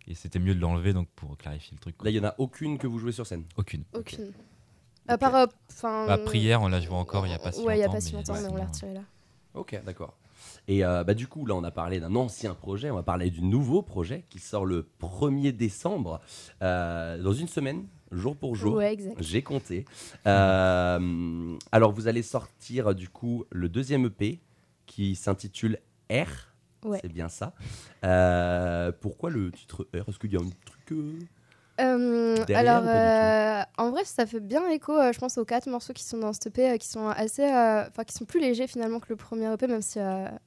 et 0.08 0.14
c'était 0.16 0.38
mieux 0.40 0.54
de 0.54 0.60
l'enlever, 0.60 0.92
donc 0.92 1.08
pour 1.16 1.36
clarifier 1.36 1.74
le 1.76 1.80
truc. 1.80 1.96
quoi. 1.96 2.04
Là, 2.06 2.10
il 2.10 2.16
y 2.16 2.20
en 2.20 2.24
a 2.24 2.34
aucune 2.38 2.76
que 2.78 2.86
vous 2.88 2.98
jouez 2.98 3.12
sur 3.12 3.24
scène. 3.26 3.44
Aucune. 3.56 3.84
aucune. 3.92 4.32
Part, 5.18 5.34
euh, 5.34 5.46
enfin. 5.70 6.06
Bah, 6.06 6.18
prière, 6.18 6.62
on 6.62 6.68
l'a 6.68 6.80
joué 6.80 6.94
encore 6.96 7.26
il 7.26 7.30
y 7.30 7.34
a 7.34 7.38
pas 7.38 7.52
si 7.52 7.60
Ouais, 7.62 7.76
il 7.76 7.80
y 7.80 7.82
a 7.82 7.86
longtemps, 7.86 7.94
pas 7.94 8.00
si 8.00 8.12
mais 8.12 8.18
longtemps, 8.18 8.32
mais 8.34 8.38
on 8.40 8.42
sinon, 8.44 8.56
l'a 8.56 8.62
euh, 8.62 8.66
retiré 8.66 8.94
là. 8.94 9.00
Ok, 9.54 9.80
d'accord. 9.84 10.14
Et 10.68 10.84
euh, 10.84 11.04
bah, 11.04 11.14
du 11.14 11.28
coup, 11.28 11.46
là, 11.46 11.54
on 11.54 11.64
a 11.64 11.70
parlé 11.70 12.00
d'un 12.00 12.14
ancien 12.16 12.54
projet, 12.54 12.90
on 12.90 12.96
va 12.96 13.02
parler 13.02 13.30
du 13.30 13.42
nouveau 13.42 13.82
projet 13.82 14.24
qui 14.28 14.38
sort 14.38 14.64
le 14.66 14.88
1er 15.00 15.52
décembre, 15.52 16.20
euh, 16.62 17.22
dans 17.22 17.32
une 17.32 17.46
semaine, 17.48 17.86
jour 18.10 18.36
pour 18.36 18.56
jour. 18.56 18.74
Ouais, 18.76 18.92
exact. 18.92 19.16
J'ai 19.20 19.42
compté. 19.42 19.84
Euh, 20.26 21.56
alors, 21.72 21.92
vous 21.92 22.08
allez 22.08 22.22
sortir 22.22 22.94
du 22.94 23.08
coup 23.08 23.44
le 23.50 23.68
deuxième 23.68 24.06
EP 24.06 24.40
qui 24.86 25.14
s'intitule 25.14 25.78
R. 26.10 26.26
Ouais. 26.84 26.98
C'est 27.02 27.12
bien 27.12 27.28
ça. 27.28 27.54
Euh, 28.04 28.92
pourquoi 29.00 29.30
le 29.30 29.50
titre 29.50 29.86
R? 29.94 30.08
Est-ce 30.08 30.18
qu'il 30.18 30.32
y 30.32 30.36
a 30.36 30.40
un 30.40 30.50
truc 30.64 30.98
euh, 31.80 32.36
Derrière 32.46 32.76
alors, 32.76 32.84
euh, 32.88 33.62
en 33.78 33.90
vrai, 33.90 34.02
ça 34.04 34.26
fait 34.26 34.40
bien 34.40 34.66
écho, 34.68 34.96
euh, 34.96 35.12
je 35.12 35.18
pense, 35.18 35.36
aux 35.38 35.44
quatre 35.44 35.68
morceaux 35.68 35.92
qui 35.92 36.04
sont 36.04 36.18
dans 36.18 36.32
ce 36.32 36.38
EP, 36.48 36.78
qui 36.78 36.88
sont 36.88 37.08
assez, 37.08 37.44
enfin, 37.44 38.04
qui 38.06 38.14
sont 38.14 38.24
plus 38.24 38.40
légers 38.40 38.66
finalement 38.66 38.98
que 39.00 39.06
le 39.10 39.16
premier 39.16 39.52
EP, 39.52 39.66
même 39.66 39.82
si 39.82 39.98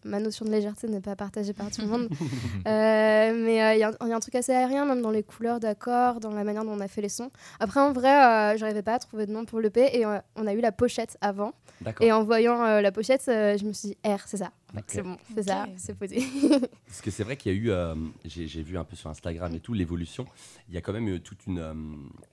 ma 0.03 0.19
notion 0.19 0.45
de 0.45 0.51
légèreté 0.51 0.88
n'est 0.88 1.01
pas 1.01 1.15
partagée 1.15 1.53
par 1.53 1.69
tout 1.71 1.81
le 1.81 1.88
monde. 1.88 2.09
Mais 2.65 3.75
il 3.75 3.79
y, 3.79 3.83
a 3.83 3.89
un- 3.89 3.93
il 4.01 4.09
y 4.09 4.13
a 4.13 4.15
un 4.15 4.19
truc 4.19 4.36
assez 4.36 4.51
aérien, 4.53 4.86
même 4.86 5.01
dans 5.01 5.12
les 5.12 5.24
couleurs 5.24 5.59
d'accords, 5.59 6.19
dans 6.19 6.31
la 6.31 6.43
manière 6.43 6.63
dont 6.65 6.74
on 6.74 6.79
a 6.79 6.88
fait 6.88 7.01
les 7.01 7.09
sons. 7.09 7.29
Après, 7.59 7.79
en 7.79 7.91
vrai, 7.93 8.09
euh, 8.53 8.57
j'arrivais 8.57 8.81
pas 8.83 8.93
à 8.95 9.00
trouver 9.00 9.25
de 9.25 9.31
nom 9.31 9.45
pour 9.45 9.59
l'EP 9.59 9.98
et 10.00 10.05
on 10.05 10.48
a 10.48 10.53
eu 10.53 10.62
la 10.62 10.71
pochette 10.71 11.17
avant. 11.21 11.53
Et 12.01 12.12
en 12.12 12.24
voyant 12.24 12.63
la 12.81 12.91
pochette, 12.91 13.24
je 13.27 13.63
me 13.65 13.74
suis 13.74 13.89
dit, 13.89 13.98
R, 14.05 14.19
c'est 14.25 14.38
ça. 14.38 14.50
C'est 14.88 15.01
bon, 15.01 15.17
c'est 15.33 15.43
ça, 15.43 15.67
c'est 15.77 15.95
posé. 15.95 16.23
Parce 16.85 17.01
que 17.01 17.11
c'est 17.11 17.23
vrai 17.23 17.38
qu'il 17.38 17.51
y 17.51 17.55
a 17.55 17.57
eu, 17.57 17.71
euh, 17.71 17.95
j'ai 18.25 18.47
j'ai 18.47 18.61
vu 18.61 18.77
un 18.77 18.83
peu 18.83 18.95
sur 18.95 19.09
Instagram 19.09 19.53
et 19.55 19.59
tout, 19.59 19.73
l'évolution. 19.73 20.25
Il 20.67 20.75
y 20.75 20.77
a 20.77 20.81
quand 20.81 20.93
même 20.93 21.07
eu 21.07 21.21
toute 21.21 21.45
une, 21.47 21.59
euh, 21.59 21.73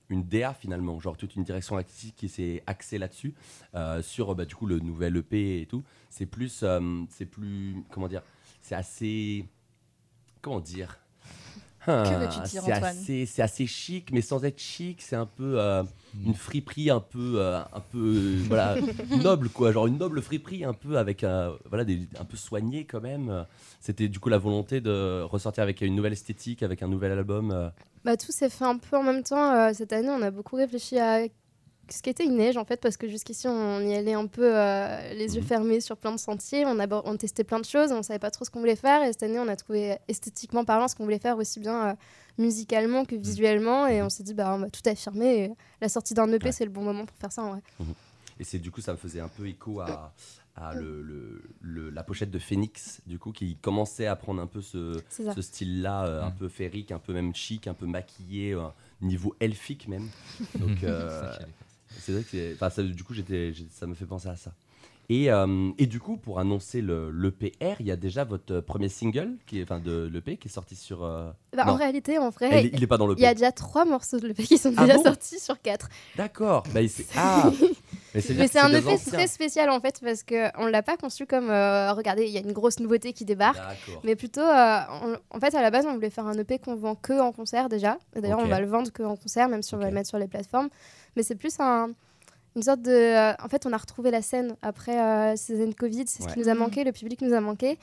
une 0.09 0.23
DA 0.23 0.53
finalement, 0.53 0.99
genre 0.99 1.17
toute 1.17 1.35
une 1.35 1.43
direction 1.43 1.77
artistique 1.77 2.15
qui 2.15 2.29
s'est 2.29 2.63
axée 2.67 2.97
là-dessus, 2.97 3.33
euh, 3.75 4.01
sur 4.01 4.35
bah, 4.35 4.45
du 4.45 4.55
coup 4.55 4.67
le 4.67 4.79
nouvel 4.79 5.17
EP 5.17 5.61
et 5.61 5.65
tout. 5.65 5.83
C'est 6.09 6.25
plus, 6.25 6.61
euh, 6.63 7.03
c'est 7.09 7.25
plus, 7.25 7.83
comment 7.89 8.07
dire, 8.07 8.21
c'est 8.61 8.75
assez, 8.75 9.45
comment 10.41 10.59
dire 10.59 10.99
Ah, 11.87 12.17
veux-tu 12.19 12.49
dire, 12.49 12.61
c'est 12.63 12.73
Antoine 12.73 12.83
assez, 12.97 13.25
c'est 13.25 13.41
assez 13.41 13.65
chic, 13.65 14.11
mais 14.11 14.21
sans 14.21 14.43
être 14.43 14.59
chic, 14.59 15.01
c'est 15.01 15.15
un 15.15 15.25
peu 15.25 15.59
euh, 15.59 15.83
une 16.25 16.33
friperie 16.33 16.89
un 16.89 16.99
peu, 16.99 17.35
euh, 17.37 17.59
un 17.59 17.79
peu, 17.79 17.97
euh, 17.97 18.43
voilà, 18.47 18.75
noble 19.23 19.49
quoi, 19.49 19.71
genre 19.71 19.87
une 19.87 19.97
noble 19.97 20.21
friperie 20.21 20.63
un 20.65 20.73
peu 20.73 20.97
avec 20.97 21.23
un, 21.23 21.53
voilà, 21.69 21.85
des, 21.85 22.01
un 22.19 22.25
peu 22.25 22.35
soigné 22.37 22.85
quand 22.85 23.01
même. 23.01 23.45
C'était 23.79 24.09
du 24.09 24.19
coup 24.19 24.29
la 24.29 24.37
volonté 24.37 24.81
de 24.81 25.21
ressortir 25.21 25.63
avec 25.63 25.81
une 25.81 25.95
nouvelle 25.95 26.13
esthétique, 26.13 26.61
avec 26.63 26.81
un 26.83 26.87
nouvel 26.87 27.11
album. 27.13 27.51
euh. 27.51 27.69
Bah, 28.03 28.17
tout 28.17 28.31
s'est 28.31 28.49
fait 28.49 28.65
un 28.65 28.77
peu 28.77 28.97
en 28.97 29.03
même 29.03 29.23
temps. 29.23 29.53
euh, 29.53 29.71
cette 29.73 29.93
année, 29.93 30.09
on 30.09 30.21
a 30.21 30.31
beaucoup 30.31 30.55
réfléchi 30.55 30.97
à 30.99 31.21
ce 31.89 32.01
qu'était 32.01 32.25
une 32.25 32.37
neige 32.37 32.57
en 32.57 32.65
fait, 32.65 32.77
parce 32.81 32.97
que 32.97 33.07
jusqu'ici 33.07 33.47
on 33.47 33.79
y 33.81 33.93
allait 33.95 34.13
un 34.13 34.27
peu 34.27 34.55
euh, 34.55 35.13
les 35.13 35.35
yeux 35.35 35.41
Mhm. 35.41 35.47
fermés 35.47 35.79
sur 35.81 35.97
plein 35.97 36.11
de 36.11 36.17
sentiers, 36.19 36.65
on, 36.65 36.77
on 37.05 37.17
testait 37.17 37.43
plein 37.43 37.59
de 37.59 37.65
choses, 37.65 37.91
on 37.91 38.03
savait 38.03 38.19
pas 38.19 38.31
trop 38.31 38.45
ce 38.45 38.49
qu'on 38.49 38.59
voulait 38.59 38.75
faire. 38.75 39.03
Et 39.03 39.07
cette 39.13 39.23
année 39.23 39.39
on 39.39 39.47
a 39.47 39.55
trouvé 39.55 39.97
esthétiquement 40.07 40.65
parlant 40.65 40.87
ce 40.87 40.95
qu'on 40.95 41.03
voulait 41.03 41.19
faire 41.19 41.37
aussi 41.37 41.59
bien 41.59 41.89
euh, 41.89 41.93
musicalement 42.37 43.05
que 43.05 43.15
visuellement. 43.15 43.87
Et 43.87 44.01
on 44.01 44.09
s'est 44.09 44.23
dit 44.23 44.33
bah 44.33 44.53
on 44.55 44.59
va 44.59 44.69
tout 44.69 44.81
affirmer. 44.85 45.43
Et 45.45 45.51
la 45.81 45.89
sortie 45.89 46.13
d'un 46.13 46.31
EP 46.31 46.45
Ouais. 46.45 46.51
c'est 46.51 46.65
le 46.65 46.71
bon 46.71 46.83
moment 46.83 47.05
pour 47.05 47.17
faire 47.17 47.31
ça 47.31 47.43
en 47.43 47.51
vrai. 47.51 47.61
Et 48.39 48.43
c'est 48.43 48.59
du 48.59 48.69
coup, 48.71 48.81
ça 48.81 48.91
me 48.91 48.97
faisait 48.97 49.19
un 49.19 49.29
peu 49.29 49.47
écho 49.47 49.79
à, 49.79 50.13
à 50.55 50.75
le- 50.75 51.01
le- 51.01 51.41
le- 51.61 51.89
la 51.89 52.03
pochette 52.03 52.29
de 52.29 52.37
Phoenix, 52.37 53.01
du 53.07 53.17
coup, 53.17 53.31
qui 53.31 53.55
commençait 53.55 54.05
à 54.05 54.15
prendre 54.15 54.39
un 54.41 54.45
peu 54.47 54.61
ce, 54.61 55.01
style-là, 55.41 56.05
euh, 56.05 56.23
un 56.23 56.29
peu 56.31 56.47
féerique, 56.47 56.91
un 56.91 56.99
peu 56.99 57.13
même 57.13 57.33
chic, 57.33 57.65
un 57.67 57.73
peu 57.73 57.87
maquillé, 57.87 58.53
euh, 58.53 58.61
niveau 59.01 59.35
elfique 59.39 59.87
même. 59.87 60.07
Donc, 60.59 60.77
euh, 60.83 61.31
c'est 61.99 62.11
vrai 62.13 62.23
que 62.23 62.29
c'est- 62.29 62.53
enfin, 62.55 62.69
ça, 62.69 62.83
du 62.83 63.03
coup, 63.03 63.13
j'étais, 63.13 63.53
ça 63.71 63.87
me 63.87 63.93
fait 63.95 64.05
penser 64.05 64.27
à 64.29 64.35
ça. 64.35 64.51
Et, 65.09 65.31
euh, 65.31 65.71
et 65.77 65.85
du 65.85 65.99
coup, 66.01 66.17
pour 66.17 66.39
annoncer 66.39 66.81
le, 66.81 67.11
l'EPR, 67.11 67.75
il 67.79 67.85
y 67.85 67.91
a 67.91 67.95
déjà 67.95 68.25
votre 68.25 68.59
premier 68.59 68.89
single, 68.89 69.37
qui 69.45 69.59
est, 69.59 69.63
enfin, 69.63 69.79
de 69.79 70.09
l'EP, 70.11 70.35
qui 70.37 70.49
est 70.49 70.51
sorti 70.51 70.75
sur. 70.75 71.03
euh, 71.03 71.31
Bah, 71.55 71.63
en 71.67 71.75
réalité 71.75 72.17
en 72.17 72.29
vrai 72.29 72.49
Elle 72.51 72.65
il 72.73 72.79
n'est 72.81 72.87
pas 72.87 72.97
dans 72.97 73.07
l'EP. 73.07 73.21
il 73.21 73.23
y 73.23 73.27
a 73.27 73.33
déjà 73.33 73.51
trois 73.53 73.85
morceaux 73.85 74.19
de 74.19 74.27
l'EP 74.27 74.43
qui 74.43 74.57
sont 74.57 74.73
Ah 74.75 74.81
déjà 74.85 74.95
bon? 74.97 75.03
sortis 75.03 75.39
sur 75.39 75.61
quatre. 75.61 75.87
D'accord. 76.17 76.67
Bah, 76.73 76.81
ah 77.15 77.51
Mais 78.35 78.47
c'est, 78.47 78.59
un 78.59 78.69
EP 78.69 78.87
anciens. 78.93 79.11
très 79.13 79.27
spécial 79.27 79.69
en 79.69 79.79
fait 79.79 79.99
parce 80.01 80.23
qu'on 80.23 80.65
l'a 80.67 80.81
pas 80.83 80.97
conçu 80.97 81.25
comme 81.25 81.49
euh, 81.49 81.93
regardez 81.93 82.25
il 82.25 82.31
y 82.31 82.37
a 82.37 82.41
une 82.41 82.51
grosse 82.53 82.79
nouveauté 82.79 83.13
qui 83.13 83.25
débarque. 83.25 83.57
Mais 84.03 84.15
plutôt, 84.15 84.41
euh, 84.41 84.79
on- 85.03 85.17
en 85.35 85.39
fait, 85.39 85.53
à 85.55 85.61
la 85.61 85.71
base, 85.71 85.85
on 85.85 85.93
voulait 85.93 86.09
faire 86.09 86.27
un 86.27 86.37
EP 86.37 86.59
qu'on 86.59 86.75
vend 86.75 86.95
que 86.95 87.19
en 87.19 87.31
concert 87.31 87.69
déjà. 87.69 87.97
D'ailleurs, 88.15 88.39
on 88.39 88.43
va 88.49 88.59
le 88.61 88.67
vendre 88.67 88.91
que 88.91 89.03
en 89.03 89.15
concert, 89.15 89.49
même 89.49 89.61
si 89.61 89.73
on 89.75 89.77
va 89.77 89.85
le 89.85 89.93
mettre 89.95 90.09
sur 90.09 90.17
les 90.19 90.27
plateformes. 90.27 90.69
Mais 91.15 91.23
c'est 91.23 91.35
plus 91.35 91.59
un- 91.59 91.89
une 92.55 92.63
sorte 92.63 92.81
de. 92.81 92.91
euh, 92.91 93.33
en 93.43 93.49
fait, 93.49 93.67
on 93.67 93.73
a 93.73 93.77
retrouvé 93.77 94.09
la 94.09 94.23
scène 94.23 94.55
après 94.63 94.99
euh, 94.99 95.35
ces 95.35 95.55
années 95.61 95.67
de 95.73 95.75
Covid. 95.75 96.05
C'est 96.07 96.23
ce 96.23 96.27
qui 96.33 96.39
nous 96.39 96.49
a 96.49 96.53
manqué, 96.55 96.83
le 96.83 96.91
public 96.91 97.21
nous 97.21 97.33
a 97.33 97.39
manqué. 97.39 97.77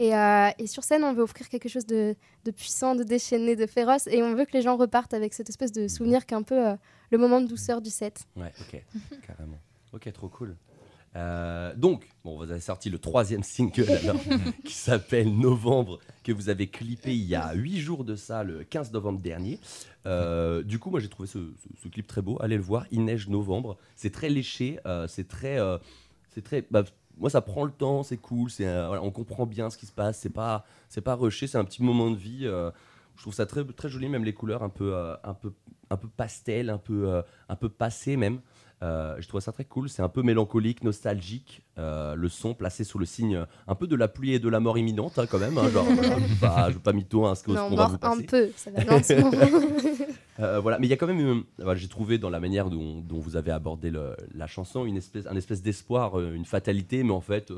Et, 0.00 0.14
euh, 0.14 0.48
et 0.58 0.66
sur 0.66 0.84
scène, 0.84 1.02
on 1.02 1.14
veut 1.14 1.22
offrir 1.22 1.48
quelque 1.48 1.70
chose 1.70 1.86
de, 1.86 2.14
de 2.44 2.50
puissant, 2.50 2.94
de 2.94 3.04
déchaîné, 3.04 3.56
de 3.56 3.64
féroce. 3.66 4.06
Et 4.08 4.22
on 4.22 4.34
veut 4.34 4.44
que 4.44 4.52
les 4.52 4.60
gens 4.60 4.76
repartent 4.76 5.14
avec 5.14 5.32
cette 5.32 5.48
espèce 5.48 5.72
de 5.72 5.88
souvenir 5.88 6.26
qu'un 6.26 6.42
peu 6.42 6.68
euh, 6.68 6.74
le 7.10 7.16
moment 7.16 7.40
de 7.40 7.46
douceur 7.46 7.80
du 7.80 7.88
set. 7.88 8.24
Ouais, 8.36 8.52
ok, 8.60 8.82
carrément. 9.26 9.56
Ok, 9.92 10.12
trop 10.12 10.28
cool. 10.28 10.56
Euh, 11.16 11.74
donc, 11.74 12.06
bon, 12.22 12.36
vous 12.36 12.50
avez 12.50 12.60
sorti 12.60 12.90
le 12.90 12.98
troisième 12.98 13.42
single 13.42 13.90
alors, 14.02 14.20
qui 14.64 14.74
s'appelle 14.74 15.34
Novembre, 15.34 15.98
que 16.22 16.32
vous 16.32 16.50
avez 16.50 16.68
clippé 16.68 17.12
il 17.14 17.24
y 17.24 17.34
a 17.34 17.54
8 17.54 17.78
jours 17.78 18.04
de 18.04 18.14
ça, 18.14 18.44
le 18.44 18.62
15 18.64 18.92
novembre 18.92 19.20
dernier. 19.20 19.58
Euh, 20.06 20.62
du 20.62 20.78
coup, 20.78 20.90
moi 20.90 21.00
j'ai 21.00 21.08
trouvé 21.08 21.26
ce, 21.26 21.38
ce- 21.38 21.82
ce 21.82 21.88
clip 21.88 22.06
très 22.06 22.20
beau. 22.20 22.36
Allez 22.40 22.56
le 22.56 22.62
voir, 22.62 22.84
Il 22.90 23.04
neige 23.04 23.28
novembre. 23.28 23.78
C'est 23.96 24.10
très 24.12 24.28
léché, 24.28 24.78
euh, 24.86 25.08
c'est 25.08 25.26
très. 25.28 25.58
c'est 26.34 26.42
très 26.42 26.62
bah, 26.70 26.84
moi, 27.16 27.30
ça 27.30 27.40
prend 27.40 27.64
le 27.64 27.72
temps, 27.72 28.04
c'est 28.04 28.16
cool, 28.18 28.48
c'est, 28.48 28.62
voilà, 28.64 29.02
on 29.02 29.10
comprend 29.10 29.44
bien 29.44 29.70
ce 29.70 29.76
qui 29.78 29.86
se 29.86 29.92
passe, 29.92 30.20
c'est 30.20 30.30
pas, 30.30 30.64
c'est 30.88 31.00
pas 31.00 31.16
rushé, 31.16 31.48
c'est 31.48 31.58
un 31.58 31.64
petit 31.64 31.82
moment 31.82 32.12
de 32.12 32.16
vie. 32.16 32.42
je 32.44 33.22
trouve 33.22 33.34
ça 33.34 33.44
très, 33.46 33.64
très 33.64 33.88
joli, 33.88 34.08
même 34.08 34.24
les 34.24 34.34
couleurs 34.34 34.62
un 34.62 34.68
peu, 34.68 34.94
un 35.24 35.34
peu, 35.34 35.52
un 35.90 35.96
peu 35.96 36.06
pastel, 36.08 36.70
un 36.70 36.78
peu, 36.78 37.22
un 37.48 37.56
peu 37.56 37.68
passé 37.70 38.16
même. 38.16 38.40
Euh, 38.82 39.16
je 39.18 39.26
trouve 39.26 39.40
ça 39.40 39.50
très 39.50 39.64
cool. 39.64 39.88
C'est 39.88 40.02
un 40.02 40.08
peu 40.08 40.22
mélancolique, 40.22 40.84
nostalgique. 40.84 41.62
euh, 41.78 42.14
le 42.14 42.28
son 42.28 42.54
placé 42.54 42.84
sous 42.84 42.98
le 42.98 43.06
signe 43.06 43.36
euh, 43.36 43.44
un 43.66 43.74
peu 43.74 43.86
de 43.88 43.96
la 43.96 44.06
pluie 44.08 44.34
et 44.34 44.38
de 44.38 44.48
la 44.48 44.60
mort 44.60 44.78
imminente, 44.78 45.18
hein, 45.18 45.26
quand 45.28 45.38
même. 45.38 45.58
hein, 45.58 45.68
genre, 45.70 45.84
voilà, 45.84 46.16
je 46.18 46.22
ne 46.22 46.28
veux 46.28 46.34
pas, 46.40 46.68
pas 46.84 46.92
mytho 46.92 47.26
hein, 47.26 47.34
ce 47.34 47.42
qu'on 47.42 47.54
va 47.54 47.68
vous 47.68 47.94
un 47.94 47.98
passer. 47.98 48.22
peu, 48.24 48.50
ça 48.56 48.70
va 48.70 48.84
lentement. 48.84 49.30
Euh, 50.40 50.60
voilà, 50.60 50.78
mais 50.78 50.86
il 50.86 50.90
y 50.90 50.92
a 50.92 50.96
quand 50.96 51.08
même, 51.08 51.42
j'ai 51.74 51.88
trouvé 51.88 52.16
dans 52.16 52.30
la 52.30 52.38
manière 52.38 52.70
dont, 52.70 53.00
dont 53.00 53.18
vous 53.18 53.34
avez 53.34 53.50
abordé 53.50 53.90
le- 53.90 54.14
la 54.36 54.46
chanson 54.46 54.84
une 54.84 54.96
espèce, 54.96 55.26
un 55.26 55.34
espèce 55.34 55.62
d'espoir, 55.62 56.20
une 56.20 56.44
fatalité, 56.44 57.02
mais 57.02 57.10
en 57.10 57.20
fait, 57.20 57.52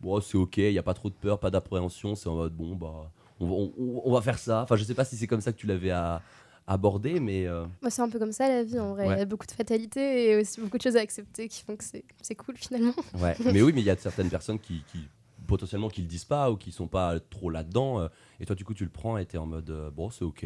bon, 0.00 0.20
c'est 0.20 0.36
ok, 0.36 0.56
il 0.56 0.72
n'y 0.72 0.78
a 0.78 0.82
pas 0.82 0.94
trop 0.94 1.08
de 1.08 1.14
peur, 1.14 1.38
pas 1.38 1.50
d'appréhension, 1.52 2.16
c'est 2.16 2.28
en 2.28 2.34
mode 2.34 2.52
bon, 2.56 2.74
bah, 2.74 3.12
on, 3.38 3.46
va- 3.46 3.52
on- 3.54 4.02
on 4.04 4.12
va 4.12 4.20
faire 4.22 4.38
ça. 4.40 4.62
Enfin, 4.62 4.74
je 4.74 4.82
sais 4.82 4.94
pas 4.94 5.04
si 5.04 5.14
c'est 5.14 5.28
comme 5.28 5.40
ça 5.40 5.52
que 5.52 5.58
tu 5.58 5.68
l'avais 5.68 5.92
à- 5.92 6.20
abordé, 6.66 7.20
mais 7.20 7.46
euh, 7.46 7.64
Moi, 7.82 7.90
c'est 7.90 8.02
un 8.02 8.08
peu 8.08 8.18
comme 8.18 8.32
ça 8.32 8.48
la 8.48 8.62
vie 8.64 8.78
en 8.78 8.94
vrai. 8.94 9.06
Ouais. 9.06 9.14
Il 9.14 9.18
y 9.18 9.22
a 9.22 9.24
beaucoup 9.24 9.46
de 9.46 9.52
fatalité 9.52 10.30
et 10.30 10.36
aussi 10.36 10.60
beaucoup 10.60 10.78
de 10.78 10.82
choses 10.82 10.96
à 10.96 11.00
accepter 11.00 11.48
qui 11.48 11.62
font 11.64 11.76
que 11.76 11.84
c'est 11.84 12.34
cool 12.34 12.56
finalement. 12.56 12.94
Ouais, 13.20 13.36
mais 13.52 13.62
oui, 13.62 13.72
mais 13.74 13.80
il 13.82 13.86
y 13.86 13.90
a 13.90 13.96
certaines 13.96 14.30
personnes 14.30 14.58
qui, 14.58 14.82
qui 14.92 14.98
potentiellement 15.46 15.88
qui 15.88 16.00
le 16.02 16.08
disent 16.08 16.24
pas 16.24 16.50
ou 16.50 16.56
qui 16.56 16.72
sont 16.72 16.88
pas 16.88 17.20
trop 17.20 17.50
là-dedans. 17.50 18.00
euh, 18.00 18.08
et 18.40 18.46
toi, 18.46 18.56
du 18.56 18.64
coup, 18.64 18.74
tu 18.74 18.84
le 18.84 18.90
prends 18.90 19.16
et 19.16 19.24
t'es 19.26 19.38
en 19.38 19.46
mode 19.46 19.70
euh, 19.70 19.90
bon, 19.90 20.10
c'est 20.10 20.24
ok, 20.24 20.44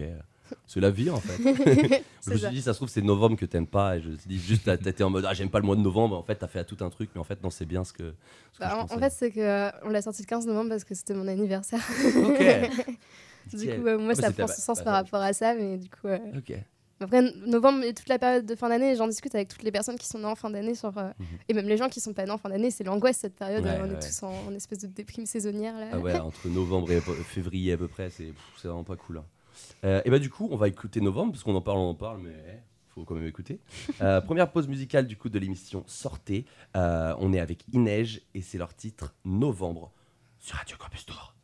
c'est 0.66 0.80
la 0.80 0.90
vie 0.90 1.08
en 1.10 1.20
fait. 1.20 1.38
je 2.26 2.30
me 2.32 2.36
suis 2.36 2.48
dit, 2.50 2.60
ça 2.60 2.72
se 2.74 2.78
trouve, 2.78 2.88
c'est 2.90 3.00
novembre 3.02 3.36
que 3.36 3.46
t'aimes 3.46 3.66
pas. 3.66 3.96
Et 3.96 4.02
je 4.02 4.10
me 4.10 4.16
suis 4.16 4.28
dit, 4.28 4.38
juste, 4.38 4.64
t'étais 4.82 5.02
en 5.04 5.08
mode 5.10 5.24
ah, 5.26 5.32
j'aime 5.32 5.48
pas 5.48 5.58
le 5.60 5.64
mois 5.64 5.76
de 5.76 5.80
novembre. 5.80 6.18
En 6.18 6.22
fait, 6.22 6.34
t'as 6.36 6.48
fait 6.48 6.64
tout 6.64 6.76
un 6.80 6.90
truc, 6.90 7.08
mais 7.14 7.20
en 7.20 7.24
fait, 7.24 7.42
non, 7.42 7.48
c'est 7.50 7.64
bien 7.66 7.82
ce 7.84 7.92
que. 7.94 8.12
ce 8.52 8.58
que 8.58 8.64
Bah, 8.64 8.70
je 8.88 8.92
en, 8.94 8.96
en 8.96 8.98
fait, 9.00 9.10
c'est 9.10 9.30
que 9.30 9.40
euh, 9.40 9.70
on 9.84 9.88
l'a 9.88 10.02
sorti 10.02 10.22
le 10.22 10.26
15 10.26 10.46
novembre 10.46 10.68
parce 10.70 10.84
que 10.84 10.94
c'était 10.94 11.14
mon 11.14 11.26
anniversaire. 11.28 11.80
ok. 12.16 12.44
du 13.48 13.56
coup, 13.66 13.86
euh, 13.86 13.98
moi, 13.98 14.12
Ah, 14.16 14.20
bah, 14.20 14.28
ça 14.28 14.32
prend 14.32 14.46
son 14.46 14.60
sens 14.62 14.82
par 14.82 14.94
rapport 14.94 15.20
à 15.22 15.32
ça, 15.32 15.54
mais 15.54 15.76
du 15.78 15.88
coup. 15.88 16.06
euh, 16.08 16.18
Ok. 16.38 16.52
Après, 17.02 17.22
novembre 17.46 17.82
et 17.84 17.94
toute 17.94 18.10
la 18.10 18.18
période 18.18 18.44
de 18.44 18.54
fin 18.54 18.68
d'année, 18.68 18.94
j'en 18.94 19.08
discute 19.08 19.34
avec 19.34 19.48
toutes 19.48 19.62
les 19.62 19.72
personnes 19.72 19.96
qui 19.96 20.06
sont 20.06 20.18
nées 20.18 20.26
en 20.26 20.34
fin 20.34 20.50
d'année, 20.50 20.74
sur, 20.74 20.96
euh, 20.98 21.08
Mhm. 21.18 21.26
et 21.48 21.54
même 21.54 21.66
les 21.66 21.78
gens 21.78 21.88
qui 21.88 21.98
sont 21.98 22.12
pas 22.12 22.26
nés 22.26 22.30
en 22.30 22.36
fin 22.36 22.50
d'année, 22.50 22.70
c'est 22.70 22.84
l'angoisse 22.84 23.16
cette 23.16 23.36
période. 23.36 23.64
Ouais, 23.64 23.78
on 23.80 23.88
ouais, 23.88 23.94
est 23.94 24.06
tous 24.06 24.22
en, 24.22 24.46
en 24.48 24.54
espèce 24.54 24.80
de 24.80 24.86
déprime 24.86 25.24
saisonnière 25.24 25.74
là. 25.78 25.86
Ah 25.92 25.98
ouais, 25.98 26.18
entre 26.20 26.48
novembre 26.48 26.92
et 26.92 27.00
février 27.00 27.72
à 27.72 27.78
peu 27.78 27.88
près, 27.88 28.10
c'est 28.10 28.34
vraiment 28.62 28.84
pas 28.84 28.96
cool. 28.96 29.16
hein. 29.18 29.24
Euh, 29.84 30.02
et 30.04 30.10
bah 30.10 30.18
du 30.18 30.28
coup, 30.28 30.46
on 30.50 30.56
va 30.56 30.68
écouter 30.68 31.00
novembre 31.00 31.32
parce 31.32 31.42
qu'on 31.42 31.54
en 31.54 31.62
parle, 31.62 31.78
on 31.78 31.88
en 31.88 31.94
parle, 31.94 32.20
mais 32.20 32.34
eh, 32.48 32.58
faut 32.94 33.04
quand 33.04 33.14
même 33.14 33.26
écouter. 33.26 33.60
Euh, 34.02 34.20
première 34.20 34.50
pause 34.52 34.68
musicale 34.68 35.06
du 35.06 35.16
coup 35.16 35.30
de 35.30 35.38
l'émission 35.38 35.84
Sortez. 35.86 36.44
On 36.74 37.32
est 37.32 37.40
avec 37.40 37.64
Inej 37.72 38.20
et 38.34 38.42
c'est 38.42 38.58
leur 38.58 38.74
titre 38.74 39.14
Novembre 39.24 39.90
sur 40.38 40.56
Radio 40.56 40.76
Campus 40.78 41.06
Tour. 41.06 41.34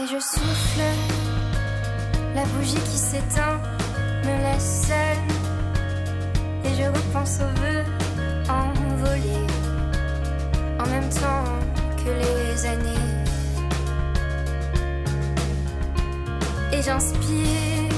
Et 0.00 0.06
je 0.06 0.20
souffle, 0.20 0.80
la 2.32 2.44
bougie 2.44 2.74
qui 2.74 2.96
s'éteint 2.96 3.60
me 4.22 4.42
laisse 4.44 4.86
seule. 4.86 5.24
Et 6.64 6.74
je 6.80 6.86
repense 6.86 7.40
aux 7.40 7.60
vœux 7.60 7.84
envolés, 8.48 9.46
en 10.78 10.86
même 10.86 11.08
temps 11.08 11.50
que 11.96 12.10
les 12.10 12.66
années. 12.66 13.08
Et 16.72 16.80
j'inspire, 16.80 17.92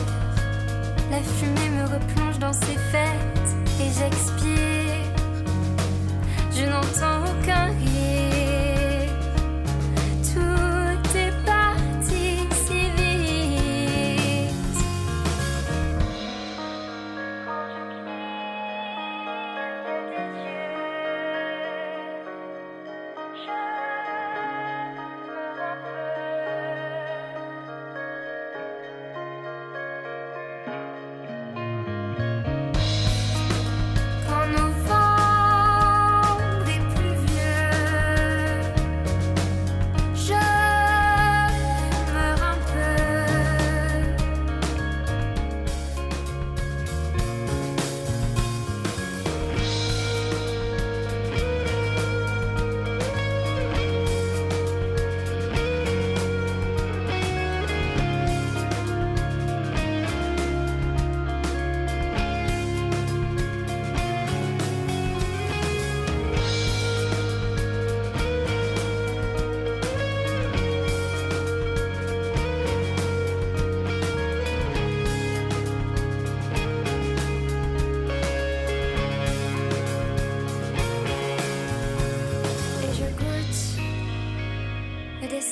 la 1.11 1.19
fumée 1.21 1.69
me 1.69 1.83
replonge 1.83 2.39
dans 2.39 2.55
ses 2.55 2.79
fêtes, 2.93 3.51
et 3.79 3.91
j'expire. 3.99 5.05
Je 6.51 6.65
n'entends 6.65 7.31
aucun 7.31 7.67
rire. 7.67 8.20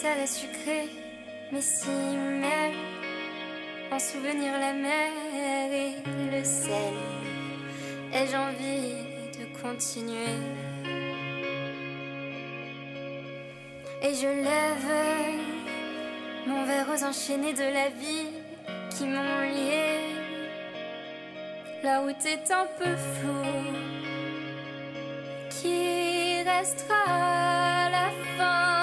Salé 0.08 0.26
sucré, 0.26 0.88
mais 1.52 1.60
si 1.60 1.90
même 1.90 2.72
en 3.92 3.98
souvenir 3.98 4.52
la 4.58 4.72
mer 4.72 5.10
et 5.74 5.92
le 6.34 6.44
sel. 6.44 6.96
Ai-je 8.12 8.36
envie 8.36 8.94
de 9.38 9.44
continuer? 9.62 10.38
Et 14.02 14.14
je 14.14 14.30
lève 14.48 14.90
mon 16.46 16.64
verre 16.64 16.88
aux 16.94 17.04
enchaînés 17.04 17.52
de 17.52 17.68
la 17.78 17.88
vie 18.02 18.30
qui 18.90 19.04
m'ont 19.04 19.40
lié. 19.56 19.88
La 21.82 22.00
route 22.00 22.24
est 22.24 22.50
un 22.50 22.66
peu 22.78 22.96
floue, 22.96 23.74
qui 25.50 26.42
restera 26.42 27.90
la 27.90 28.08
fin? 28.36 28.77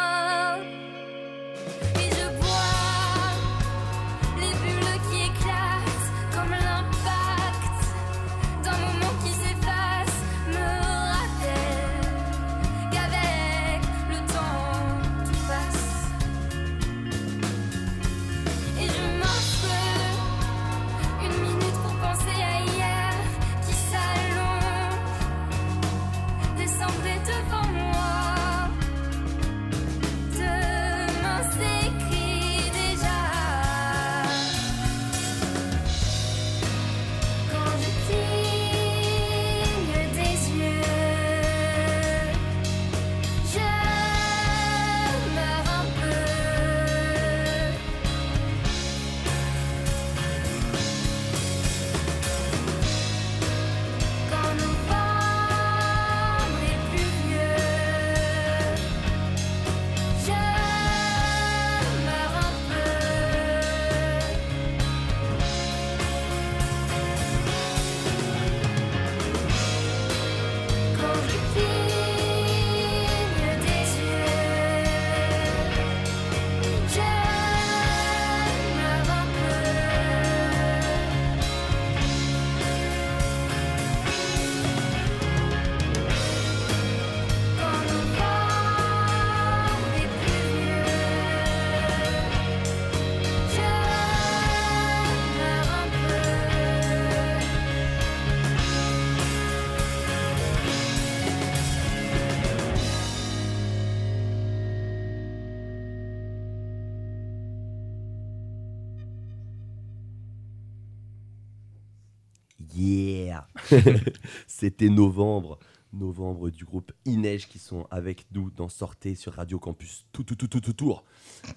C'était 114.48 114.90
novembre. 114.90 115.60
Novembre 115.94 116.50
du 116.50 116.66
groupe 116.66 116.92
Ineige 117.06 117.48
qui 117.48 117.58
sont 117.58 117.88
avec 117.90 118.26
nous 118.34 118.52
dans 118.52 118.68
Sortez 118.68 119.16
sur 119.16 119.34
Radio 119.34 119.60
Campus. 119.60 120.06
Tout, 120.12 120.24
tout, 120.24 120.36
tout, 120.36 120.48
tout, 120.48 120.60
tout, 120.60 120.74
tour. 120.74 121.06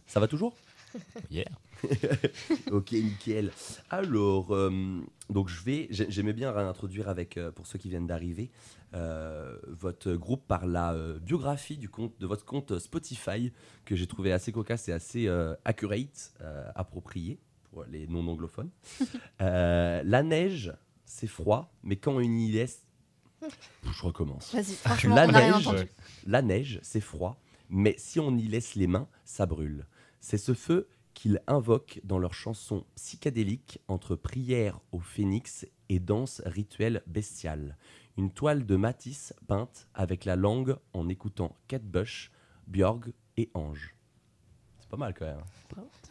Ça 0.06 0.20
va 0.20 0.28
toujours? 0.28 0.54
Yeah. 1.30 1.44
Ok, 2.70 2.92
nickel. 2.92 3.50
Alors, 3.90 4.52
euh, 4.54 5.00
donc 5.28 5.48
je 5.48 5.62
vais, 5.62 5.86
j'ai- 5.90 6.10
j'aimais 6.10 6.32
bien 6.32 6.50
réintroduire 6.52 7.08
avec, 7.08 7.36
euh, 7.36 7.50
pour 7.50 7.66
ceux 7.66 7.78
qui 7.78 7.88
viennent 7.88 8.06
d'arriver, 8.06 8.50
euh, 8.94 9.58
votre 9.66 10.12
groupe 10.14 10.46
par 10.46 10.66
la 10.66 10.94
biographie 11.20 11.76
du 11.76 11.88
compte, 11.88 12.18
de 12.20 12.26
votre 12.26 12.44
compte 12.44 12.78
Spotify, 12.78 13.52
que 13.84 13.96
j'ai 13.96 14.06
trouvé 14.06 14.32
assez 14.32 14.52
cocasse 14.52 14.88
et 14.88 14.92
assez 14.92 15.28
accurate, 15.64 16.32
approprié 16.74 17.38
pour 17.70 17.84
les 17.84 18.06
non-anglophones. 18.06 18.70
La 19.40 20.22
neige, 20.22 20.72
c'est 21.08 21.26
froid, 21.26 21.72
mais 21.82 21.96
quand 21.96 22.12
on 22.14 22.20
y 22.20 22.50
laisse... 22.52 22.84
Je 23.42 24.02
recommence. 24.02 24.52
Vas-y, 24.54 24.74
La 25.08 25.26
neige, 25.26 25.86
la 26.26 26.42
neige, 26.42 26.80
c'est 26.82 27.00
froid, 27.00 27.40
mais 27.70 27.94
si 27.98 28.20
on 28.20 28.36
y 28.36 28.46
laisse 28.48 28.74
les 28.74 28.86
mains, 28.86 29.08
ça 29.24 29.46
brûle. 29.46 29.86
C'est 30.20 30.38
ce 30.38 30.54
feu 30.54 30.88
qu'ils 31.14 31.40
invoquent 31.46 32.00
dans 32.04 32.18
leur 32.18 32.34
chanson 32.34 32.84
psychédélique 32.96 33.80
entre 33.88 34.16
prière 34.16 34.80
au 34.92 35.00
phénix 35.00 35.66
et 35.88 35.98
danse 36.00 36.42
rituelle 36.44 37.02
bestiale. 37.06 37.76
Une 38.16 38.32
toile 38.32 38.66
de 38.66 38.76
Matisse 38.76 39.32
peinte 39.46 39.88
avec 39.94 40.24
la 40.24 40.36
langue 40.36 40.76
en 40.92 41.08
écoutant 41.08 41.56
Kate 41.68 41.84
Bush, 41.84 42.30
Björg 42.66 43.12
et 43.36 43.50
Ange. 43.54 43.94
C'est 44.80 44.88
pas 44.90 44.96
mal 44.96 45.14
quand 45.14 45.26
même. 45.26 45.42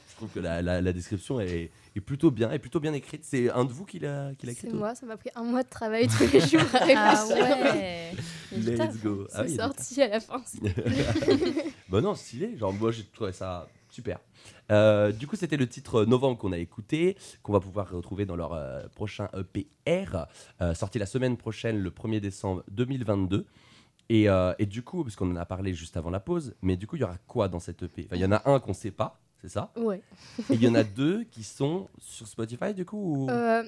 Je 0.10 0.16
trouve 0.16 0.30
que 0.32 0.40
la, 0.40 0.62
la- 0.62 0.82
la 0.82 0.94
description 0.94 1.40
est, 1.40 1.70
est 1.98 2.02
plutôt 2.02 2.32
bien, 2.32 2.52
est 2.52 2.60
plutôt 2.60 2.80
bien 2.80 2.94
écrite. 2.94 3.24
C'est 3.24 3.50
un 3.50 3.66
de 3.66 3.72
vous 3.72 3.86
qui 3.86 4.00
l'a 4.00 4.34
qui 4.36 4.46
l'a 4.46 4.52
écrite 4.54 4.72
C'est 4.72 4.78
moi, 4.78 4.96
ça 4.96 5.06
m'a 5.06 5.18
pris 5.18 5.30
un 5.36 5.44
mois 5.44 5.64
de 5.64 5.70
travail 5.70 6.08
tous 6.08 6.32
les 6.32 6.40
jours 6.40 6.62
à. 6.74 6.80
Ah 6.96 7.26
ouais. 7.28 8.12
Let's 8.52 9.02
go. 9.02 9.28
Ah 9.34 9.48
C'est 9.48 9.56
sorti 9.56 10.02
à 10.02 10.08
la 10.08 10.20
fin. 10.20 10.42
bah 11.90 12.02
non, 12.02 12.16
stylé. 12.16 12.58
Genre, 12.58 12.74
moi, 12.74 12.92
j'ai 12.92 13.06
trouvé 13.06 13.32
ça 13.32 13.68
super. 13.90 14.20
Euh, 14.72 15.12
du 15.12 15.28
coup, 15.28 15.36
c'était 15.36 15.58
le 15.58 15.68
titre 15.68 16.06
Novembre 16.06 16.38
qu'on 16.38 16.52
a 16.52 16.58
écouté, 16.58 17.18
qu'on 17.44 17.54
va 17.54 17.60
pouvoir 17.60 17.90
retrouver 17.90 18.26
dans 18.26 18.36
leur 18.36 18.54
euh, 18.54 18.88
prochain 18.96 19.30
EPR, 19.34 20.28
euh, 20.62 20.74
sorti 20.74 21.00
la 21.00 21.06
semaine 21.06 21.38
prochaine, 21.38 21.80
le 21.80 21.90
1er 21.90 22.20
décembre 22.20 22.64
2022. 22.72 23.46
Et, 24.10 24.30
euh, 24.30 24.54
et 24.60 24.66
du 24.66 24.84
coup, 24.84 25.04
parce 25.04 25.16
qu'on 25.16 25.32
en 25.32 25.36
a 25.36 25.46
parlé 25.46 25.74
juste 25.74 25.98
avant 25.98 26.10
la 26.10 26.20
pause, 26.20 26.56
mais 26.62 26.78
du 26.78 26.88
coup, 26.88 26.96
il 26.96 27.00
y 27.00 27.04
aura 27.04 27.18
quoi 27.28 27.50
dans 27.50 27.60
cette 27.60 27.84
EP 27.84 28.06
Enfin, 28.06 28.16
Il 28.16 28.22
y 28.22 28.26
en 28.26 28.32
a 28.32 28.50
un 28.50 28.60
qu'on 28.60 28.74
sait 28.74 28.92
pas, 28.92 29.20
c'est 29.42 29.50
ça? 29.50 29.72
Ouais. 29.78 30.02
Et 30.40 30.44
il 30.56 30.62
y 30.64 30.68
en 30.68 30.76
a 30.76 30.84
deux 30.84 31.24
qui 31.26 31.44
sont 31.44 31.88
sur 32.00 32.28
Spotify, 32.28 32.74
du 32.74 32.86
coup 32.86 32.98
ou- 33.26 33.30
Euh, 33.30 33.64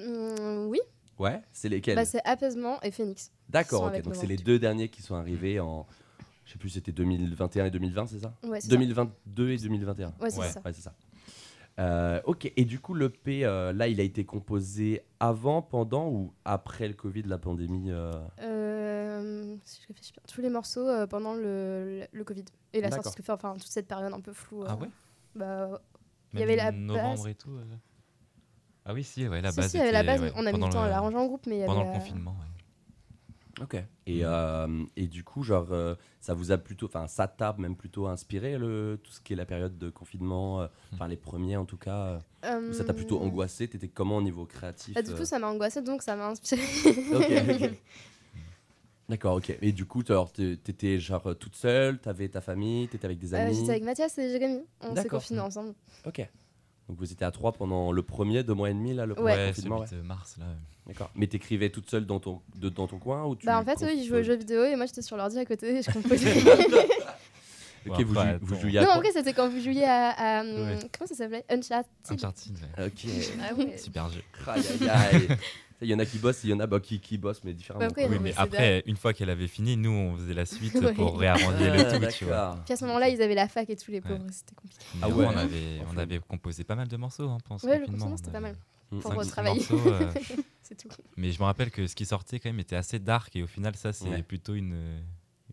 mm, 0.65 0.67
oui, 0.69 0.79
Ouais, 1.17 1.41
c'est 1.51 1.67
lesquels? 1.67 1.95
Bah, 1.97 2.05
c'est 2.05 2.21
Apaisement 2.25 2.79
et 2.81 2.91
Phoenix. 2.91 3.31
D'accord, 3.49 3.83
ok. 3.83 4.01
Donc, 4.01 4.15
c'est 4.15 4.25
les 4.27 4.37
deux 4.37 4.57
derniers 4.57 4.87
qui 4.87 5.01
sont 5.01 5.15
arrivés 5.15 5.59
en. 5.59 5.85
Je 6.45 6.53
sais 6.53 6.57
plus, 6.57 6.69
c'était 6.69 6.91
2021 6.93 7.65
et 7.65 7.71
2020, 7.71 8.07
c'est 8.07 8.19
ça? 8.19 8.33
Ouais, 8.43 8.61
c'est 8.61 8.67
ça. 8.69 8.75
2022 8.75 9.49
et 9.51 9.57
2021. 9.57 10.13
Ouais, 10.21 10.29
c'est 10.31 10.39
Ouais. 10.39 10.47
ça. 10.49 10.61
Ouais, 10.63 10.73
c'est 10.73 10.81
ça. 10.81 10.93
Euh, 11.77 12.19
ok, 12.25 12.51
et 12.55 12.65
du 12.65 12.79
coup, 12.79 12.93
le 12.93 13.09
P, 13.09 13.45
euh, 13.45 13.71
là, 13.73 13.87
il 13.87 13.99
a 13.99 14.03
été 14.03 14.25
composé 14.25 15.01
avant, 15.19 15.61
pendant 15.61 16.09
ou 16.09 16.33
après 16.45 16.87
le 16.87 16.93
Covid, 16.93 17.23
la 17.23 17.37
pandémie 17.37 17.91
euh, 17.91 19.55
si 19.63 19.81
je 19.81 19.87
réfléchis 19.87 20.11
bien, 20.13 20.21
tous 20.27 20.41
les 20.41 20.49
morceaux 20.49 20.87
pendant 21.07 21.33
le, 21.35 21.99
le, 22.01 22.07
le 22.11 22.23
Covid 22.23 22.45
et 22.73 22.81
la 22.81 22.91
sortie, 22.91 23.21
que- 23.21 23.31
enfin 23.31 23.53
toute 23.53 23.67
cette 23.71 23.87
période 23.87 24.13
un 24.13 24.19
peu 24.21 24.33
floue. 24.33 24.63
Ah 24.67 24.75
ouais? 24.75 24.89
Bah, 25.35 25.81
Il 26.33 26.39
y 26.39 26.43
avait 26.43 26.55
la 26.55 26.71
novembre 26.71 27.23
base. 27.23 27.27
et 27.31 27.35
tout. 27.35 27.51
euh. 27.57 27.63
Ah 28.85 28.93
oui, 28.93 29.03
si, 29.03 29.27
ouais, 29.27 29.41
la 29.41 29.51
si, 29.51 29.57
base. 29.57 29.71
si, 29.71 29.77
il 29.77 29.79
y 29.79 29.83
avait 29.83 29.91
la 29.91 30.03
base, 30.03 30.21
ouais, 30.21 30.31
on 30.35 30.45
a 30.45 30.51
mis 30.51 30.59
du 30.59 30.69
temps 30.69 30.81
à 30.81 30.85
le- 30.85 30.91
l'arranger 30.91 31.17
en 31.17 31.25
groupe, 31.27 31.45
mais 31.45 31.55
il 31.55 31.59
y 31.59 31.61
avait 31.61 31.67
Pendant 31.67 31.83
le 31.83 31.91
confinement, 31.91 32.31
ouais. 32.39 32.45
Ok. 33.63 33.75
Et, 34.05 34.21
euh, 34.23 34.85
et 34.95 35.07
du 35.07 35.23
coup, 35.23 35.43
genre, 35.43 35.67
euh, 35.71 35.93
ça 36.21 36.33
vous 36.33 36.51
a 36.51 36.57
plutôt, 36.57 36.85
enfin, 36.85 37.07
ça 37.07 37.27
t'a 37.27 37.53
même 37.57 37.75
plutôt 37.75 38.07
inspiré 38.07 38.57
le, 38.57 38.99
tout 39.03 39.11
ce 39.11 39.19
qui 39.19 39.33
est 39.33 39.35
la 39.35 39.45
période 39.45 39.77
de 39.77 39.89
confinement, 39.89 40.61
euh, 40.61 40.67
enfin 40.93 41.07
les 41.09 41.17
premiers 41.17 41.57
en 41.57 41.65
tout 41.65 41.77
cas. 41.77 42.21
euh, 42.45 42.71
ça 42.73 42.85
t'a 42.85 42.93
plutôt 42.93 43.19
angoissé? 43.21 43.67
T'étais 43.67 43.89
comment 43.89 44.17
au 44.17 44.21
niveau 44.21 44.45
créatif 44.45 44.95
bah, 44.95 45.01
du 45.01 45.11
euh? 45.11 45.17
coup, 45.17 45.25
ça 45.25 45.39
m'a 45.39 45.47
angoissé, 45.47 45.81
donc 45.81 46.01
ça 46.01 46.15
m'a 46.15 46.27
inspiré. 46.29 46.61
Ok, 47.13 47.25
ok. 47.29 47.69
D'accord, 49.09 49.35
ok. 49.37 49.57
Et 49.61 49.71
du 49.71 49.85
coup, 49.85 50.03
t'étais 50.03 50.99
genre 50.99 51.27
euh, 51.27 51.33
toute 51.33 51.55
seule, 51.55 51.97
t'avais 51.99 52.29
ta 52.29 52.41
famille, 52.41 52.87
t'étais 52.87 53.05
avec 53.05 53.17
des 53.17 53.33
Euh, 53.33 53.37
amis? 53.43 53.55
J'étais 53.55 53.71
avec 53.71 53.83
Mathias 53.83 54.17
et 54.19 54.29
Jérémy, 54.29 54.61
on 54.81 54.95
s'est 54.95 55.07
confinés 55.07 55.39
ensemble. 55.39 55.73
Ok. 56.05 56.19
Donc 56.87 56.97
vous 56.97 57.11
étiez 57.11 57.25
à 57.25 57.31
trois 57.31 57.51
pendant 57.51 57.91
le 57.91 58.01
premier, 58.03 58.43
deux 58.43 58.53
mois 58.53 58.69
et 58.69 58.73
demi 58.73 58.93
là, 58.93 59.05
le 59.05 59.15
premier 59.15 59.31
Ouais. 59.31 59.37
Ouais, 59.37 59.47
confinement. 59.53 59.85
celui 59.85 60.01
de 60.01 60.07
mars, 60.07 60.37
là. 60.39 60.45
D'accord. 60.87 61.11
Mais 61.15 61.27
t'écrivais 61.27 61.69
toute 61.69 61.89
seule 61.89 62.05
dans 62.05 62.19
ton, 62.19 62.41
de- 62.55 62.69
dans 62.69 62.87
ton 62.87 62.97
coin 62.97 63.25
ou 63.25 63.35
tu 63.35 63.45
Bah, 63.45 63.59
en 63.59 63.63
fait, 63.65 63.83
eux, 63.83 63.93
ils 63.93 64.05
jouaient 64.05 64.21
aux 64.21 64.23
jeux 64.23 64.35
vidéo 64.37 64.63
et 64.63 64.75
moi 64.75 64.85
j'étais 64.87 65.01
sur 65.03 65.17
l'ordi 65.17 65.37
à 65.37 65.45
côté 65.45 65.75
et 65.77 65.81
je 65.83 65.91
composais. 65.91 66.41
Ok, 67.87 68.03
Bon, 68.03 68.03
vous, 68.05 68.13
jou- 68.15 68.21
vous 68.41 68.55
jouiez 68.59 68.79
à 68.79 68.83
Non, 68.83 68.89
en 68.91 68.97
vrai, 68.99 69.09
c'était 69.13 69.33
quand 69.33 69.49
vous 69.49 69.59
jouiez 69.61 69.85
à. 69.85 70.09
à, 70.09 70.41
hum, 70.41 70.47
Ouais. 70.47 70.79
Comment 70.97 71.07
ça 71.07 71.15
s'appelait? 71.15 71.45
Uncharted. 71.49 71.91
Uncharted, 72.09 72.57
ouais. 72.77 72.85
Ok. 72.87 73.05
Ah 73.41 73.53
ouais. 73.55 73.77
super 73.77 74.09
jeu. 74.09 74.21
Aïe, 74.47 74.61
aïe, 74.81 74.89
aïe. 74.89 75.27
Il 75.81 75.87
y 75.87 75.93
en 75.95 75.99
a 75.99 76.05
qui 76.05 76.17
bossent, 76.17 76.43
il 76.43 76.49
y 76.49 76.53
en 76.53 76.59
a 76.59 76.67
bah, 76.67 76.79
qui, 76.81 76.99
qui 76.99 77.17
bossent, 77.17 77.41
mais 77.45 77.53
différemment. 77.53 77.87
Bah. 77.95 78.03
Oui, 78.09 78.17
mais 78.21 78.33
après, 78.35 78.83
une 78.85 78.97
fois 78.97 79.13
qu'elle 79.13 79.29
avait 79.29 79.47
fini, 79.47 79.77
nous, 79.77 79.91
on 79.91 80.15
faisait 80.17 80.33
la 80.33 80.45
suite 80.45 80.73
Ouais. 80.81 80.93
pour 80.93 81.17
réarranger 81.17 81.69
Ah, 81.69 81.77
le 81.99 81.99
tout, 82.07 82.13
tu 82.17 82.25
vois. 82.25 82.57
Puis 82.65 82.73
à 82.73 82.77
ce 82.77 82.85
moment-là, 82.85 83.07
ils 83.09 83.21
avaient 83.21 83.35
la 83.35 83.47
fac 83.47 83.69
et 83.69 83.75
tous 83.77 83.91
les 83.91 83.99
Ouais. 84.01 84.09
pauvres, 84.09 84.25
c'était 84.29 84.55
compliqué. 84.55 84.83
Ah 85.01 85.07
ouais. 85.09 85.25
on, 85.25 85.37
avait, 85.37 85.81
on 85.93 85.97
avait 85.97 86.19
composé 86.19 86.63
pas 86.65 86.75
mal 86.75 86.87
de 86.89 86.97
morceaux 86.97 87.29
hein, 87.29 87.37
pendant 87.45 87.59
ce 87.59 87.65
Ouais, 87.67 87.79
le 87.79 87.85
confinement. 87.85 88.07
confinement, 88.09 88.13
On 88.13 88.17
c'était 88.17 88.31
pas 88.31 88.39
mal. 88.41 88.55
Mm. 88.91 88.99
Pour 88.99 89.13
retravailler. 89.13 89.61
euh, 89.71 90.11
C'est 90.63 90.75
tout. 90.77 90.89
mais 91.17 91.31
je 91.31 91.39
me 91.39 91.45
rappelle 91.45 91.71
que 91.71 91.87
ce 91.87 91.95
qui 91.95 92.05
sortait 92.05 92.39
quand 92.39 92.49
même 92.49 92.59
était 92.59 92.75
assez 92.75 92.99
dark 92.99 93.35
et 93.35 93.43
au 93.43 93.47
final, 93.47 93.75
ça, 93.75 93.93
c'est 93.93 94.09
Ouais. 94.09 94.21
plutôt 94.23 94.55
une, 94.55 94.75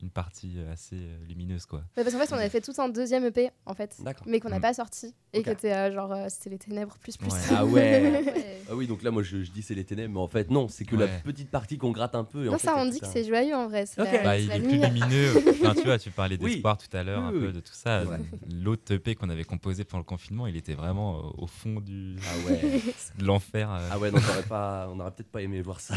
une 0.02 0.10
partie 0.10 0.58
assez 0.70 0.96
euh, 0.96 1.16
lumineuse, 1.26 1.64
quoi. 1.66 1.78
Ouais, 1.96 2.04
parce 2.04 2.12
qu'en 2.12 2.18
fait, 2.20 2.32
on 2.32 2.36
avait 2.38 2.50
fait 2.50 2.60
tout 2.60 2.74
un 2.78 2.88
deuxième 2.88 3.24
EP, 3.24 3.50
en 3.64 3.74
fait, 3.74 3.96
D'accord. 4.00 4.26
mais 4.28 4.40
qu'on 4.40 4.50
n'a 4.50 4.58
Mm. 4.58 4.62
pas 4.62 4.74
sorti. 4.74 5.14
Et 5.32 5.38
Ok. 5.38 5.44
qui 5.44 5.50
était 5.50 5.72
euh, 5.72 5.92
genre, 5.92 6.12
euh, 6.12 6.26
c'était 6.28 6.50
les 6.50 6.58
ténèbres 6.58 6.96
plus 6.98 7.16
plus. 7.16 7.28
Ouais. 7.30 7.38
Ah 7.50 7.64
ouais. 7.64 7.72
Ouais. 7.72 8.62
Ah 8.68 8.74
oui, 8.74 8.88
donc 8.88 9.02
là, 9.04 9.12
moi, 9.12 9.22
je, 9.22 9.44
je 9.44 9.50
dis 9.52 9.62
c'est 9.62 9.76
les 9.76 9.84
ténèbres, 9.84 10.12
mais 10.14 10.20
en 10.20 10.26
fait, 10.26 10.50
non, 10.50 10.66
c'est 10.66 10.84
que 10.84 10.96
la 10.96 11.06
petite 11.06 11.50
partie 11.50 11.78
qu'on 11.78 11.92
gratte 11.92 12.16
un 12.16 12.24
peu. 12.24 12.44
Et 12.44 12.48
en 12.48 12.52
Non, 12.52 12.58
fait, 12.58 12.66
ça, 12.66 12.74
on 12.76 12.86
dit 12.86 12.98
que 12.98 13.06
c'est 13.06 13.22
joyeux 13.24 13.54
en 13.54 13.68
vrai. 13.68 13.86
C'est 13.86 14.00
Ok. 14.02 14.08
la, 14.12 14.22
Bah, 14.24 14.38
il 14.38 14.48
la 14.48 14.56
est 14.56 14.60
plus 14.60 14.76
lumineux. 14.78 15.32
Enfin, 15.62 15.74
tu 15.74 15.84
vois, 15.84 15.98
tu 15.98 16.10
parlais 16.10 16.36
Oui. 16.40 16.54
d'espoir 16.54 16.76
tout 16.76 16.94
à 16.96 17.02
l'heure, 17.04 17.22
Oui, 17.22 17.28
un 17.28 17.32
oui, 17.40 17.46
peu 17.46 17.52
de 17.52 17.60
tout 17.60 17.72
ça. 17.74 18.04
Ouais. 18.04 18.18
L'autre 18.52 18.92
EP 18.92 19.14
qu'on 19.14 19.30
avait 19.30 19.44
composé 19.44 19.84
pendant 19.84 20.00
le 20.00 20.04
confinement, 20.04 20.46
il 20.48 20.56
était 20.56 20.74
vraiment 20.74 21.18
euh, 21.18 21.22
au 21.38 21.46
fond 21.46 21.80
du, 21.80 22.16
Ah 22.22 22.50
ouais. 22.50 22.60
de 23.18 23.24
l'enfer. 23.24 23.70
euh. 23.70 23.88
Ah 23.92 23.98
ouais, 24.00 24.10
non, 24.10 24.18
t'aurais 24.18 24.42
pas, 24.42 24.88
on 24.90 24.96
n'aurait 24.96 25.12
peut-être 25.12 25.30
pas 25.30 25.42
aimé 25.42 25.62
voir 25.62 25.78
ça. 25.80 25.94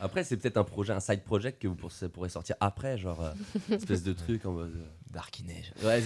Après, 0.00 0.24
c'est 0.24 0.36
peut-être 0.36 0.56
un 0.56 0.64
projet, 0.64 0.92
un 0.92 1.00
side 1.00 1.22
project 1.22 1.60
que 1.60 1.68
vous 1.68 1.74
pour- 1.74 1.90
pourrez 2.12 2.28
sortir 2.30 2.56
après, 2.60 2.96
genre 2.98 3.22
euh, 3.22 3.32
espèce 3.74 4.02
de 4.02 4.12
truc 4.12 4.46
en 4.46 4.52
mode. 4.52 4.74
euh, 4.76 4.86
Darkineige. 5.12 5.72
Ouais. 5.84 6.02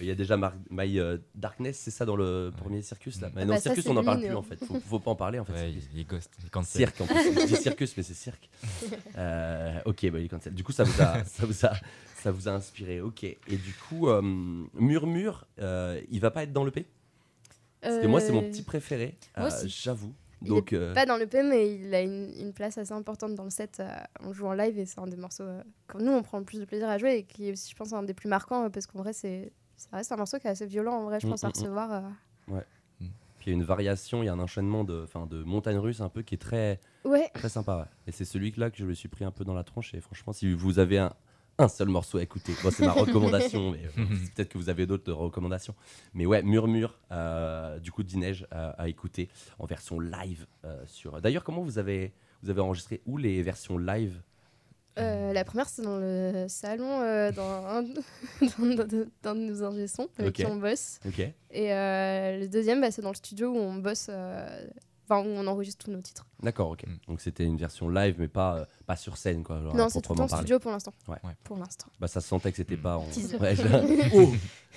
Il 0.00 0.06
y 0.06 0.10
a 0.10 0.14
déjà 0.14 0.36
Mar- 0.38 0.54
My 0.70 0.98
euh, 0.98 1.18
Darkness, 1.34 1.78
c'est 1.78 1.90
ça 1.90 2.06
dans 2.06 2.16
le 2.16 2.50
premier 2.56 2.80
circus 2.82 3.20
là. 3.20 3.30
Mais 3.34 3.42
Ah 3.42 3.44
non, 3.44 3.54
bah 3.54 3.60
ça, 3.60 3.74
circus, 3.74 3.86
on 3.86 3.94
n'en 3.94 4.02
parle 4.02 4.20
plus 4.22 4.34
en 4.34 4.42
fait. 4.42 4.56
Faut, 4.64 4.80
faut 4.80 4.98
pas 4.98 5.10
en 5.10 5.14
parler 5.16 5.38
en 5.38 5.44
fait. 5.44 5.52
Ouais, 5.52 5.70
il, 5.70 5.82
il 5.92 6.00
est 6.00 6.04
ghost, 6.04 6.30
il 6.40 6.46
est. 6.46 6.64
Cirque 6.64 7.00
en 7.02 7.06
plus. 7.06 7.14
Je 7.22 7.46
dis 7.46 7.56
circus, 7.62 7.94
mais 7.96 8.02
c'est 8.02 8.14
cirque. 8.14 8.48
Euh, 9.18 9.78
ok, 9.84 10.10
bah, 10.10 10.18
il 10.18 10.24
est 10.24 10.28
cancel. 10.28 10.54
Du 10.54 10.64
coup, 10.64 10.72
ça 10.72 10.84
vous 10.84 11.00
a, 11.02 11.22
ça 11.24 11.46
vous 11.46 11.66
a, 11.66 11.72
ça 12.16 12.30
vous 12.32 12.48
a 12.48 12.52
inspiré. 12.52 13.00
Ok. 13.02 13.22
Et 13.22 13.38
du 13.48 13.74
coup, 13.86 14.08
euh, 14.08 14.22
Murmure, 14.74 15.46
euh, 15.60 16.00
il 16.10 16.20
va 16.20 16.30
pas 16.30 16.42
être 16.44 16.52
dans 16.54 16.64
le 16.64 16.70
P? 16.70 16.86
Parce 17.82 17.98
que 17.98 18.06
moi, 18.06 18.20
c'est 18.20 18.32
mon 18.32 18.42
petit 18.42 18.62
préféré. 18.62 19.18
Moi 19.36 19.50
euh. 20.50 20.54
Il 20.54 20.56
est 20.58 20.72
euh, 20.72 20.94
Pas 20.94 21.06
dans 21.06 21.16
le 21.16 21.26
P, 21.26 21.42
mais 21.42 21.74
il 21.74 21.94
a 21.94 22.00
une, 22.02 22.32
une 22.38 22.52
place 22.52 22.78
assez 22.78 22.92
importante 22.92 23.34
dans 23.34 23.44
le 23.44 23.50
set. 23.50 23.78
euh, 23.80 23.88
on 24.20 24.32
joue 24.32 24.46
en 24.46 24.52
live 24.54 24.78
et 24.78 24.86
c'est 24.86 24.98
un 25.00 25.06
des 25.06 25.16
morceaux 25.16 25.42
euh, 25.44 25.62
que 25.88 25.98
nous 25.98 26.12
on 26.12 26.22
prend 26.22 26.38
le 26.38 26.44
plus 26.44 26.58
de 26.60 26.64
plaisir 26.64 26.88
à 26.88 26.98
jouer 26.98 27.16
et 27.18 27.22
qui 27.24 27.48
est 27.48 27.52
aussi, 27.52 27.70
je 27.70 27.76
pense, 27.76 27.92
un 27.92 28.02
des 28.02 28.14
plus 28.14 28.28
marquants 28.28 28.64
euh, 28.64 28.68
parce 28.68 28.86
qu'en 28.86 28.98
vrai, 29.00 29.12
c'est 29.12 29.52
ça 29.76 29.88
reste 29.96 30.12
un 30.12 30.16
morceau 30.16 30.38
qui 30.38 30.46
est 30.46 30.50
assez 30.50 30.66
violent 30.66 30.94
en 30.94 31.04
vrai, 31.04 31.18
je 31.20 31.26
Mm, 31.26 31.30
pense, 31.30 31.44
à 31.44 31.48
mm, 31.48 31.50
mm. 31.50 31.54
recevoir. 31.60 31.92
euh. 32.50 32.60
puis 33.38 33.46
il 33.46 33.48
y 33.48 33.50
a 33.50 33.54
une 33.54 33.64
variation, 33.64 34.22
il 34.22 34.26
y 34.26 34.28
a 34.28 34.32
un 34.32 34.38
enchaînement 34.38 34.84
de, 34.84 35.02
enfin, 35.02 35.26
de 35.26 35.42
montagnes 35.42 35.78
russes 35.78 36.00
un 36.00 36.08
peu 36.08 36.22
qui 36.22 36.34
est 36.36 36.38
très, 36.38 36.78
Ouais, 37.04 37.28
très 37.34 37.48
sympa. 37.48 37.78
ouais. 37.78 37.84
Et 38.06 38.12
c'est 38.12 38.24
celui-là 38.24 38.70
que 38.70 38.76
je 38.76 38.84
me 38.84 38.94
suis 38.94 39.08
pris 39.08 39.24
un 39.24 39.32
peu 39.32 39.44
dans 39.44 39.54
la 39.54 39.64
tronche. 39.64 39.92
Et 39.94 40.00
franchement, 40.00 40.32
si 40.32 40.52
vous 40.54 40.78
avez 40.78 40.98
un, 40.98 41.12
un 41.58 41.68
seul 41.68 41.88
morceau 41.88 42.18
à 42.18 42.22
écouter, 42.22 42.52
bon, 42.62 42.70
c'est 42.70 42.84
ma 42.84 42.92
recommandation, 42.92 43.70
mais 43.72 43.80
euh, 43.98 44.04
peut-être 44.34 44.48
que 44.48 44.58
vous 44.58 44.68
avez 44.68 44.86
d'autres 44.86 45.12
recommandations. 45.12 45.74
Mais 46.14 46.26
ouais, 46.26 46.42
Murmure, 46.42 46.98
euh, 47.12 47.78
du 47.78 47.92
coup, 47.92 48.02
d'Ineige 48.02 48.46
à, 48.50 48.70
à 48.70 48.88
écouter 48.88 49.28
en 49.58 49.66
version 49.66 50.00
live. 50.00 50.46
euh, 50.64 50.82
sur... 50.86 51.20
D'ailleurs, 51.20 51.44
comment 51.44 51.62
vous 51.62 51.78
avez, 51.78 52.12
vous 52.42 52.50
avez 52.50 52.60
enregistré 52.60 53.00
où 53.06 53.16
les 53.18 53.42
versions 53.42 53.78
live? 53.78 54.20
Euh, 54.98 55.32
la 55.32 55.44
première, 55.44 55.68
c'est 55.70 55.80
dans 55.82 55.96
le 55.96 56.46
salon, 56.48 57.00
euh, 57.00 57.32
dans, 57.32 57.66
un, 57.66 57.82
dans, 58.58 58.84
dans- 58.84 59.06
dans 59.22 59.34
nos 59.34 59.62
ingé 59.64 59.86
avec 60.18 60.34
qui 60.34 60.44
on 60.46 60.56
bosse. 60.56 60.98
Et 61.50 61.72
euh, 61.72 62.40
le 62.40 62.48
deuxième, 62.48 62.80
bah, 62.82 62.90
c'est 62.90 63.00
dans 63.02 63.08
le 63.10 63.14
studio 63.16 63.52
où 63.52 63.56
on 63.56 63.76
bosse, 63.76 64.08
euh, 64.10 64.66
enfin, 65.12 65.28
où 65.28 65.32
on 65.32 65.46
enregistre 65.46 65.84
tous 65.84 65.90
nos 65.90 66.00
titres. 66.00 66.26
D'accord, 66.42 66.70
ok. 66.70 66.84
Mm. 66.86 66.96
Donc 67.08 67.20
c'était 67.20 67.44
une 67.44 67.56
version 67.56 67.88
live, 67.88 68.16
mais 68.18 68.28
pas, 68.28 68.56
euh, 68.58 68.64
pas 68.86 68.96
sur 68.96 69.16
scène, 69.16 69.42
quoi. 69.42 69.62
genre, 69.62 69.74
non, 69.76 69.88
c'est 69.88 70.00
tout 70.00 70.12
en 70.12 70.16
parler. 70.26 70.36
studio 70.36 70.58
pour 70.58 70.70
l'instant. 70.70 70.92
Ouais. 71.08 71.16
Ouais. 71.24 71.32
Pour 71.44 71.56
l'instant. 71.58 71.86
Bah, 72.00 72.08
ça 72.08 72.20
se 72.20 72.28
sentait 72.28 72.50
que 72.50 72.56
c'était 72.56 72.76
pas 72.76 72.96
en. 72.98 73.04
Teaser. 73.06 73.36
Ouais, 73.38 73.54
je- 73.56 74.10
oh, 74.14 74.32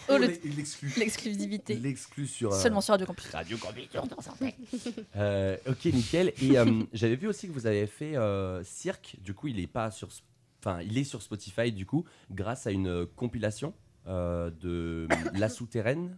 Oh, 0.10 0.18
le- 0.18 0.28
l'exclu. 0.56 0.92
L'exclusivité. 0.98 1.76
L'exclu 1.76 2.28
sur. 2.28 2.54
euh, 2.54 2.60
Seulement 2.60 2.82
sur 2.82 2.92
Radio 2.94 3.08
Campus. 3.08 3.32
Radio 3.32 3.58
Campus. 3.58 3.88
Euh, 5.16 5.58
ok, 5.68 5.86
nickel. 5.86 6.34
Et 6.42 6.58
euh, 6.60 6.84
j'avais 6.94 7.16
vu 7.16 7.28
aussi 7.28 7.48
que 7.48 7.54
vous 7.54 7.66
avez 7.68 7.88
fait 7.88 8.16
euh, 8.18 8.64
Cirque. 8.64 9.16
Du 9.24 9.34
coup, 9.34 9.48
il 9.48 9.60
est 9.60 9.68
pas 9.68 9.92
sur, 9.92 10.10
enfin, 10.60 10.82
il 10.82 10.98
est 10.98 11.04
sur 11.06 11.22
Spotify. 11.22 11.72
Du 11.72 11.86
coup, 11.86 12.04
grâce 12.32 12.68
à 12.68 12.72
une 12.72 13.06
compilation 13.16 13.74
euh, 14.08 14.52
de 14.62 15.08
La 15.34 15.50
Souterraine, 15.50 16.18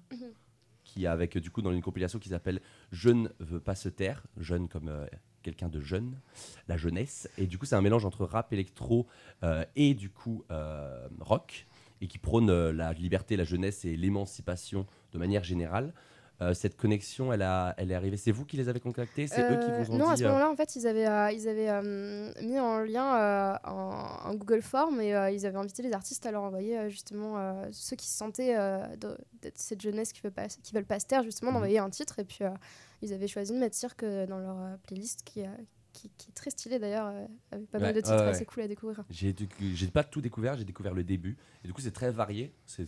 qui 0.87 1.05
avec 1.05 1.37
du 1.37 1.51
coup 1.51 1.61
dans 1.61 1.71
une 1.71 1.81
compilation 1.81 2.17
qui 2.17 2.29
s'appelle 2.29 2.61
Je 2.91 3.09
ne 3.09 3.27
veux 3.39 3.59
pas 3.59 3.75
se 3.75 3.89
taire, 3.89 4.23
jeune 4.37 4.67
comme 4.67 4.87
euh, 4.87 5.05
quelqu'un 5.43 5.67
de 5.67 5.79
jeune, 5.79 6.19
la 6.67 6.77
jeunesse. 6.77 7.29
Et 7.37 7.45
du 7.45 7.57
coup, 7.57 7.65
c'est 7.65 7.75
un 7.75 7.81
mélange 7.81 8.05
entre 8.05 8.25
rap, 8.25 8.51
électro 8.53 9.05
euh, 9.43 9.65
et 9.75 9.93
du 9.93 10.09
coup 10.09 10.43
euh, 10.49 11.07
rock, 11.19 11.67
et 12.01 12.07
qui 12.07 12.17
prône 12.17 12.51
la 12.71 12.93
liberté, 12.93 13.35
la 13.35 13.43
jeunesse 13.43 13.85
et 13.85 13.95
l'émancipation 13.97 14.85
de 15.11 15.17
manière 15.17 15.43
générale. 15.43 15.93
Euh, 16.39 16.53
cette 16.53 16.77
connexion, 16.77 17.33
elle, 17.33 17.41
a, 17.41 17.73
elle 17.77 17.91
est 17.91 17.95
arrivée. 17.95 18.15
C'est 18.15 18.31
vous 18.31 18.45
qui 18.45 18.57
les 18.57 18.69
avez 18.69 18.79
contactés? 18.79 19.25
C'est 19.25 19.41
eux 19.41 19.57
qui 19.57 19.71
Euh, 19.71 19.73
vous 19.83 19.91
ont 19.91 19.97
Non, 19.97 20.09
à 20.09 20.13
dit 20.13 20.19
ce 20.21 20.25
euh, 20.25 20.27
moment-là, 20.27 20.49
en 20.51 20.55
fait, 20.55 20.75
ils 20.75 20.85
avaient, 20.85 21.07
euh, 21.07 21.31
ils 21.31 21.47
avaient 21.47 21.69
euh, 21.69 22.31
mis 22.43 22.59
en 22.59 22.77
lien 22.81 23.15
euh, 23.19 23.55
un, 23.63 24.19
un 24.29 24.35
Google 24.35 24.61
Form 24.61 25.01
et 25.01 25.15
euh, 25.15 25.31
ils 25.31 25.47
avaient 25.47 25.57
invité 25.57 25.81
les 25.81 25.93
artistes 25.93 26.25
à 26.27 26.31
leur 26.31 26.43
envoyer 26.43 26.77
euh, 26.77 26.89
justement 26.89 27.39
euh, 27.39 27.65
ceux 27.71 27.95
qui 27.95 28.07
se 28.07 28.15
sentaient 28.15 28.55
euh, 28.55 28.85
de- 28.97 29.17
d'être 29.41 29.57
cette 29.57 29.81
jeunesse 29.81 30.13
qui 30.13 30.21
veut 30.21 30.29
pas, 30.29 30.47
qui 30.47 30.73
veulent 30.75 30.85
pas 30.85 30.99
se 30.99 31.07
taire, 31.07 31.23
justement, 31.23 31.49
Mhm. 31.49 31.55
d'envoyer 31.55 31.79
un 31.79 31.89
titre. 31.89 32.19
Et 32.19 32.23
puis, 32.23 32.39
euh, 32.43 32.49
ils 33.01 33.13
avaient 33.13 33.27
choisi 33.27 33.51
de 33.53 33.57
mettre 33.57 33.75
Cirque 33.75 34.03
euh, 34.03 34.27
dans 34.27 34.37
leur 34.37 34.59
euh, 34.61 34.75
playlist 34.85 35.23
qui, 35.23 35.41
euh, 35.41 35.47
qui, 35.93 36.11
qui 36.19 36.29
est 36.29 36.33
très 36.33 36.51
stylée 36.51 36.77
d'ailleurs, 36.77 37.07
euh, 37.07 37.25
avec 37.51 37.67
pas 37.71 37.79
Ouais, 37.79 37.85
mal 37.85 37.95
de 37.95 38.01
titres 38.01 38.15
ouais, 38.15 38.21
ouais. 38.21 38.27
assez 38.29 38.45
cool 38.45 38.61
à 38.61 38.67
découvrir. 38.67 39.03
J'ai 39.09 39.33
pas 39.91 40.03
tout 40.03 40.21
découvert, 40.21 40.55
j'ai 40.55 40.65
découvert 40.65 40.93
le 40.93 41.03
début. 41.03 41.35
Et 41.63 41.67
du 41.67 41.73
coup, 41.73 41.81
c'est 41.81 41.89
très 41.89 42.11
varié. 42.11 42.53
C'est- 42.67 42.85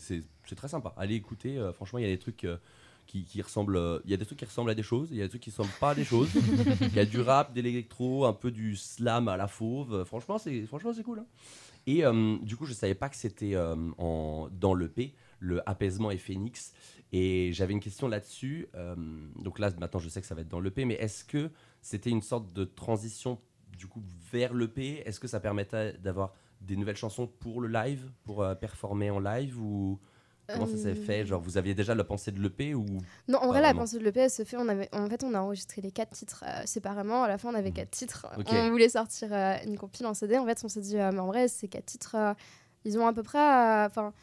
très 0.55 0.67
sympa. 0.67 0.93
Allez 0.97 1.15
écouter. 1.15 1.57
euh, 1.57 1.73
franchement, 1.73 1.97
il 1.97 2.03
y 2.03 2.07
a 2.07 2.11
des 2.13 2.19
trucs 2.19 2.43
euh, 2.43 2.57
qui, 3.09 3.23
qui 3.25 3.41
euh, 3.41 3.99
Il 4.05 4.11
y 4.11 4.13
a 4.13 4.17
des 4.17 4.25
trucs 4.25 4.37
qui 4.37 4.45
ressemblent 4.45 4.69
à 4.69 4.75
des 4.75 4.83
choses. 4.83 5.09
Il 5.11 5.17
y 5.17 5.21
a 5.21 5.23
des 5.25 5.29
trucs 5.29 5.41
qui 5.41 5.49
ressemblent 5.49 5.73
pas 5.79 5.91
à 5.91 5.95
des 5.95 6.05
choses. 6.05 6.29
Il 6.81 6.93
y 6.93 6.99
a 6.99 7.05
du 7.05 7.19
rap, 7.19 7.55
de 7.55 7.61
l'électro, 7.61 8.25
un 8.25 8.33
peu 8.33 8.51
du 8.51 8.75
slam 8.75 9.27
à 9.27 9.35
la 9.35 9.47
fauve. 9.47 10.03
Franchement, 10.05 10.37
c'est 10.37 10.67
franchement 10.67 10.93
c'est 10.93 11.01
cool. 11.03 11.19
hein. 11.19 11.25
Et 11.87 12.05
euh, 12.05 12.37
du 12.43 12.55
coup, 12.55 12.65
je 12.65 12.73
savais 12.73 12.93
pas 12.93 13.09
que 13.09 13.15
c'était 13.15 13.55
euh, 13.55 13.75
en- 13.97 14.47
dans 14.51 14.75
le 14.75 14.87
P, 14.89 15.15
le 15.39 15.67
apaisement 15.67 16.11
et 16.11 16.19
phénix. 16.19 16.73
Et 17.11 17.49
j'avais 17.53 17.73
une 17.73 17.79
question 17.79 18.07
là-dessus. 18.07 18.67
donc 19.43 19.57
là, 19.57 19.71
maintenant, 19.79 19.99
je 19.99 20.07
sais 20.09 20.21
que 20.21 20.27
ça 20.27 20.35
va 20.35 20.41
être 20.41 20.47
dans 20.47 20.59
le 20.59 20.69
P, 20.69 20.85
mais 20.85 20.93
est-ce 20.95 21.23
que 21.25 21.49
c'était 21.81 22.11
une 22.11 22.21
sorte 22.21 22.53
de 22.53 22.63
transition 22.63 23.39
du 23.75 23.87
coup 23.87 24.03
vers 24.31 24.53
le 24.53 24.67
P? 24.67 25.01
Est-ce 25.07 25.19
que 25.19 25.27
ça 25.27 25.39
permettait 25.39 25.93
d'avoir 25.93 26.33
des 26.61 26.75
nouvelles 26.75 26.97
chansons 26.97 27.25
pour 27.25 27.61
le 27.61 27.69
live, 27.69 28.11
pour 28.23 28.45
performer 28.59 29.09
en 29.09 29.19
live 29.19 29.59
comment 30.53 30.67
ça 30.67 30.77
s'est 30.77 30.95
fait? 30.95 31.25
Genre, 31.25 31.41
vous 31.41 31.57
aviez 31.57 31.73
déjà 31.73 31.95
la 31.95 32.03
pensée 32.03 32.31
de 32.31 32.41
l'EP 32.41 32.73
ou 32.73 32.85
Non, 33.27 33.39
en 33.39 33.47
vrai, 33.47 33.61
la 33.61 33.73
pensée 33.73 33.99
de 33.99 34.03
l'EP, 34.03 34.19
elle 34.19 34.29
se 34.29 34.43
fait. 34.43 34.57
On 34.57 34.67
avait, 34.67 34.89
en 34.93 35.07
fait, 35.09 35.23
on 35.23 35.33
a 35.33 35.39
enregistré 35.39 35.81
les 35.81 35.91
quatre 35.91 36.11
titres 36.11 36.43
euh, 36.47 36.61
séparément. 36.65 37.23
À 37.23 37.27
la 37.27 37.37
fin, 37.37 37.49
on 37.49 37.55
avait 37.55 37.71
quatre 37.71 37.91
titres. 37.91 38.27
Ok. 38.37 38.47
On 38.51 38.69
voulait 38.69 38.89
sortir 38.89 39.29
euh, 39.31 39.55
une 39.65 39.77
compile 39.77 40.05
en 40.05 40.13
CD. 40.13 40.37
En 40.37 40.45
fait, 40.45 40.61
on 40.63 40.67
s'est 40.67 40.81
dit, 40.81 40.97
euh, 40.97 41.11
mais 41.11 41.19
en 41.19 41.27
vrai, 41.27 41.47
ces 41.47 41.67
quatre 41.67 41.85
titres, 41.85 42.15
ils 42.85 42.97
ont 42.97 43.07
à 43.07 43.13
peu 43.13 43.23
près. 43.23 43.85
Enfin. 43.85 44.13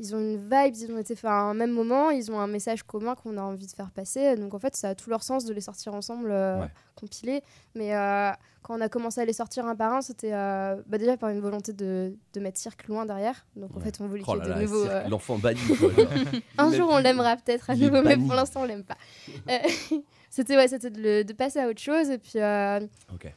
Ils 0.00 0.14
ont 0.14 0.18
une 0.20 0.36
vibe, 0.36 0.74
ils 0.76 0.92
ont 0.92 0.98
été 0.98 1.14
faits 1.16 1.30
à 1.30 1.34
un 1.40 1.54
même 1.54 1.72
moment, 1.72 2.10
ils 2.10 2.30
ont 2.30 2.38
un 2.38 2.46
message 2.46 2.82
commun 2.84 3.14
qu'on 3.16 3.36
a 3.36 3.42
envie 3.42 3.66
de 3.66 3.72
faire 3.72 3.90
passer. 3.90 4.36
Donc 4.36 4.54
en 4.54 4.58
fait, 4.58 4.76
ça 4.76 4.90
a 4.90 4.94
tout 4.94 5.10
leur 5.10 5.22
sens 5.22 5.44
de 5.44 5.52
les 5.52 5.60
sortir 5.60 5.94
ensemble, 5.94 6.30
euh, 6.30 6.60
Ouais. 6.60 6.70
compilés. 6.94 7.42
Mais 7.74 7.96
euh, 7.96 8.30
quand 8.62 8.76
on 8.78 8.80
a 8.80 8.88
commencé 8.88 9.20
à 9.20 9.24
les 9.24 9.32
sortir 9.32 9.66
un 9.66 9.74
par 9.74 9.92
un, 9.94 10.00
c'était 10.00 10.32
euh, 10.32 10.80
bah, 10.86 10.98
déjà 10.98 11.16
par 11.16 11.30
une 11.30 11.40
volonté 11.40 11.72
de, 11.72 12.14
de 12.32 12.40
mettre 12.40 12.58
Cirque 12.60 12.86
loin 12.86 13.06
derrière. 13.06 13.44
Donc 13.56 13.76
en 13.76 13.80
fait, 13.80 14.00
on 14.00 14.06
voulait 14.06 14.22
Oh 14.26 14.34
qu'il 14.34 14.44
y 14.44 14.50
ait 14.50 14.54
de 14.54 14.60
nouveaux. 14.60 14.84
L'enfant 15.08 15.36
banni. 15.38 15.60
un 16.58 16.72
jour, 16.72 16.88
on 16.92 16.98
l'aimera 16.98 17.36
peut-être 17.36 17.70
à 17.70 17.74
nouveau, 17.74 18.02
mais 18.02 18.16
pour 18.16 18.34
l'instant, 18.34 18.60
on 18.62 18.64
l'aime 18.66 18.84
pas. 18.84 18.96
C'était 20.30 20.56
ouais, 20.56 20.68
c'était 20.68 20.90
de, 20.90 21.32
passer 21.32 21.58
à 21.58 21.68
autre 21.68 21.80
chose. 21.80 22.10
Et 22.10 22.18
puis, 22.18 22.38
euh, 22.38 22.80
Ok, 23.12 23.32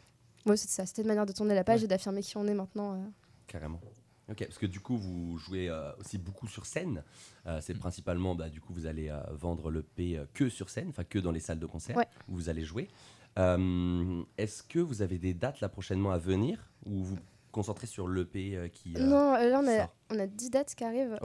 ouais, 0.46 0.58
c'était 0.58 0.74
ça. 0.74 0.86
C'était 0.86 1.02
une 1.04 1.08
manière 1.08 1.26
de 1.26 1.32
tourner 1.32 1.56
la 1.56 1.64
page 1.64 1.84
et 1.84 1.88
d'affirmer 1.88 2.22
qui 2.22 2.36
on 2.38 2.46
est 2.48 2.54
maintenant. 2.54 3.00
carrément. 3.48 3.80
Ok, 4.30 4.46
parce 4.46 4.58
que 4.58 4.66
du 4.66 4.80
coup, 4.80 4.98
vous 4.98 5.38
jouez 5.38 5.70
euh, 5.70 5.92
aussi 6.00 6.18
beaucoup 6.18 6.48
sur 6.48 6.66
scène. 6.66 7.04
Euh, 7.48 7.60
c'est 7.62 7.74
principalement, 7.74 8.34
bah, 8.36 8.50
du 8.50 8.62
coup, 8.62 8.72
vous 8.74 8.86
allez 8.86 9.10
euh, 9.10 9.20
vendre 9.32 9.70
le 9.72 9.82
P 9.82 10.20
que 10.34 10.48
sur 10.50 10.70
scène, 10.70 10.88
enfin 10.90 11.04
que 11.04 11.20
dans 11.20 11.32
les 11.32 11.40
salles 11.40 11.60
de 11.60 11.66
concert 11.66 11.98
Ouais. 11.98 12.08
où 12.30 12.36
vous 12.36 12.50
allez 12.50 12.64
jouer. 12.64 12.88
Est-ce 14.38 14.64
que 14.64 14.80
vous 14.80 15.02
avez 15.02 15.18
des 15.18 15.34
dates 15.34 15.60
là 15.62 15.70
prochainement 15.70 16.12
à 16.12 16.18
venir 16.18 16.70
ou 16.86 17.04
vous 17.04 17.18
concentrez 17.52 17.88
sur 17.88 18.08
l'EP 18.08 18.70
qui 18.74 18.94
non, 18.94 19.34
là, 19.34 19.60
on 19.62 19.68
a, 19.68 19.90
on 20.16 20.20
a 20.20 20.28
10 20.28 20.50
dates 20.52 20.76
qui 20.76 20.84
arrivent. 20.84 21.18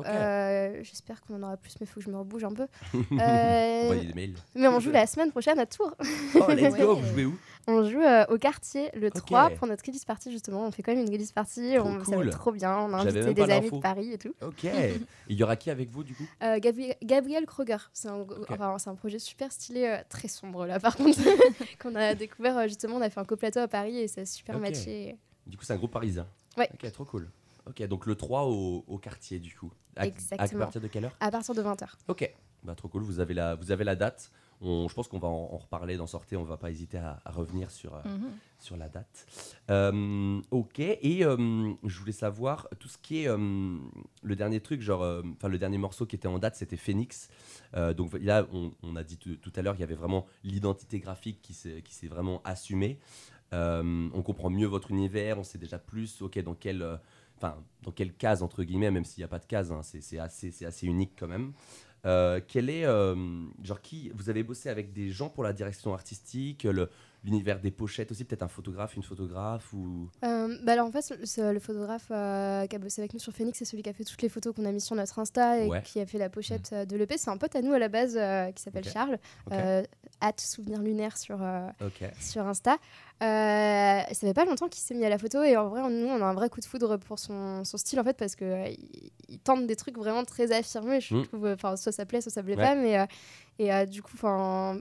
J'espère 0.83 1.21
qu'on 1.23 1.35
en 1.35 1.43
aura 1.43 1.57
plus, 1.57 1.75
mais 1.81 1.87
il 1.87 1.89
faut 1.89 2.01
que 2.01 2.07
je 2.07 2.11
me 2.11 2.17
rebouge 2.19 2.45
un 2.45 2.53
peu. 2.53 2.67
Envoyez 3.13 4.07
des 4.07 4.15
mails. 4.15 4.35
mais 4.55 4.67
on 4.69 4.81
joue 4.81 4.91
la 4.91 5.07
semaine 5.07 5.31
prochaine 5.31 5.59
à 5.59 5.67
Tours. 5.67 5.95
Oh, 6.35 6.47
let's 6.53 6.77
go, 6.77 6.95
vous 7.01 7.07
jouez 7.13 7.25
où? 7.27 7.37
On 7.69 7.83
joue 7.85 8.01
euh, 8.01 8.25
au 8.29 8.39
quartier 8.39 8.91
le 8.95 9.11
3 9.11 9.47
Ok. 9.47 9.55
pour 9.57 9.67
notre 9.67 9.85
release 9.85 10.05
party 10.05 10.31
justement. 10.31 10.65
On 10.67 10.71
fait 10.71 10.83
quand 10.83 10.95
même 10.95 11.05
une 11.05 11.11
release 11.13 11.33
party. 11.33 11.75
Trop 11.77 11.89
on, 11.89 11.99
cool. 12.01 12.31
trop 12.31 12.53
bien. 12.53 12.77
On 12.79 12.93
a 12.93 12.99
invité 12.99 13.35
des 13.35 13.43
amis 13.51 13.71
de 13.71 13.79
Paris 13.81 14.13
et 14.13 14.19
tout. 14.19 14.35
Ok. 14.41 14.65
Il 15.29 15.37
y 15.37 15.43
aura 15.43 15.57
qui 15.57 15.71
avec 15.71 15.91
vous 15.91 16.05
du 16.05 16.15
coup? 16.15 16.23
Euh, 16.43 16.59
Gabriel, 16.61 16.95
Gabriel 17.03 17.45
Kroger, 17.47 17.77
c'est 17.93 18.09
un, 18.09 18.25
enfin, 18.49 18.79
c'est 18.79 18.91
un 18.91 18.95
projet 18.95 19.19
super 19.19 19.51
stylé, 19.51 19.87
euh, 19.87 19.97
très 20.09 20.29
sombre 20.29 20.65
là 20.67 20.79
par 20.79 20.97
contre, 20.97 21.19
qu'on 21.83 21.95
a 21.97 22.15
découvert 22.15 22.69
justement. 22.69 22.97
On 22.97 23.01
a 23.03 23.11
fait 23.11 23.21
un 23.21 23.25
coplateau 23.25 23.61
à 23.61 23.69
Paris 23.69 23.99
et 23.99 24.07
ça 24.09 24.21
a 24.21 24.27
super 24.27 24.59
matché. 24.61 25.17
Du 25.47 25.57
coup, 25.57 25.65
c'est 25.65 25.73
un 25.73 25.77
groupe 25.77 25.93
parisien. 25.93 26.27
Ouais. 26.57 26.69
Ok, 26.73 26.91
trop 26.93 27.05
cool. 27.05 27.29
Ok, 27.69 27.83
donc 27.89 28.07
le 28.07 28.15
3 28.15 28.45
au, 28.45 28.85
au 28.87 28.99
quartier 28.99 29.41
du 29.41 29.53
coup. 29.57 29.73
À, 29.97 30.03
à 30.03 30.07
Exactement. 30.07 30.61
partir 30.61 30.81
de 30.81 30.87
quelle 30.87 31.05
heure? 31.07 31.17
À 31.19 31.31
partir 31.33 31.53
de 31.55 31.63
20h. 31.63 31.85
Ok, 32.07 32.33
bah, 32.63 32.75
trop 32.77 32.87
cool, 32.89 33.03
vous 33.03 33.19
avez 33.19 33.35
la, 33.35 33.57
vous 33.57 33.73
avez 33.73 33.83
la 33.83 33.97
date. 33.97 34.31
On, 34.63 34.89
je 34.89 34.95
pense 34.95 35.07
qu'on 35.09 35.19
va 35.19 35.29
en, 35.29 35.51
en 35.53 35.59
reparler 35.59 35.97
dans 35.97 36.07
Sortez, 36.07 36.37
on 36.37 36.45
va 36.45 36.57
pas 36.57 36.71
hésiter 36.71 36.99
à, 36.99 37.21
à 37.25 37.31
revenir 37.31 37.71
sur, 37.71 37.95
euh, 37.95 38.01
Mhm. 38.05 38.31
sur 38.59 38.77
la 38.77 38.89
date. 38.89 39.27
Euh, 39.71 40.41
ok, 40.51 40.79
et 40.81 41.25
euh, 41.25 41.75
je 41.85 41.99
voulais 41.99 42.13
savoir 42.13 42.69
tout 42.79 42.89
ce 42.89 42.97
qui 42.99 43.25
est 43.25 43.29
le 43.29 44.37
dernier 44.37 44.61
truc, 44.61 44.81
genre, 44.81 45.03
enfin 45.37 45.49
le 45.49 45.59
dernier 45.59 45.79
morceau 45.79 46.07
qui 46.07 46.17
était 46.17 46.29
en 46.29 46.39
date, 46.39 46.57
c'était 46.57 46.77
Phoenix. 46.77 47.29
Donc 47.97 48.15
là, 48.21 48.47
on, 48.53 48.73
on 48.83 48.97
a 48.97 49.03
dit 49.05 49.19
tout, 49.19 49.53
à 49.55 49.63
l'heure, 49.63 49.75
il 49.75 49.81
y 49.81 49.85
avait 49.85 49.95
vraiment 49.95 50.27
l'identité 50.45 50.99
graphique 51.01 51.41
qui 51.43 51.53
s'est 51.55 52.09
vraiment 52.09 52.41
assumée. 52.45 52.99
On 53.53 54.23
comprend 54.25 54.49
mieux 54.51 54.67
votre 54.67 54.91
univers, 54.91 55.39
on 55.39 55.43
sait 55.45 55.59
déjà 55.59 55.79
plus, 55.79 56.23
ok, 56.23 56.39
dans 56.43 56.55
quelle, 56.55 56.99
enfin, 57.37 57.57
dans 57.83 57.93
quelle 57.93 58.15
case 58.15 58.43
entre 58.43 58.65
guillemets, 58.65 58.91
même 58.91 59.05
s'il 59.05 59.21
n'y 59.21 59.25
a 59.25 59.29
pas 59.29 59.39
de 59.39 59.47
case, 59.47 59.71
hein, 59.71 59.83
c'est 59.83 60.19
assez, 60.19 60.51
c'est 60.51 60.65
assez 60.67 60.87
unique 60.87 61.13
quand 61.19 61.29
même. 61.29 61.53
Euh, 62.07 62.41
quel 62.47 62.71
est, 62.71 62.85
euh, 62.85 63.15
genre 63.63 63.81
qui, 63.81 64.11
vous 64.15 64.31
avez 64.31 64.45
bossé 64.45 64.69
avec 64.69 64.93
des 64.93 65.11
gens 65.11 65.29
pour 65.29 65.43
la 65.43 65.53
direction 65.53 65.93
artistique, 65.93 66.67
l'univers 67.27 67.61
des 67.61 67.71
pochettes 67.71 68.11
aussi, 68.13 68.25
peut-être 68.25 68.43
un 68.45 68.49
photographe, 68.49 68.97
une 68.97 69.03
photographe 69.03 69.73
ou. 69.75 70.09
Euh, 70.25 70.57
bah 70.63 70.73
alors 70.73 70.87
en 70.87 70.93
fait, 70.93 71.13
le, 71.37 71.59
photographe 71.59 72.07
euh, 72.11 72.67
qui 72.67 72.77
a 72.77 72.79
bossé 72.79 73.03
avec 73.03 73.13
nous 73.13 73.19
sur 73.21 73.33
Phoenix, 73.33 73.59
c'est 73.59 73.65
celui 73.65 73.83
qui 73.83 73.91
a 73.91 73.93
fait 73.93 74.05
toutes 74.05 74.23
les 74.23 74.29
photos 74.29 74.55
qu'on 74.55 74.65
a 74.65 74.73
mis 74.73 74.81
sur 74.81 74.95
notre 74.97 75.19
Insta 75.19 75.59
et 75.61 75.69
Ouais. 75.69 75.83
qui 75.83 76.01
a 76.01 76.07
fait 76.07 76.19
la 76.19 76.31
pochette 76.31 76.71
euh, 76.73 76.85
de 76.85 76.97
l'EP. 76.97 77.19
C'est 77.19 77.29
un 77.31 77.37
pote 77.37 77.55
à 77.57 77.63
nous 77.63 77.73
à 77.73 77.79
la 77.79 77.89
base 77.89 78.17
euh, 78.17 78.51
qui 78.53 78.63
s'appelle. 78.63 78.85
Charles, 78.85 79.19
hâte 80.23 80.41
souvenir 80.41 80.81
lunaire 80.81 81.19
sur, 81.19 81.39
sur 82.21 82.47
Insta. 82.47 82.79
Ça 83.21 84.05
fait 84.15 84.35
pas 84.35 84.45
longtemps 84.45 84.69
qu'il 84.69 84.83
s'est 84.83 84.95
mis 84.95 85.05
à 85.05 85.09
la 85.11 85.19
photo 85.19 85.43
et 85.43 85.57
en 85.57 85.69
vrai, 85.69 85.83
nous, 85.91 86.07
on 86.07 86.21
a 86.23 86.25
un 86.25 86.35
vrai 86.35 86.49
coup 86.49 86.61
de 86.61 86.65
foudre 86.65 86.97
pour 86.97 87.19
son, 87.19 87.65
son 87.65 87.77
style 87.77 88.01
en 88.01 88.05
fait 88.05 88.17
parce 88.17 88.35
euh, 88.43 88.69
il, 89.29 89.39
tente 89.41 89.67
des 89.67 89.77
trucs 89.77 89.99
vraiment 89.99 90.25
très 90.25 90.53
affirmés. 90.53 91.01
Je 91.01 91.15
Mm. 91.17 91.27
trouve, 91.27 91.57
soit 91.77 91.93
ça 91.93 92.07
plaît, 92.07 92.21
soit 92.21 92.33
ça 92.33 92.43
plaît 92.43 92.57
Ouais. 92.57 92.63
pas, 92.63 92.75
mais 92.75 93.07
et 93.59 93.73
euh, 93.73 93.87
du 93.87 94.03
coup, 94.03 94.13
enfin, 94.15 94.81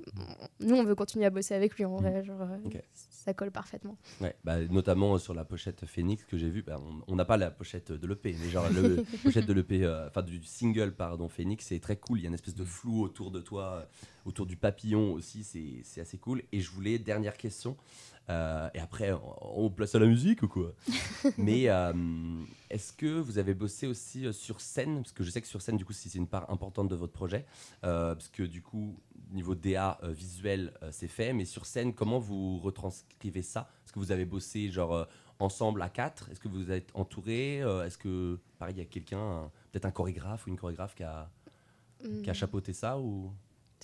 nous, 0.60 0.76
on 0.76 0.84
veut 0.84 0.96
continuer 0.96 1.26
à 1.26 1.30
bosser 1.30 1.54
avec 1.54 1.76
lui 1.76 1.86
en 1.86 1.96
vrai, 1.96 2.24
genre, 2.24 2.42
euh, 2.42 2.58
ça 2.94 3.34
colle 3.34 3.52
parfaitement. 3.52 3.98
Ouais, 4.22 4.36
bah, 4.44 4.60
notamment 4.66 5.16
euh, 5.16 5.18
sur 5.18 5.34
la 5.34 5.46
pochette 5.46 5.86
Phoenix 5.86 6.24
que 6.26 6.38
j'ai 6.38 6.50
vue, 6.50 6.62
bah, 6.62 6.80
on- 7.08 7.16
n'a 7.16 7.26
pas 7.26 7.38
la 7.38 7.50
pochette 7.52 7.92
de 7.92 8.08
l'EP, 8.08 8.36
mais 8.40 8.50
genre 8.50 8.70
le 8.70 9.04
pochette 9.24 9.46
de 9.46 9.54
l'EP, 9.54 9.84
euh, 9.84 10.08
enfin 10.08 10.22
du 10.22 10.44
single 10.44 10.94
pardon 10.94 11.28
Phoenix, 11.30 11.66
c'est 11.66 11.80
très 11.80 11.96
cool. 11.98 12.20
Il 12.20 12.22
y 12.24 12.26
a 12.26 12.28
une 12.30 12.34
espèce 12.36 12.56
de 12.56 12.66
flou 12.66 13.02
autour 13.04 13.32
de 13.32 13.40
toi, 13.42 13.88
autour 14.26 14.46
du 14.46 14.58
papillon 14.58 15.14
aussi, 15.14 15.44
c'est 15.44 15.82
c'est 15.84 16.02
assez 16.02 16.18
cool. 16.18 16.42
Et 16.52 16.60
je 16.60 16.70
voulais 16.72 16.98
dernière 17.00 17.38
question, 17.38 17.78
euh, 18.30 18.68
et 18.74 18.80
après 18.80 19.12
on, 19.14 19.66
on 19.66 19.70
place 19.70 19.94
à 19.96 20.00
la 20.00 20.08
musique 20.08 20.42
ou 20.44 20.48
quoi? 20.48 20.74
Mais 21.38 21.70
euh, 21.70 21.94
est-ce 22.70 22.92
que 22.92 23.20
vous 23.20 23.38
avez 23.38 23.54
bossé 23.54 23.86
aussi 23.88 24.26
euh, 24.26 24.32
sur 24.34 24.62
scène? 24.62 24.98
Parce 25.04 25.12
que 25.14 25.24
je 25.24 25.30
sais 25.30 25.42
que 25.42 25.48
sur 25.48 25.62
scène, 25.62 25.78
du 25.78 25.86
coup, 25.86 25.94
c'est 25.94 26.14
une 26.16 26.28
part 26.28 26.50
importante 26.52 26.88
de 26.90 26.96
votre 26.96 27.14
projet, 27.14 27.46
parce 27.82 28.28
que 28.30 28.44
du 28.44 28.62
coup, 28.62 29.00
niveau 29.32 29.56
DA 29.56 30.00
visuel, 30.04 30.74
c'est 30.92 31.08
fait, 31.08 31.34
mais 31.34 31.46
sur 31.46 31.66
scène, 31.66 31.94
comment 31.94 32.20
vous 32.20 32.58
retranscrivez 32.60 33.42
ça? 33.44 33.70
Est-ce 33.86 33.94
que 33.94 34.00
vous 34.00 34.12
avez 34.12 34.26
bossé 34.26 34.70
genre 34.72 35.08
ensemble 35.40 35.82
à 35.82 35.90
quatre? 35.90 36.30
Est-ce 36.32 36.40
que 36.40 36.48
vous 36.48 36.72
êtes 36.72 36.90
entouré 36.96 37.58
Est-ce 37.58 37.98
que, 37.98 38.40
pareil, 38.60 38.76
il 38.76 38.80
y 38.80 38.82
a 38.82 38.86
quelqu'un, 38.86 39.20
un- 39.20 39.52
peut-être 39.72 39.86
un 39.86 39.92
chorégraphe 39.92 40.46
ou 40.48 40.50
une 40.50 40.58
chorégraphe 40.58 40.96
qui 40.96 41.04
a, 41.04 41.30
qui 42.24 42.30
a 42.30 42.34
Mm. 42.34 42.36
chapeauté 42.36 42.74
ça 42.74 43.00
ou? 43.00 43.32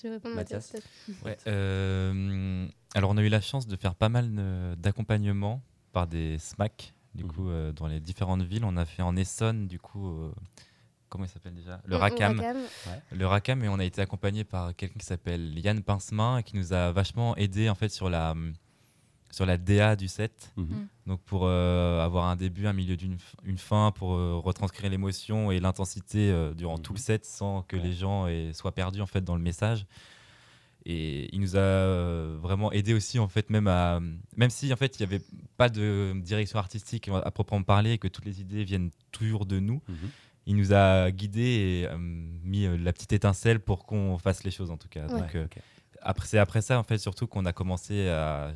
Tu 0.02 0.08
veux 0.08 0.14
répondre, 0.14 0.34
Mathias 0.36 0.74
Mathias, 0.74 0.84
peut-être 1.08 1.26
Ouais, 1.26 1.38
euh, 1.48 2.68
alors 2.96 3.12
on 3.12 3.18
a 3.18 3.22
eu 3.22 3.30
la 3.30 3.40
chance 3.42 3.68
de 3.68 3.76
faire 3.76 3.94
pas 3.94 4.10
mal 4.10 4.32
euh, 4.40 4.76
d'accompagnement 4.76 5.62
par 5.92 6.08
des 6.08 6.40
SMAC, 6.40 6.94
du 7.14 7.24
Mhm. 7.24 7.32
coup, 7.32 7.50
euh, 7.50 7.72
dans 7.72 7.86
les 7.88 8.00
différentes 8.00 8.42
villes. 8.42 8.66
On 8.66 8.78
a 8.78 8.86
fait 8.86 9.04
en 9.04 9.16
Essonne, 9.16 9.68
du 9.68 9.78
coup, 9.80 10.08
euh, 10.10 10.34
comment 11.10 11.26
il 11.26 11.28
s'appelle 11.30 11.54
déjà? 11.54 11.82
Le 11.86 11.98
RACAM. 11.98 12.42
Le 13.12 13.26
RACAM, 13.28 13.64
et 13.64 13.70
on 13.70 13.78
a 13.78 13.86
été 13.86 14.02
accompagné 14.02 14.44
par 14.44 14.76
quelqu'un 14.76 14.98
qui 15.00 15.06
s'appelle 15.06 15.60
Yann 15.60 15.84
Pincemain 15.84 16.40
et 16.40 16.44
qui 16.44 16.56
nous 16.58 16.74
a 16.74 16.92
vachement 16.92 17.36
aidé 17.38 17.70
en 17.70 17.76
fait 17.76 17.90
sur 17.90 18.10
la, 18.10 18.34
sur 19.32 19.46
la 19.46 19.58
DA 19.58 19.96
du 19.96 20.08
set. 20.08 20.52
Mhm. 20.58 20.88
Donc 21.08 21.22
pour 21.22 21.44
euh, 21.46 22.04
avoir 22.04 22.26
un 22.26 22.36
début, 22.36 22.67
un 22.67 22.74
milieu 22.74 22.96
d'une 22.98 23.17
une 23.46 23.58
fin, 23.58 23.91
pour 23.91 24.13
euh, 24.13 24.36
retranscrire 24.38 24.89
l'émotion 24.89 25.52
et 25.52 25.60
l'intensité 25.60 26.32
euh, 26.32 26.54
durant 26.54 26.78
tout 26.78 26.94
Mhm. 26.94 26.98
le 26.98 27.02
set 27.02 27.26
sans 27.26 27.62
que 27.63 27.76
Ouais. 27.78 27.82
les 27.84 27.94
gens 27.94 28.28
aient- 28.28 28.54
soient 28.54 28.74
perdus 28.74 29.02
en 29.02 29.06
fait 29.08 29.24
dans 29.24 29.36
le 29.36 29.41
message. 29.41 29.86
Et 30.86 31.30
il 31.34 31.39
nous 31.41 31.56
a 31.58 32.38
vraiment 32.38 32.72
aidé 32.72 32.94
aussi 32.96 33.20
en 33.20 33.28
fait 33.28 33.52
même 33.52 33.67
à 33.67 34.00
même 34.36 34.50
si 34.50 34.74
en 34.74 34.76
fait 34.76 35.00
il 35.00 35.06
n'y 35.08 35.13
avait 35.13 35.24
pas 35.56 35.70
de 35.70 36.13
direction 36.24 36.58
artistique 36.58 37.08
à 37.08 37.30
proprement 37.30 37.62
parler 37.62 37.91
et 37.94 37.98
que 38.00 38.08
toutes 38.08 38.26
les 38.26 38.41
idées 38.41 38.63
viennent 38.63 38.89
toujours 39.12 39.46
de 39.46 39.60
nous, 39.60 39.82
Mhm. 39.88 39.96
il 40.48 40.56
nous 40.56 40.74
a 40.74 41.12
guidés 41.12 41.84
et 41.84 41.88
euh, 41.88 41.98
mis 42.00 42.65
la 42.80 42.94
petite 42.94 43.13
étincelle 43.13 43.60
pour 43.60 43.86
qu'on 43.86 44.17
fasse 44.17 44.44
les 44.44 44.50
choses 44.50 44.72
en 44.72 44.78
tout 44.78 44.89
cas. 44.89 45.06
Ouais. 45.08 45.20
Donc 45.20 45.36
euh, 45.36 45.46
Ok. 45.46 45.60
après 46.02 46.26
c'est 46.28 46.39
après 46.39 46.62
ça 46.63 46.80
en 46.80 46.84
fait 46.84 46.98
surtout 46.98 47.28
qu'on 47.28 47.46
a 47.46 47.54
commencé 47.54 48.10
à, 48.10 48.52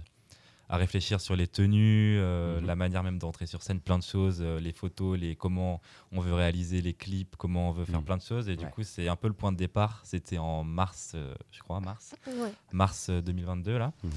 à 0.69 0.77
réfléchir 0.77 1.21
sur 1.21 1.35
les 1.35 1.47
tenues, 1.47 2.17
euh, 2.19 2.59
Mhm. 2.59 2.65
la 2.65 2.75
manière 2.75 3.03
même 3.03 3.19
d'entrer 3.19 3.45
sur 3.45 3.61
scène, 3.61 3.79
plein 3.79 3.99
de 3.99 4.03
choses, 4.03 4.39
euh, 4.41 4.59
les 4.59 4.71
photos, 4.71 5.17
les 5.19 5.35
comment 5.35 5.81
on 6.11 6.19
veut 6.19 6.33
réaliser 6.33 6.81
les 6.81 6.93
clips, 6.93 7.35
comment 7.37 7.69
on 7.69 7.71
veut 7.71 7.85
faire 7.85 7.99
Mhm. 7.99 8.05
plein 8.05 8.17
de 8.17 8.23
choses. 8.23 8.49
Et 8.49 8.55
du 8.55 8.65
coup 8.67 8.83
c'est 8.83 9.07
un 9.07 9.15
peu 9.15 9.27
le 9.27 9.33
point 9.35 9.51
de 9.51 9.57
départ. 9.57 10.01
C'était 10.03 10.37
en 10.39 10.63
mars, 10.63 11.11
euh, 11.15 11.33
je 11.51 11.59
crois 11.61 11.79
mars, 11.81 12.15
Ouais. 12.27 12.51
mars 12.71 13.07
euh, 13.09 13.21
2022 13.21 13.77
là. 13.77 13.93
Mhm. 14.03 14.11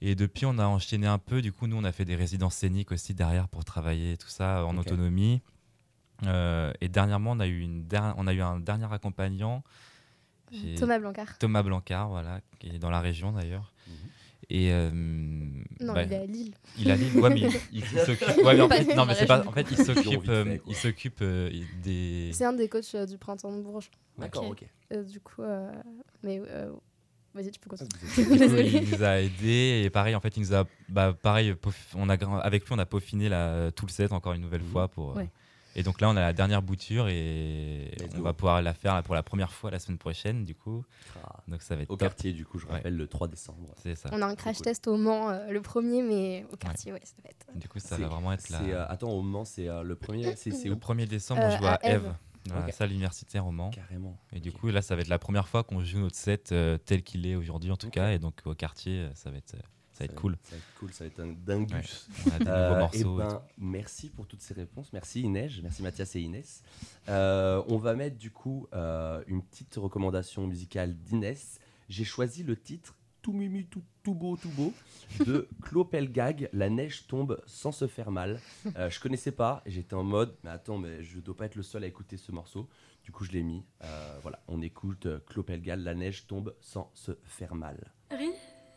Et 0.00 0.14
depuis, 0.14 0.46
on 0.46 0.58
a 0.58 0.64
enchaîné 0.66 1.08
un 1.08 1.18
peu. 1.18 1.42
Du 1.42 1.50
coup, 1.50 1.66
nous, 1.66 1.76
on 1.76 1.82
a 1.82 1.90
fait 1.90 2.04
des 2.04 2.14
résidences 2.14 2.54
scéniques 2.54 2.92
aussi 2.92 3.14
derrière 3.14 3.48
pour 3.48 3.64
travailler 3.64 4.16
tout 4.16 4.28
ça 4.28 4.64
en 4.64 4.78
autonomie. 4.78 5.42
Euh, 6.24 6.72
et 6.80 6.88
dernièrement, 6.88 7.32
on 7.32 7.40
a 7.40 7.48
eu, 7.48 7.58
une 7.58 7.84
der- 7.88 8.14
on 8.16 8.28
a 8.28 8.32
eu 8.32 8.40
un 8.40 8.60
dernier 8.60 8.86
accompagnant, 8.92 9.64
J'ai- 10.52 10.76
Thomas 10.76 11.00
Blancard. 11.00 11.36
Thomas 11.38 11.64
Blancard, 11.64 12.10
voilà, 12.10 12.40
qui 12.60 12.68
est 12.68 12.78
dans 12.78 12.90
la 12.90 13.00
région 13.00 13.32
d'ailleurs. 13.32 13.72
Et 14.50 14.72
euh, 14.72 14.90
Non, 14.92 15.92
bah, 15.92 16.04
il 16.04 16.12
est 16.12 16.16
à 16.16 16.24
Lille. 16.26 16.54
il 16.78 16.90
a 16.90 16.96
Lille, 16.96 17.18
ouais, 17.18 17.28
mais 17.30 17.40
il, 17.40 17.50
il 17.72 17.84
s'occupe. 18.00 18.44
ouais, 18.44 18.60
en 18.60 18.68
fait, 18.68 18.84
dans 18.84 18.96
non, 18.96 19.04
mais 19.06 19.12
la 19.12 19.14
c'est 19.18 19.26
pas. 19.26 19.36
région, 19.36 19.50
En 19.50 19.52
fait, 19.52 19.66
il 19.70 19.76
s'occupe, 19.76 20.28
euh, 20.28 20.58
il 20.66 20.74
s'occupe 20.74 21.18
euh, 21.20 21.50
des. 21.82 22.30
C'est 22.32 22.44
un 22.46 22.54
des 22.54 22.68
coachs 22.68 22.94
euh, 22.94 23.04
du 23.06 23.18
printemps 23.18 23.52
de 23.54 23.60
Bourges. 23.60 23.90
D'accord, 24.16 24.48
Ok. 24.48 24.64
Euh, 24.92 25.02
du 25.04 25.20
coup, 25.20 25.42
euh, 25.42 25.70
mais 26.22 26.40
euh, 26.48 26.70
vas-y, 27.34 27.50
tu 27.50 27.60
peux 27.60 27.68
continuer. 27.68 27.90
Du 28.16 28.24
coup, 28.48 28.56
il 28.56 28.90
nous 28.90 29.02
a 29.04 29.20
aidés 29.20 29.82
et 29.84 29.90
pareil 29.90 30.14
en 30.14 30.20
fait 30.20 30.34
il 30.38 30.40
nous 30.40 30.54
a 30.54 30.64
bah, 30.88 31.14
pareil 31.20 31.54
on 31.94 32.08
a 32.08 32.14
avec 32.38 32.64
lui 32.64 32.74
on 32.74 32.78
a 32.78 32.86
peaufiné 32.86 33.28
la, 33.28 33.70
tout 33.72 33.84
le 33.84 33.92
set 33.92 34.12
encore 34.12 34.32
une 34.32 34.40
nouvelle 34.40 34.62
Mhm. 34.62 34.68
fois 34.70 34.88
pour 34.88 35.10
euh, 35.12 35.16
Ouais. 35.16 35.28
Et 35.78 35.82
donc 35.82 36.00
là 36.00 36.08
on 36.08 36.16
a 36.16 36.20
la 36.20 36.32
dernière 36.32 36.62
bouture 36.62 37.08
et 37.08 37.90
Let's 37.98 38.14
on 38.14 38.18
go. 38.18 38.22
va 38.24 38.32
pouvoir 38.34 38.62
la 38.62 38.74
faire 38.74 38.94
là, 38.94 39.02
pour 39.02 39.14
la 39.14 39.22
première 39.22 39.52
fois 39.52 39.70
la 39.70 39.78
semaine 39.78 39.98
prochaine 39.98 40.44
du 40.44 40.54
coup 40.54 40.84
Ah, 41.24 41.36
donc 41.48 41.62
ça 41.62 41.76
va 41.76 41.82
être 41.82 41.90
Au 41.90 41.96
top 41.96 42.08
quartier, 42.10 42.32
du 42.32 42.44
coup, 42.44 42.58
je 42.58 42.66
Ouais. 42.66 42.72
rappelle, 42.72 42.96
le 42.96 43.06
3 43.06 43.28
décembre. 43.28 43.74
c'est 43.82 43.94
ça 43.94 44.08
On 44.12 44.20
a 44.22 44.26
un 44.26 44.34
crash 44.34 44.56
cool. 44.56 44.64
test 44.64 44.88
au 44.88 44.96
Mans, 44.96 45.30
euh, 45.30 45.50
le 45.50 45.60
premier, 45.62 46.02
mais 46.02 46.44
au 46.52 46.56
quartier, 46.56 46.92
ouais, 46.92 47.00
ça 47.04 47.14
va 47.22 47.30
être. 47.30 47.58
du 47.58 47.68
coup 47.68 47.78
ça 47.78 47.96
va 47.96 48.06
vraiment 48.08 48.32
être 48.32 48.40
C'est, 48.42 48.54
euh, 48.72 48.86
attends, 48.88 49.10
au 49.12 49.22
Mans, 49.22 49.44
c'est 49.44 49.68
euh, 49.68 49.82
le 49.82 49.94
premier. 49.94 50.34
C'est 50.36 50.50
le 50.64 50.72
où 50.74 50.76
1er 50.78 51.06
décembre 51.06 51.42
Euh, 51.42 51.54
on 51.54 51.58
joue 51.58 51.66
à. 51.66 51.78
Eve 51.82 52.12
dans 52.46 52.54
la 52.60 52.72
salle 52.72 52.92
universitaire 52.92 53.46
au 53.46 53.50
Mans 53.50 53.68
Carrément. 53.70 54.16
et 54.32 54.40
du 54.40 54.52
coup 54.52 54.68
là 54.70 54.80
ça 54.80 54.94
va 54.96 55.02
être 55.02 55.08
la 55.08 55.18
première 55.18 55.46
fois 55.48 55.64
qu'on 55.64 55.84
joue 55.84 55.98
notre 55.98 56.16
set 56.16 56.50
euh, 56.52 56.78
tel 56.78 57.02
qu'il 57.02 57.26
est 57.26 57.34
aujourd'hui 57.34 57.70
en 57.70 57.76
tout 57.76 57.90
cas 57.90 58.12
et 58.12 58.18
donc 58.18 58.40
au 58.46 58.54
quartier 58.54 59.00
euh, 59.00 59.10
ça 59.14 59.30
va 59.30 59.36
être 59.36 59.54
euh, 59.54 59.58
ça 59.98 60.04
va 60.06 60.12
être 60.12 60.20
cool 60.20 60.36
Ça 60.44 60.50
va 60.52 60.56
être 60.58 60.78
cool, 60.78 60.92
ça 60.92 61.04
va 61.04 61.08
être 61.08 61.20
un 61.20 61.32
dingus. 61.32 62.08
Ouais. 62.26 62.32
on 62.32 62.34
a 62.34 62.38
des 62.38 62.46
Euh, 62.48 62.68
nouveaux 62.68 62.76
eh 62.94 63.04
morceaux 63.04 63.20
et 63.20 63.24
ben, 63.24 63.42
merci 63.58 64.08
pour 64.10 64.26
toutes 64.26 64.42
ces 64.42 64.54
réponses. 64.54 64.92
Merci 64.92 65.22
Inès, 65.22 65.52
merci 65.62 65.82
Mathias 65.82 66.14
et 66.16 66.20
Inès. 66.20 66.62
Euh, 67.08 67.62
on 67.68 67.78
va 67.78 67.94
mettre 67.94 68.16
du 68.16 68.30
coup 68.30 68.68
euh, 68.74 69.22
une 69.26 69.42
petite 69.42 69.74
recommandation 69.76 70.46
musicale 70.46 70.94
d'Inès. 70.96 71.58
J'ai 71.88 72.04
choisi 72.04 72.42
le 72.44 72.54
titre 72.56 72.94
Tout 73.22 73.32
mimi, 73.32 73.64
tout, 73.66 73.82
tout 74.04 74.14
beau, 74.14 74.36
tout 74.36 74.50
beau 74.50 74.72
de 75.26 75.48
Clopelgag, 75.62 76.48
La 76.52 76.70
neige 76.70 77.06
tombe 77.08 77.42
sans 77.46 77.72
se 77.72 77.86
faire 77.88 78.10
mal. 78.12 78.38
Euh, 78.76 78.88
je 78.90 79.00
connaissais 79.00 79.32
pas 79.32 79.62
j'étais 79.66 79.94
en 79.94 80.04
mode, 80.04 80.36
mais 80.44 80.50
attends, 80.50 80.78
mais 80.78 81.02
je 81.02 81.18
dois 81.18 81.36
pas 81.36 81.46
être 81.46 81.56
le 81.56 81.62
seul 81.62 81.82
à 81.82 81.86
écouter 81.88 82.16
ce 82.16 82.30
morceau. 82.30 82.68
Du 83.02 83.10
coup, 83.12 83.24
je 83.24 83.32
l'ai 83.32 83.42
mis. 83.42 83.64
Euh, 83.84 84.18
voilà, 84.22 84.40
on 84.48 84.60
écoute 84.62 85.08
Clopelgag, 85.26 85.80
La 85.80 85.94
neige 85.94 86.26
tombe 86.26 86.54
sans 86.60 86.90
se 86.94 87.12
faire 87.24 87.54
mal. 87.54 87.92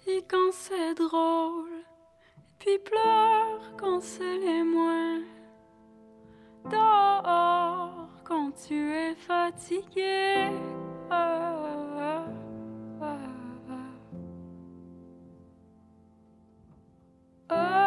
Ris 0.05 0.23
quand 0.27 0.51
c'est 0.51 0.95
drôle, 0.95 1.83
puis 2.57 2.79
pleure 2.79 3.61
quand 3.77 4.01
c'est 4.01 4.37
les 4.37 4.63
moins. 4.63 5.21
Dors 6.69 8.09
quand 8.23 8.51
tu 8.67 8.91
es 8.91 9.13
fatigué. 9.13 10.49
Ah, 11.09 12.25
ah, 13.01 13.17
ah. 17.49 17.80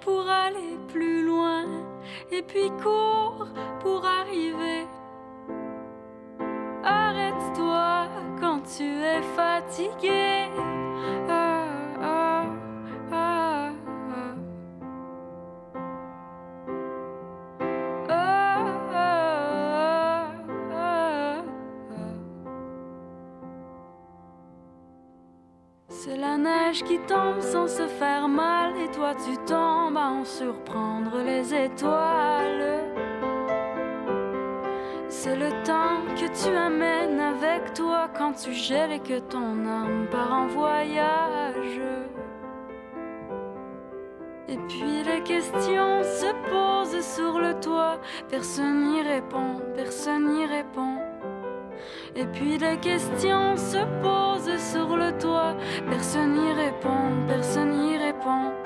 Pour 0.00 0.28
aller 0.28 0.78
plus 0.88 1.24
loin 1.24 1.64
et 2.30 2.42
puis 2.42 2.70
cours 2.82 3.48
pour 3.80 4.04
arriver. 4.04 4.86
Arrête-toi 6.84 8.08
quand 8.40 8.60
tu 8.76 8.84
es 8.84 9.22
fatigué. 9.36 10.48
Tombe 27.06 27.40
sans 27.40 27.68
se 27.68 27.86
faire 27.86 28.28
mal 28.28 28.76
et 28.76 28.90
toi 28.90 29.14
tu 29.14 29.36
tombes 29.46 29.96
à 29.96 30.10
en 30.10 30.24
surprendre 30.24 31.22
les 31.24 31.54
étoiles. 31.54 32.84
C'est 35.08 35.36
le 35.36 35.50
temps 35.64 36.02
que 36.16 36.26
tu 36.42 36.54
amènes 36.54 37.20
avec 37.20 37.72
toi 37.74 38.08
quand 38.16 38.32
tu 38.32 38.52
gèles 38.52 38.92
et 38.92 38.98
que 38.98 39.18
ton 39.20 39.66
âme 39.66 40.06
part 40.10 40.32
en 40.32 40.46
voyage. 40.46 41.80
Et 44.48 44.58
puis 44.68 45.02
les 45.02 45.22
questions 45.22 46.02
se 46.02 46.30
posent 46.50 47.14
sur 47.14 47.38
le 47.38 47.58
toit, 47.60 47.98
personne 48.28 48.92
n'y 48.92 49.02
répond, 49.02 49.60
personne 49.74 50.26
n'y 50.34 50.46
répond. 50.46 51.03
Et 52.16 52.26
puis 52.26 52.58
les 52.58 52.76
questions 52.78 53.56
se 53.56 53.82
posent 54.02 54.60
sur 54.72 54.96
le 54.96 55.18
toit, 55.18 55.56
personne 55.90 56.34
n'y 56.34 56.52
répond, 56.52 57.26
personne 57.26 57.70
n'y 57.70 57.96
répond. 57.98 58.63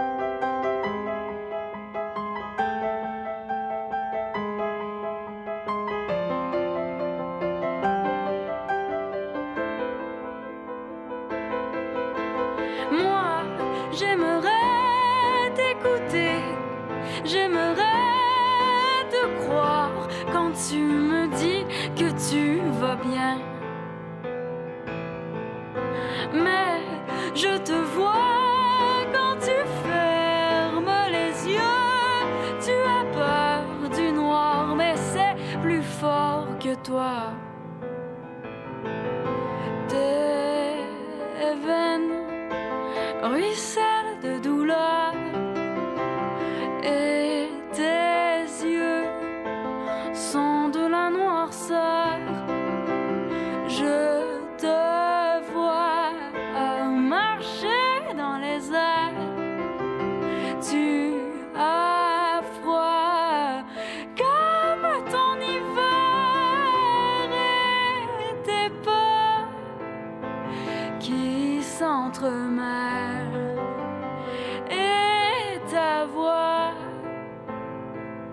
Et 74.71 75.59
ta 75.71 76.07
voix 76.07 76.73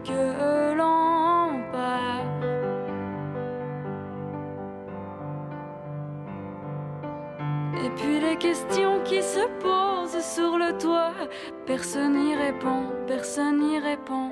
que 0.03 0.75
l'on 0.77 1.61
perd. 1.71 2.45
Et 7.83 7.89
puis 7.97 8.19
les 8.21 8.37
questions 8.37 9.01
qui 9.03 9.21
se 9.21 9.45
posent 9.59 10.23
sur 10.23 10.57
le 10.57 10.77
toit, 10.77 11.11
personne 11.65 12.13
n'y 12.13 12.35
répond, 12.35 12.83
personne 13.07 13.59
n'y 13.59 13.79
répond. 13.79 14.31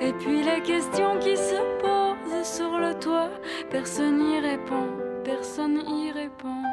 Et 0.00 0.12
puis 0.12 0.42
les 0.42 0.60
questions 0.60 1.18
qui 1.20 1.36
se 1.36 1.58
posent 1.80 2.46
sur 2.46 2.78
le 2.78 2.94
toit, 2.98 3.30
personne 3.70 4.18
n'y 4.18 4.40
répond, 4.40 4.88
personne 5.24 5.82
n'y 5.86 6.12
répond. 6.12 6.65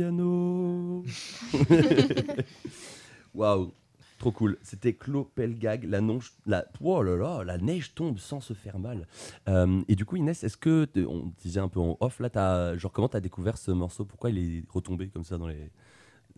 Piano. 0.00 1.04
Waouh, 3.34 3.72
trop 4.18 4.32
cool. 4.32 4.56
C'était 4.62 4.94
Clopelgag, 4.94 5.84
la, 5.84 6.00
nonge- 6.00 6.32
la, 6.46 6.64
oh 6.80 7.02
là 7.02 7.16
là, 7.16 7.44
la 7.44 7.58
neige 7.58 7.94
tombe 7.94 8.18
sans 8.18 8.40
se 8.40 8.54
faire 8.54 8.78
mal. 8.78 9.06
Euh, 9.48 9.82
et 9.88 9.96
du 9.96 10.06
coup, 10.06 10.16
Inès, 10.16 10.42
est-ce 10.42 10.56
que 10.56 10.88
on 11.06 11.32
disait 11.42 11.60
un 11.60 11.68
peu 11.68 11.80
en 11.80 11.98
off 12.00 12.18
là, 12.20 12.30
as, 12.34 12.78
genre 12.78 12.92
comment 12.92 13.08
t'as 13.10 13.20
découvert 13.20 13.58
ce 13.58 13.72
morceau? 13.72 14.06
Pourquoi 14.06 14.30
il 14.30 14.38
est 14.38 14.64
retombé 14.70 15.08
comme 15.08 15.24
ça 15.24 15.36
dans 15.36 15.46
les 15.48 15.70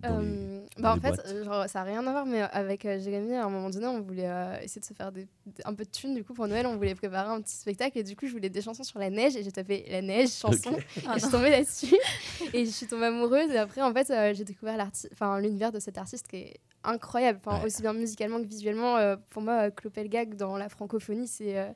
les- 0.02 0.08
Euh, 0.08 0.48
bah 0.78 0.94
en 0.96 1.00
fait, 1.00 1.44
genre, 1.44 1.68
ça 1.68 1.80
n'a 1.80 1.84
rien 1.84 2.06
à 2.06 2.10
voir, 2.12 2.24
mais 2.26 2.40
avec 2.40 2.86
euh, 2.86 2.98
Jérémy, 2.98 3.34
à 3.34 3.44
un 3.44 3.50
moment 3.50 3.68
donné, 3.70 3.86
on 3.86 4.00
voulait 4.00 4.28
euh, 4.28 4.56
essayer 4.62 4.80
de 4.80 4.86
se 4.86 4.94
faire 4.94 5.12
des- 5.12 5.28
un 5.64 5.74
peu 5.74 5.84
de 5.84 5.90
thunes. 5.90 6.14
Du 6.14 6.24
coup, 6.24 6.32
pour 6.34 6.48
Noël, 6.48 6.66
on 6.66 6.76
voulait 6.76 6.94
préparer 6.94 7.28
un 7.30 7.40
petit 7.42 7.54
spectacle. 7.54 7.98
Et 7.98 8.02
du 8.02 8.16
coup, 8.16 8.26
je 8.26 8.32
voulais 8.32 8.48
des 8.48 8.62
chansons 8.62 8.82
sur 8.84 8.98
la 8.98 9.10
neige. 9.10 9.36
Et 9.36 9.42
j'ai 9.42 9.52
tapé 9.52 9.84
la 9.90 10.00
neige, 10.02 10.30
chanson. 10.30 10.70
Ok. 10.72 10.82
Et 10.96 11.14
je 11.14 11.18
suis 11.20 11.30
tombée 11.30 11.50
là-dessus. 11.50 11.96
et 12.54 12.64
je 12.64 12.70
suis 12.70 12.86
tombée 12.86 13.06
amoureuse. 13.06 13.50
Et 13.50 13.58
après, 13.58 13.82
en 13.82 13.92
fait, 13.92 14.10
euh, 14.10 14.32
j'ai 14.34 14.44
découvert 14.44 14.78
l'univers 15.40 15.72
de 15.72 15.78
cet 15.78 15.98
artiste 15.98 16.26
qui 16.26 16.36
est 16.36 16.56
incroyable. 16.84 17.40
Ouais. 17.46 17.64
Aussi 17.66 17.82
bien 17.82 17.92
musicalement 17.92 18.38
que 18.40 18.46
visuellement. 18.46 18.96
Pour 19.30 19.42
moi, 19.42 19.70
Clopelgag, 19.70 20.36
dans 20.36 20.56
la 20.56 20.68
francophonie, 20.70 21.28
c'est. 21.28 21.74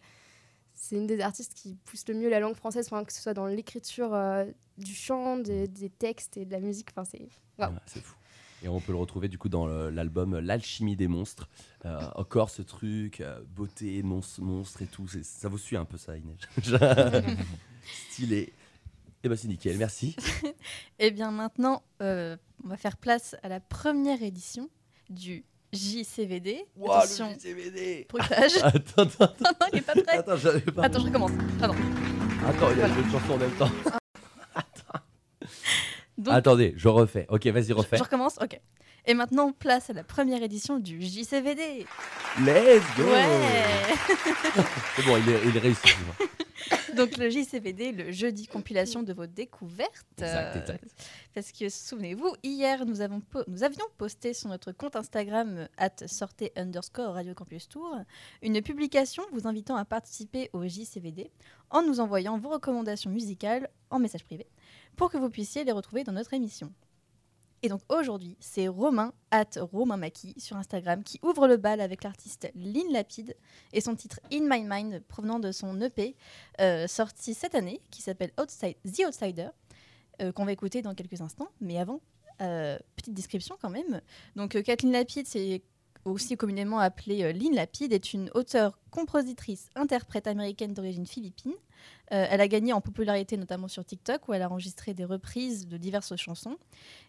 c'est 0.75 0.97
une 0.97 1.07
des 1.07 1.21
artistes 1.21 1.53
qui 1.55 1.75
pousse 1.85 2.05
le 2.09 2.15
mieux 2.15 2.29
la 2.31 2.41
langue 2.41 2.57
française, 2.57 2.89
que 2.89 3.13
ce 3.13 3.21
soit 3.23 3.35
dans 3.35 3.47
l'écriture 3.47 4.15
euh, 4.15 4.45
du 4.79 4.95
chant, 4.95 5.37
des, 5.37 5.69
des 5.69 5.91
textes 5.91 6.37
et 6.39 6.45
de 6.45 6.53
la 6.53 6.61
musique. 6.61 6.89
Enfin, 6.91 7.05
c'est 7.05 7.29
Ouais, 7.59 7.67
c'est 7.87 8.03
fou. 8.03 8.15
Et 8.63 8.69
on 8.69 8.81
peut 8.81 8.93
le 8.93 8.99
retrouver 8.99 9.29
du 9.29 9.37
coup 9.39 9.49
dans 9.51 9.67
l'album 9.67 10.39
L'alchimie 10.39 10.97
des 10.97 11.09
monstres. 11.09 11.49
Euh, 11.85 12.01
encore 12.15 12.49
ce 12.51 12.63
truc, 12.63 13.21
euh, 13.21 13.41
beauté, 13.55 14.03
mons- 14.03 14.39
monstre 14.41 14.83
et 14.83 14.87
tout. 14.87 15.07
Ça 15.23 15.49
vous 15.49 15.59
suit 15.59 15.77
un 15.77 15.85
peu 15.85 15.99
ça, 15.99 16.15
Inès 16.17 16.37
Stylé. 18.11 18.53
Et 19.23 19.29
bah 19.29 19.37
c'est 19.37 19.49
nickel, 19.49 19.77
merci. 19.77 20.17
Et 20.99 21.11
bien 21.11 21.31
maintenant, 21.31 21.83
euh, 22.03 22.37
on 22.65 22.69
va 22.69 22.77
faire 22.77 22.97
place 22.97 23.37
à 23.43 23.49
la 23.49 23.61
première 23.61 24.23
édition 24.23 24.69
du 25.11 25.45
JCVD. 25.73 26.65
Waouh, 26.77 26.93
Attention, 26.99 27.29
le 27.31 27.35
JCVD 27.35 28.07
bruitage. 28.09 28.53
Attends, 28.63 29.03
attends, 29.03 29.25
attends. 29.25 29.35
non, 29.45 29.51
non, 29.61 29.67
il 29.73 29.79
est 29.79 29.83
pas 29.83 29.93
prêt. 29.95 30.17
Attends, 30.19 30.37
j'avais 30.37 30.61
pas. 30.61 30.85
Attends, 30.85 31.01
je 31.01 31.07
recommence. 31.07 31.33
Pardon. 31.59 31.75
Attends, 32.47 32.71
il 32.73 32.79
y 32.79 32.83
a 32.83 32.89
une 32.89 33.11
chanson 33.11 33.33
en 33.33 33.39
même 33.39 33.51
temps. 33.57 33.71
Donc, 36.19 36.35
Attendez, 36.35 36.73
je 36.77 36.89
refais. 36.89 37.27
Ok, 37.29 37.47
vas-y, 37.47 37.73
refais. 37.73 37.97
je 37.97 38.03
recommence 38.03 38.39
Ok. 38.41 38.59
Et 39.09 39.15
maintenant, 39.15 39.53
place 39.53 39.89
à 39.91 39.93
la 39.93 40.03
première 40.03 40.43
édition 40.43 40.79
du 40.81 41.01
JCVD. 41.01 41.87
Let's 42.41 42.83
go 42.97 43.05
Ouais 43.05 43.27
bon, 45.07 45.17
il 45.19 45.33
est, 45.33 45.41
il 45.47 45.57
est 45.57 45.61
réussi. 45.61 45.83
tu 45.83 45.95
vois. 46.05 46.27
Donc 46.97 47.17
le 47.19 47.29
JCVD, 47.29 47.93
le 47.93 48.11
jeudi 48.11 48.47
compilation 48.49 49.03
de 49.03 49.13
vos 49.13 49.27
découvertes. 49.27 49.91
Exact, 50.19 50.57
Euh, 50.57 50.61
exact. 50.61 50.85
Parce 51.35 51.53
que 51.53 51.69
souvenez-vous, 51.69 52.35
hier 52.43 52.85
nous, 52.87 53.01
avons 53.03 53.21
nous 53.47 53.63
avions 53.63 53.85
posté 53.99 54.33
sur 54.33 54.49
notre 54.49 54.73
compte 54.73 54.97
Instagram 54.97 55.69
at 55.77 55.91
sortez 56.07 56.53
underscore 56.57 57.13
Radio 57.15 57.35
Campus 57.35 57.69
Tour 57.69 57.95
une 58.43 58.61
publication 58.63 59.23
vous 59.33 59.47
invitant 59.47 59.77
à 59.77 59.85
participer 59.85 60.49
au 60.55 60.67
JCVD 60.67 61.31
en 61.71 61.83
nous 61.83 62.01
envoyant 62.01 62.39
vos 62.39 62.49
recommandations 62.49 63.11
musicales 63.11 63.69
en 63.91 63.99
message 63.99 64.25
privé 64.25 64.47
pour 64.97 65.11
que 65.11 65.19
vous 65.19 65.31
puissiez 65.31 65.65
les 65.65 65.73
retrouver 65.73 66.05
dans 66.05 66.13
notre 66.13 66.35
émission. 66.35 66.73
Et 67.63 67.69
donc 67.69 67.81
aujourd'hui, 67.89 68.37
c'est 68.39 68.69
Romain, 68.69 69.13
at 69.31 69.51
Romain 69.57 69.97
Maki, 69.97 70.35
sur 70.37 70.57
Instagram, 70.57 71.03
qui 71.03 71.19
ouvre 71.23 71.49
le 71.49 71.57
bal 71.57 71.81
avec 71.81 72.05
l'artiste 72.05 72.51
Lynn 72.55 72.93
Lapide 72.93 73.35
et 73.73 73.81
son 73.81 73.97
titre 73.97 74.21
In 74.33 74.43
My 74.43 74.63
Mind, 74.63 75.03
provenant 75.09 75.39
de 75.39 75.53
son 75.53 75.81
EP, 75.81 76.17
euh, 76.61 76.87
sorti 76.87 77.35
cette 77.35 77.55
année, 77.55 77.81
qui 77.91 78.03
s'appelle 78.03 78.31
The 78.33 79.01
Outsider, 79.07 79.49
euh, 80.23 80.33
qu'on 80.33 80.45
va 80.45 80.53
écouter 80.53 80.83
dans 80.83 80.95
quelques 80.95 81.21
instants. 81.21 81.49
Mais 81.61 81.79
avant, 81.79 82.01
euh, 82.43 82.79
petite 82.95 83.15
description 83.15 83.57
quand 83.61 83.71
même. 83.71 84.01
Donc 84.37 84.63
Kathleen 84.63 84.93
Lapide, 84.93 85.27
c'est 85.27 85.63
aussi 86.11 86.37
communément 86.37 86.79
appelée 86.79 87.23
euh, 87.23 87.33
Lynn 87.33 87.55
Lapide, 87.55 87.93
est 87.93 88.13
une 88.13 88.31
auteure, 88.35 88.79
compositrice, 88.91 89.69
interprète 89.75 90.27
américaine 90.27 90.73
d'origine 90.73 91.07
philippine. 91.07 91.53
Euh, 92.13 92.27
elle 92.31 92.41
a 92.41 92.49
gagné 92.49 92.73
en 92.73 92.81
popularité 92.81 93.37
notamment 93.37 93.69
sur 93.69 93.85
TikTok 93.85 94.29
où 94.29 94.35
elle 94.35 94.43
a 94.43 94.49
enregistré 94.49 94.95
des 94.95 95.05
reprises 95.05 95.67
de 95.67 95.77
diverses 95.77 96.15
chansons. 96.17 96.57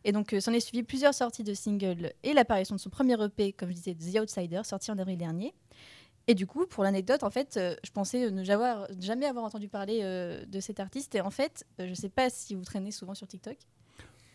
Et 0.04 0.12
donc 0.12 0.34
euh, 0.34 0.40
s'en 0.40 0.54
est 0.54 0.60
suivi 0.60 0.84
plusieurs 0.84 1.14
sorties 1.14 1.44
de 1.44 1.54
singles 1.54 2.14
et 2.24 2.34
l'apparition 2.34 2.76
de 2.76 2.80
son 2.80 2.90
premier 2.90 3.22
EP, 3.24 3.54
comme 3.54 3.70
je 3.70 3.76
disais, 3.76 3.96
The 3.96 4.20
Outsider, 4.20 4.62
sorti 4.64 4.92
en 4.92 4.98
avril 4.98 5.18
dernier. 5.18 5.54
Et 6.30 6.36
du 6.36 6.46
coup, 6.46 6.66
pour 6.66 6.84
l'anecdote, 6.84 7.24
en 7.24 7.30
fait, 7.30 7.58
je 7.58 7.92
pensais 7.92 8.30
ne 8.32 8.44
jamais 8.44 9.26
avoir 9.26 9.46
entendu 9.46 9.70
parler 9.70 10.02
de 10.46 10.60
cet 10.60 10.82
artiste. 10.82 11.16
Et 11.16 11.22
en 11.22 11.30
fait, 11.30 11.66
je 11.80 11.86
ne 11.86 11.94
sais 11.94 12.10
pas 12.10 12.30
si 12.30 12.54
vous 12.54 12.66
traînez 12.66 12.92
souvent 12.92 13.16
sur 13.16 13.30
TikTok. 13.30 13.56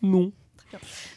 Non. 0.03 0.31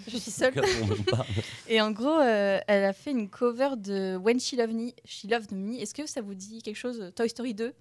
Je 0.06 0.16
suis 0.18 0.30
seule. 0.30 0.52
Et 1.68 1.80
en 1.80 1.90
gros, 1.90 2.18
euh, 2.20 2.58
elle 2.66 2.84
a 2.84 2.92
fait 2.92 3.10
une 3.10 3.28
cover 3.30 3.70
de 3.78 4.16
When 4.16 4.38
She 4.38 4.52
Loved 4.52 4.74
Me. 4.74 4.90
She 5.06 5.24
Loved 5.24 5.52
Me. 5.52 5.80
Est-ce 5.80 5.94
que 5.94 6.06
ça 6.06 6.20
vous 6.20 6.34
dit 6.34 6.60
quelque 6.62 6.76
chose 6.76 7.10
Toy 7.14 7.28
Story 7.28 7.54
2 7.54 7.72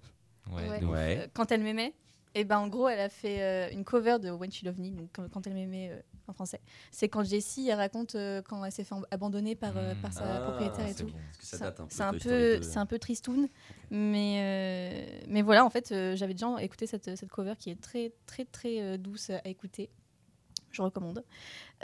Ouais, 0.52 0.68
Ouais. 0.70 0.80
de 0.80 0.84
ouf. 0.86 0.92
Ouais. 0.92 1.18
euh, 1.20 1.26
Quand 1.34 1.52
elle 1.52 1.62
m'aimait 1.62 1.92
Et 2.34 2.44
ben 2.44 2.58
en 2.58 2.68
gros, 2.68 2.88
elle 2.88 3.00
a 3.00 3.08
fait 3.10 3.42
euh, 3.42 3.68
une 3.72 3.84
cover 3.84 4.16
de 4.20 4.30
When 4.30 4.50
She 4.50 4.62
Loved 4.62 4.78
Me, 4.78 4.90
donc 4.90 5.10
quand, 5.30 5.46
elle 5.46 5.52
m'aimait 5.54 5.90
euh, 5.92 6.00
en 6.28 6.32
français. 6.32 6.60
C'est 6.90 7.08
quand 7.10 7.24
Jessie, 7.24 7.68
elle 7.68 7.76
raconte 7.78 8.14
euh, 8.14 8.40
quand 8.42 8.64
elle 8.64 8.72
s'est 8.72 8.84
fait 8.84 8.94
abandonner 9.10 9.54
par, 9.54 9.74
par 10.00 10.12
sa 10.14 10.22
Ah, 10.24 10.40
propriétaire 10.40 10.86
et 10.86 10.92
c'est 10.94 11.04
tout. 11.04 11.10
bon. 11.10 11.18
C'est- 11.40 11.62
un 11.62 11.72
peu. 11.72 11.84
C'est 11.90 12.02
un 12.02 12.10
Toy 12.12 12.18
peu, 12.20 12.28
Story 12.28 12.56
2. 12.58 12.62
c'est 12.62 12.78
un 12.78 12.86
peu 12.86 12.98
tristoun, 12.98 13.48
mais 13.90 14.38
euh, 14.40 15.20
mais 15.28 15.42
voilà, 15.42 15.64
en 15.64 15.70
fait, 15.70 15.92
euh, 15.92 16.16
j'avais 16.16 16.32
déjà 16.34 16.48
écouté 16.62 16.86
cette, 16.86 17.16
cette 17.16 17.28
cover 17.30 17.54
qui 17.58 17.68
est 17.70 17.80
très 17.80 18.12
très 18.24 18.44
très 18.46 18.80
euh, 18.80 18.96
douce 18.96 19.28
à 19.30 19.46
écouter. 19.48 19.90
Je 20.76 20.82
recommande. 20.82 21.24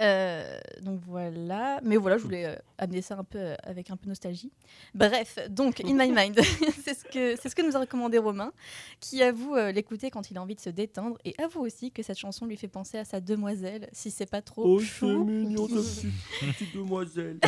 Euh, 0.01 0.59
donc 0.83 1.01
voilà, 1.07 1.81
mais 1.83 1.97
voilà, 1.97 2.17
je 2.19 2.23
voulais 2.23 2.47
euh, 2.47 2.57
amener 2.79 3.03
ça 3.03 3.17
un 3.19 3.25
peu 3.25 3.39
euh, 3.39 3.55
avec 3.63 3.91
un 3.91 3.97
peu 3.97 4.09
nostalgie. 4.09 4.51
Bref, 4.95 5.39
donc 5.51 5.81
In 5.85 5.95
My 5.95 6.11
Mind, 6.11 6.39
c'est 6.85 6.95
ce 6.95 7.05
que 7.05 7.37
c'est 7.41 7.49
ce 7.49 7.55
que 7.55 7.63
nous 7.63 7.77
a 7.77 7.81
recommandé 7.81 8.17
Romain, 8.19 8.53
qui 9.01 9.23
avoue 9.23 9.55
euh, 9.55 9.71
l'écouter 9.73 10.11
quand 10.11 10.31
il 10.31 10.39
a 10.39 10.43
envie 10.43 10.55
de 10.55 10.61
se 10.61 10.71
détendre, 10.71 11.19
et 11.25 11.35
avoue 11.43 11.61
aussi 11.61 11.91
que 11.91 12.03
cette 12.03 12.19
chanson 12.19 12.47
lui 12.47 12.57
fait 12.57 12.69
penser 12.69 12.99
à 12.99 13.05
sa 13.05 13.21
demoiselle, 13.21 13.89
si 13.93 14.11
c'est 14.11 14.27
pas 14.31 14.43
trop 14.43 14.65
Oh, 14.65 14.79
chou. 14.79 15.25
mignon, 15.25 15.67
petite, 16.41 16.75
demoiselle. 16.75 17.39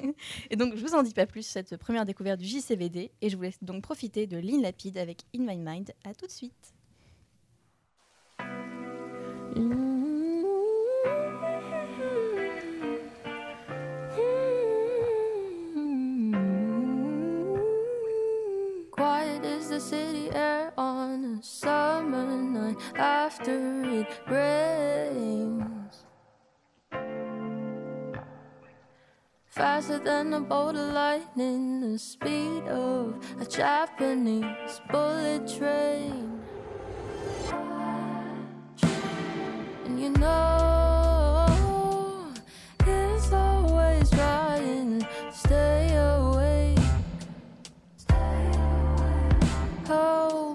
Et 0.50 0.56
donc, 0.56 0.76
je 0.76 0.82
vous 0.84 0.94
en 0.94 1.02
dis 1.02 1.14
pas 1.14 1.26
plus 1.26 1.42
sur 1.42 1.52
cette 1.52 1.76
première 1.76 2.04
découverte 2.06 2.38
du 2.40 2.46
JCVD 2.46 3.10
et 3.20 3.28
je 3.28 3.36
vous 3.36 3.42
laisse 3.42 3.62
donc 3.62 3.82
profiter 3.82 4.26
de 4.26 4.36
Lynn 4.38 4.62
Lapide 4.62 4.98
avec 4.98 5.22
In 5.34 5.40
My 5.40 5.56
Mind. 5.56 5.90
À 6.04 6.14
tout 6.14 6.26
de 6.26 6.30
suite. 6.32 6.74
City 19.84 20.30
air 20.32 20.72
on 20.78 21.24
a 21.24 21.42
summer 21.42 22.24
night 22.24 22.76
after 22.96 23.82
it 24.00 24.08
rains. 24.30 26.04
Faster 29.46 29.98
than 29.98 30.32
a 30.32 30.40
bolt 30.40 30.74
of 30.76 30.94
lightning, 30.94 31.80
the 31.82 31.98
speed 31.98 32.62
of 32.66 33.22
a 33.38 33.44
Japanese 33.44 34.80
bullet 34.90 35.46
train. 35.46 36.40
And 39.84 40.00
you 40.00 40.10
know, 40.10 40.83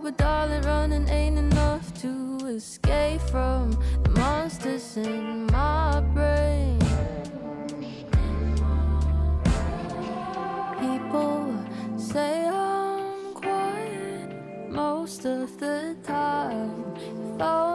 but 0.09 0.17
darling, 0.17 0.61
running 0.63 1.07
ain't 1.09 1.37
enough 1.37 1.93
to 2.01 2.39
escape 2.47 3.21
from 3.21 3.71
the 4.03 4.09
monsters 4.11 4.97
in 4.97 5.45
my 5.47 6.01
brain. 6.15 6.79
People 10.79 11.63
say 11.97 12.47
I'm 12.47 13.33
quiet 13.35 14.71
most 14.71 15.25
of 15.25 15.59
the 15.59 15.95
time. 16.03 16.95
If 16.95 17.41
only 17.41 17.68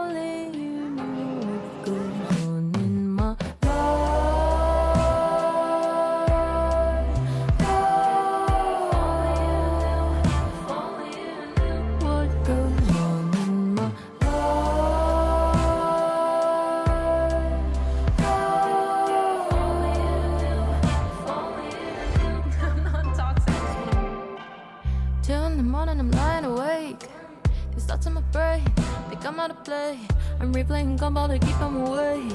thoughts 27.95 28.07
in 28.07 28.13
my 28.13 28.21
brain, 28.33 28.61
they 29.09 29.15
come 29.15 29.39
out 29.39 29.51
of 29.51 29.63
play. 29.63 29.97
I'm 30.41 30.53
replaying 30.53 30.99
gumball 30.99 31.29
to 31.29 31.39
keep 31.39 31.57
them 31.59 31.87
away. 31.87 32.27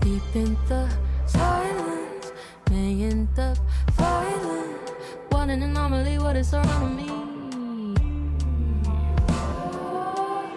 Deep 0.00 0.22
in 0.34 0.56
the 0.68 0.90
silence, 1.26 2.32
million 2.68 3.28
the 3.36 3.56
violent. 3.92 4.90
What 5.28 5.50
an 5.50 5.62
anomaly, 5.62 6.18
what 6.18 6.34
is 6.34 6.48
surrounding 6.50 6.96
me? 6.96 7.10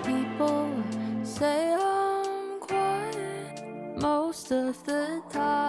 People 0.03 0.71
say 1.23 1.75
I'm 1.75 2.59
quiet 2.59 3.61
most 4.01 4.51
of 4.51 4.83
the 4.85 5.21
time. 5.29 5.60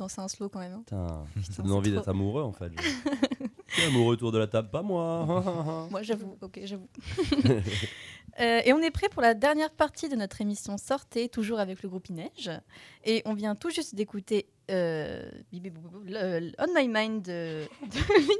Danser 0.00 0.20
un 0.20 0.28
slow 0.28 0.48
quand 0.48 0.58
même. 0.60 0.82
hein. 0.92 1.24
Putain, 1.34 1.62
donne 1.62 1.72
envie 1.72 1.90
d'être 1.92 2.08
amoureux 2.08 2.42
en 2.42 2.52
fait. 2.52 2.72
Amoureux 3.86 4.14
autour 4.14 4.32
de 4.32 4.38
la 4.38 4.48
table 4.48 4.68
Pas 4.68 4.82
moi. 4.82 5.86
Moi, 5.90 6.02
j'avoue. 6.02 6.36
Ok, 6.40 6.60
j'avoue. 6.64 6.88
Euh, 8.38 8.60
et 8.64 8.72
on 8.72 8.78
est 8.78 8.92
prêt 8.92 9.08
pour 9.10 9.20
la 9.22 9.34
dernière 9.34 9.72
partie 9.72 10.08
de 10.08 10.14
notre 10.14 10.40
émission 10.40 10.78
Sortez, 10.78 11.28
toujours 11.28 11.58
avec 11.58 11.82
le 11.82 11.88
groupe 11.88 12.08
Ineige. 12.08 12.50
Et 13.04 13.22
on 13.26 13.34
vient 13.34 13.56
tout 13.56 13.70
juste 13.70 13.96
d'écouter 13.96 14.46
euh, 14.70 15.28
On 15.52 16.72
My 16.74 16.88
Mind 16.88 17.22
de, 17.22 17.64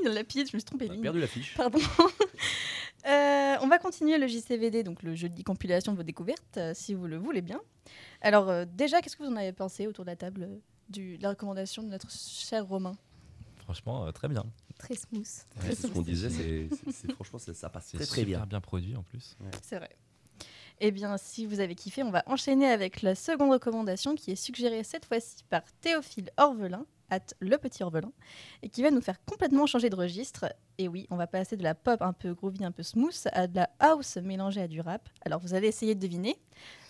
de 0.04 0.08
Lapide. 0.08 0.48
Je 0.48 0.56
me 0.56 0.60
suis 0.60 0.64
trompée. 0.64 0.88
Ligne. 0.88 1.02
perdu 1.02 1.20
l'affiche. 1.20 1.54
Pardon. 1.56 1.80
Euh, 3.06 3.56
on 3.62 3.66
va 3.66 3.78
continuer 3.78 4.16
le 4.16 4.26
JCVD, 4.28 4.84
donc 4.84 5.02
le 5.02 5.14
jeudi 5.14 5.42
compilation 5.42 5.92
de 5.92 5.96
vos 5.96 6.02
découvertes, 6.04 6.56
euh, 6.58 6.72
si 6.74 6.94
vous 6.94 7.06
le 7.06 7.16
voulez 7.16 7.42
bien. 7.42 7.60
Alors, 8.20 8.64
déjà, 8.66 9.00
qu'est-ce 9.02 9.16
que 9.16 9.22
vous 9.24 9.30
en 9.32 9.36
avez 9.36 9.52
pensé 9.52 9.86
autour 9.86 10.04
de 10.04 10.10
la 10.10 10.16
table 10.16 10.48
du, 10.90 11.16
de 11.18 11.22
la 11.22 11.30
recommandation 11.30 11.82
de 11.82 11.88
notre 11.88 12.10
cher 12.10 12.66
Romain 12.66 12.96
Franchement, 13.64 14.06
euh, 14.06 14.12
très 14.12 14.28
bien. 14.28 14.44
Très 14.78 14.96
smooth. 14.96 15.26
Ouais, 15.62 15.74
c'est 15.74 15.74
ce 15.76 15.86
qu'on 15.88 16.02
disait, 16.02 16.30
c'est, 16.30 16.68
c'est- 16.70 16.90
c'est- 16.92 17.12
franchement, 17.14 17.38
ça, 17.38 17.54
ça 17.54 17.68
passe 17.68 17.88
C'est 17.96 18.04
très 18.06 18.24
bien. 18.24 18.44
bien 18.46 18.60
produit 18.60 18.96
en 18.96 19.02
plus. 19.02 19.36
C'est 19.62 19.76
vrai. 19.76 19.90
Eh 20.80 20.90
bien, 20.90 21.16
si 21.18 21.44
vous 21.46 21.60
avez 21.60 21.74
kiffé, 21.74 22.02
on 22.02 22.10
va 22.10 22.22
enchaîner 22.26 22.66
avec 22.66 23.02
la 23.02 23.14
seconde 23.14 23.52
recommandation 23.52 24.14
qui 24.14 24.30
est 24.30 24.36
suggérée 24.36 24.82
cette 24.82 25.04
fois-ci 25.04 25.44
par 25.50 25.62
Théophile 25.82 26.30
Orvelin, 26.38 26.86
at 27.10 27.20
le 27.40 27.56
petit 27.58 27.82
Orvelin, 27.82 28.12
et 28.62 28.68
qui 28.68 28.82
va 28.82 28.90
nous 28.90 29.00
faire 29.00 29.22
complètement 29.24 29.66
changer 29.66 29.90
de 29.90 29.96
registre. 29.96 30.46
Et 30.78 30.88
oui, 30.88 31.06
on 31.10 31.16
va 31.16 31.26
passer 31.26 31.56
de 31.56 31.62
la 31.62 31.74
pop 31.74 32.00
un 32.02 32.12
peu 32.12 32.32
groovy, 32.34 32.64
un 32.64 32.72
peu 32.72 32.82
smooth, 32.82 33.14
à 33.32 33.46
de 33.46 33.56
la 33.56 33.68
house 33.80 34.16
mélangée 34.16 34.62
à 34.62 34.68
du 34.68 34.80
rap. 34.80 35.08
Alors, 35.24 35.40
vous 35.40 35.52
allez 35.54 35.68
essayer 35.68 35.94
de 35.94 36.00
deviner. 36.00 36.36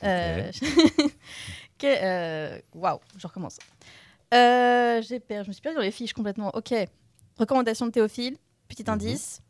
Euh, 0.05 0.51
que- 1.79 1.87
euh, 1.87 2.59
Waouh, 2.75 3.01
je 3.17 3.27
recommence. 3.27 3.59
Euh, 4.33 5.03
j'ai 5.03 5.19
per- 5.19 5.43
je 5.43 5.49
me 5.49 5.53
suis 5.53 5.63
perdue 5.63 5.77
dans 5.77 5.83
les 5.83 5.91
fiches 5.91 6.13
complètement. 6.13 6.51
Ok, 6.55 6.73
recommandation 7.39 7.87
de 7.87 7.91
Théophile, 7.91 8.37
petit 8.69 8.85
Mhm. 8.85 8.91
indice. 8.95 9.41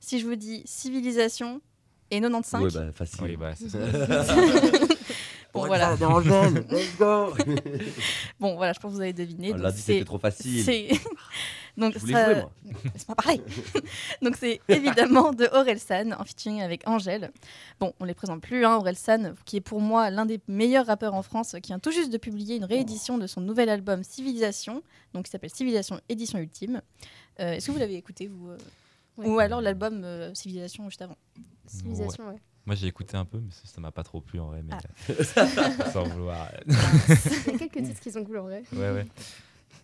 Si 0.00 0.20
je 0.20 0.26
vous 0.26 0.36
dis 0.36 0.62
civilisation 0.64 1.60
et 2.10 2.20
95, 2.20 2.62
Ouais, 2.62 2.70
bah, 2.86 2.92
facile. 2.92 3.24
Oui, 3.24 3.36
bah, 3.36 3.52
c'est 3.56 3.68
ça. 3.68 3.78
Bon, 5.60 5.66
voilà. 5.66 5.94
Angèle, 6.00 6.64
let's 6.70 6.96
go 6.98 7.34
Bon, 8.40 8.56
voilà, 8.56 8.72
je 8.72 8.80
pense 8.80 8.90
que 8.92 8.96
vous 8.96 9.02
avez 9.02 9.12
deviné. 9.12 9.48
On 9.50 9.54
Donc, 9.54 9.62
l'a 9.62 9.70
dit, 9.72 9.80
c'est- 9.80 9.92
c'était 9.94 10.04
trop 10.04 10.18
facile. 10.18 10.62
c'est- 10.64 10.88
Donc, 11.76 11.94
ça- 11.94 12.34
jouer, 12.34 12.42
c'est 12.96 13.06
pas 13.06 13.14
pareil. 13.14 13.40
Donc, 14.20 14.34
c'est 14.36 14.60
évidemment 14.68 15.32
de 15.32 15.48
Orelsan 15.52 16.10
en 16.18 16.24
featuring 16.24 16.60
avec 16.60 16.82
Angèle. 16.88 17.30
Bon, 17.78 17.92
on 18.00 18.04
les 18.04 18.14
présente 18.14 18.40
plus, 18.40 18.64
hein, 18.64 18.76
Orelsan, 18.78 19.34
qui 19.44 19.58
est 19.58 19.60
pour 19.60 19.80
moi 19.80 20.10
l'un 20.10 20.26
des 20.26 20.40
meilleurs 20.48 20.86
rappeurs 20.86 21.14
en 21.14 21.22
France, 21.22 21.54
qui 21.62 21.68
vient 21.68 21.78
tout 21.78 21.92
juste 21.92 22.10
de 22.12 22.18
publier 22.18 22.56
une 22.56 22.64
réédition 22.64 23.16
de 23.16 23.28
son 23.28 23.40
nouvel 23.40 23.68
album 23.68 24.02
Civilisation, 24.02 24.82
donc 25.14 25.26
qui 25.26 25.30
s'appelle 25.30 25.50
Civilisation 25.54 26.00
Édition 26.08 26.40
Ultime. 26.40 26.82
Euh, 27.38 27.52
Est-ce 27.52 27.68
que 27.68 27.72
vous 27.72 27.78
l'avez 27.78 27.94
écouté, 27.96 28.26
vous 28.26 28.48
euh 28.50 28.58
Ouais. 29.16 29.26
Ou 29.26 29.38
alors 29.40 29.60
l'album 29.60 30.02
euh, 30.04 30.32
Civilisation 30.34 30.84
juste 30.88 31.02
avant? 31.02 31.16
Civilisation, 31.66 32.28
ouais. 32.28 32.36
Moi 32.68 32.74
j'ai 32.74 32.86
écouté 32.86 33.16
un 33.16 33.24
peu, 33.24 33.38
mais 33.38 33.50
ça 33.50 33.62
ça 33.64 33.80
m'a 33.80 33.90
pas 33.90 34.02
trop 34.02 34.20
plu 34.20 34.38
en 34.40 34.48
vrai. 34.48 34.60
Mais 34.62 34.74
Ah. 34.74 35.10
euh, 35.10 35.90
sans 35.92 36.02
vouloir. 36.04 36.48
Il 36.66 36.74
y 36.74 37.54
a 37.54 37.58
quelques 37.66 37.82
titres 37.82 38.00
qui 38.00 38.12
sont 38.12 38.22
cool 38.24 38.36
en 38.40 38.42
vrai. 38.42 38.62
Ouais, 38.74 38.90
ouais. 38.92 39.06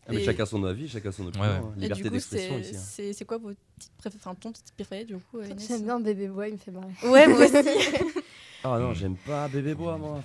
Ah, 0.07 0.11
mais 0.13 0.17
Et- 0.21 0.25
chacun 0.27 0.45
son 0.45 0.63
avis, 0.65 0.87
chacun 0.87 1.11
son 1.11 1.27
opinion. 1.29 1.45
Ouais, 1.45 1.51
ouais. 1.51 1.57
hein. 1.65 1.73
Et 1.79 1.81
Liberté 1.81 2.11
d'expression 2.11 2.55
c'est 2.63 2.71
ici. 2.73 2.77
hein. 2.77 3.13
c'est- 3.15 3.25
quoi 3.25 3.39
vos 3.39 3.53
titres 3.79 3.95
préférés, 3.97 4.21
enfin 4.23 4.35
ton 4.35 4.53
titre 4.53 4.71
préféré 4.75 5.05
du 5.07 5.17
coup 5.17 5.39
euh, 5.39 5.49
J'aime 5.67 5.83
bien 5.85 5.99
Bébé 5.99 6.29
Boy, 6.29 6.49
il 6.51 6.53
me 6.53 6.59
fait 6.59 6.71
marrer. 6.73 6.93
Ouais, 7.09 7.27
moi 7.27 7.39
aussi. 7.39 7.55
Ah 8.67 8.79
non, 8.79 8.93
j'aime 8.93 9.17
pas 9.17 9.49
Bébé 9.49 9.75
Bois, 9.75 9.97
moi. 9.97 10.23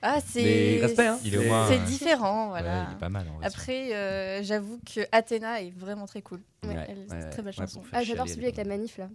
Ah, 0.00 0.18
c'est. 0.24 0.82
hein. 0.82 0.86
Est. 0.86 0.94
C'est 0.96 1.00
euh, 1.30 1.78
différent, 1.84 2.52
ouais, 2.54 2.60
voilà. 2.62 2.86
il 2.90 2.94
est 2.96 2.98
pas 2.98 3.10
mal 3.10 3.26
en. 3.28 3.42
Après, 3.42 3.94
euh, 3.94 4.42
j'avoue 4.42 4.80
que 4.86 5.00
Athéna 5.12 5.60
est 5.62 5.70
vraiment 5.76 6.06
très 6.06 6.22
cool. 6.22 6.40
Ouais, 6.66 6.74
Elle- 6.88 6.98
une 7.02 7.28
très 7.30 7.42
belle 7.42 7.46
ouais, 7.46 7.52
chanson. 7.52 7.82
Ah, 7.92 8.02
j'adore 8.02 8.26
celui 8.26 8.44
avec 8.44 8.58
est 8.58 8.64
la 8.64 8.68
manif 8.76 8.96
là. 8.96 9.10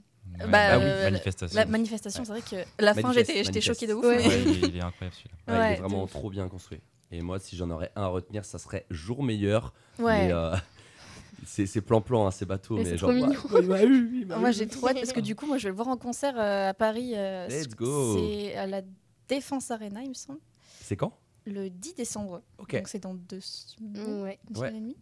Bah, 0.50 0.74
ah 0.74 0.78
oui, 0.80 0.84
euh, 0.86 1.04
manifestation. 1.12 1.56
La 1.58 1.66
manifestation, 1.66 2.26
c'est 2.26 2.32
vrai 2.32 2.42
que 2.42 2.56
la 2.84 2.94
fin, 2.94 3.14
j'étais 3.14 3.44
j'étais 3.44 3.62
choquée 3.62 3.88
de 3.88 3.94
ouf. 3.94 4.06
mais- 4.06 4.24
il, 4.24 4.66
est, 4.66 4.68
il 4.70 4.78
est 4.78 4.82
incroyable 4.82 5.16
celui-là. 5.16 5.60
Ouais, 5.60 5.72
il 5.72 5.78
est 5.78 5.80
vraiment 5.80 6.08
trop 6.08 6.30
bien 6.30 6.48
construit. 6.50 6.82
Et 7.12 7.22
moi, 7.22 7.40
si 7.40 7.56
j'en 7.56 7.70
aurais 7.70 7.92
un 7.96 8.04
à 8.04 8.08
retenir, 8.08 8.44
ça 8.44 8.58
serait 8.58 8.86
Jour 8.90 9.24
meilleur. 9.24 9.74
Ouais. 10.00 10.28
Mais 10.28 10.34
euh, 10.34 10.56
c'est 11.46 11.66
c'est 11.68 11.82
plan-plan, 11.82 12.28
hein, 12.28 12.32
c'est 12.32 12.46
bateau. 12.46 12.76
Mais 12.76 12.84
Mais 12.84 12.90
c'est 12.90 12.98
genre, 12.98 13.12
Moi, 14.40 14.52
j'ai 14.52 14.68
trop 14.68 14.90
hâte 14.90 14.96
parce 14.96 15.14
que 15.14 15.20
du 15.22 15.36
coup, 15.36 15.46
moi, 15.46 15.58
je 15.58 15.64
vais 15.64 15.70
le 15.70 15.76
voir 15.76 15.88
en 15.88 15.98
concert 15.98 16.34
euh, 16.38 16.70
à 16.70 16.74
Paris. 16.74 17.14
euh, 17.16 17.48
Let's 17.48 17.70
go. 17.76 18.18
C'est 18.18 18.56
à 18.56 18.68
la 18.68 18.82
Défense 19.30 19.72
Arena, 19.72 20.02
il 20.04 20.10
me 20.10 20.14
semble, 20.14 20.40
C'est 20.82 20.96
quand? 20.98 21.18
Le 21.48 21.70
10 21.70 21.94
décembre. 21.94 22.42
Ok. 22.58 22.76
Donc, 22.76 22.88
c'est 22.88 23.00
dans 23.04 23.14
deux 23.14 23.40
semaines, 23.40 24.24
Ouais. 24.24 24.40
une 24.50 24.58
Ouais. 24.58 24.68
semaine 24.70 24.76
et 24.76 24.80
demie. 24.82 24.98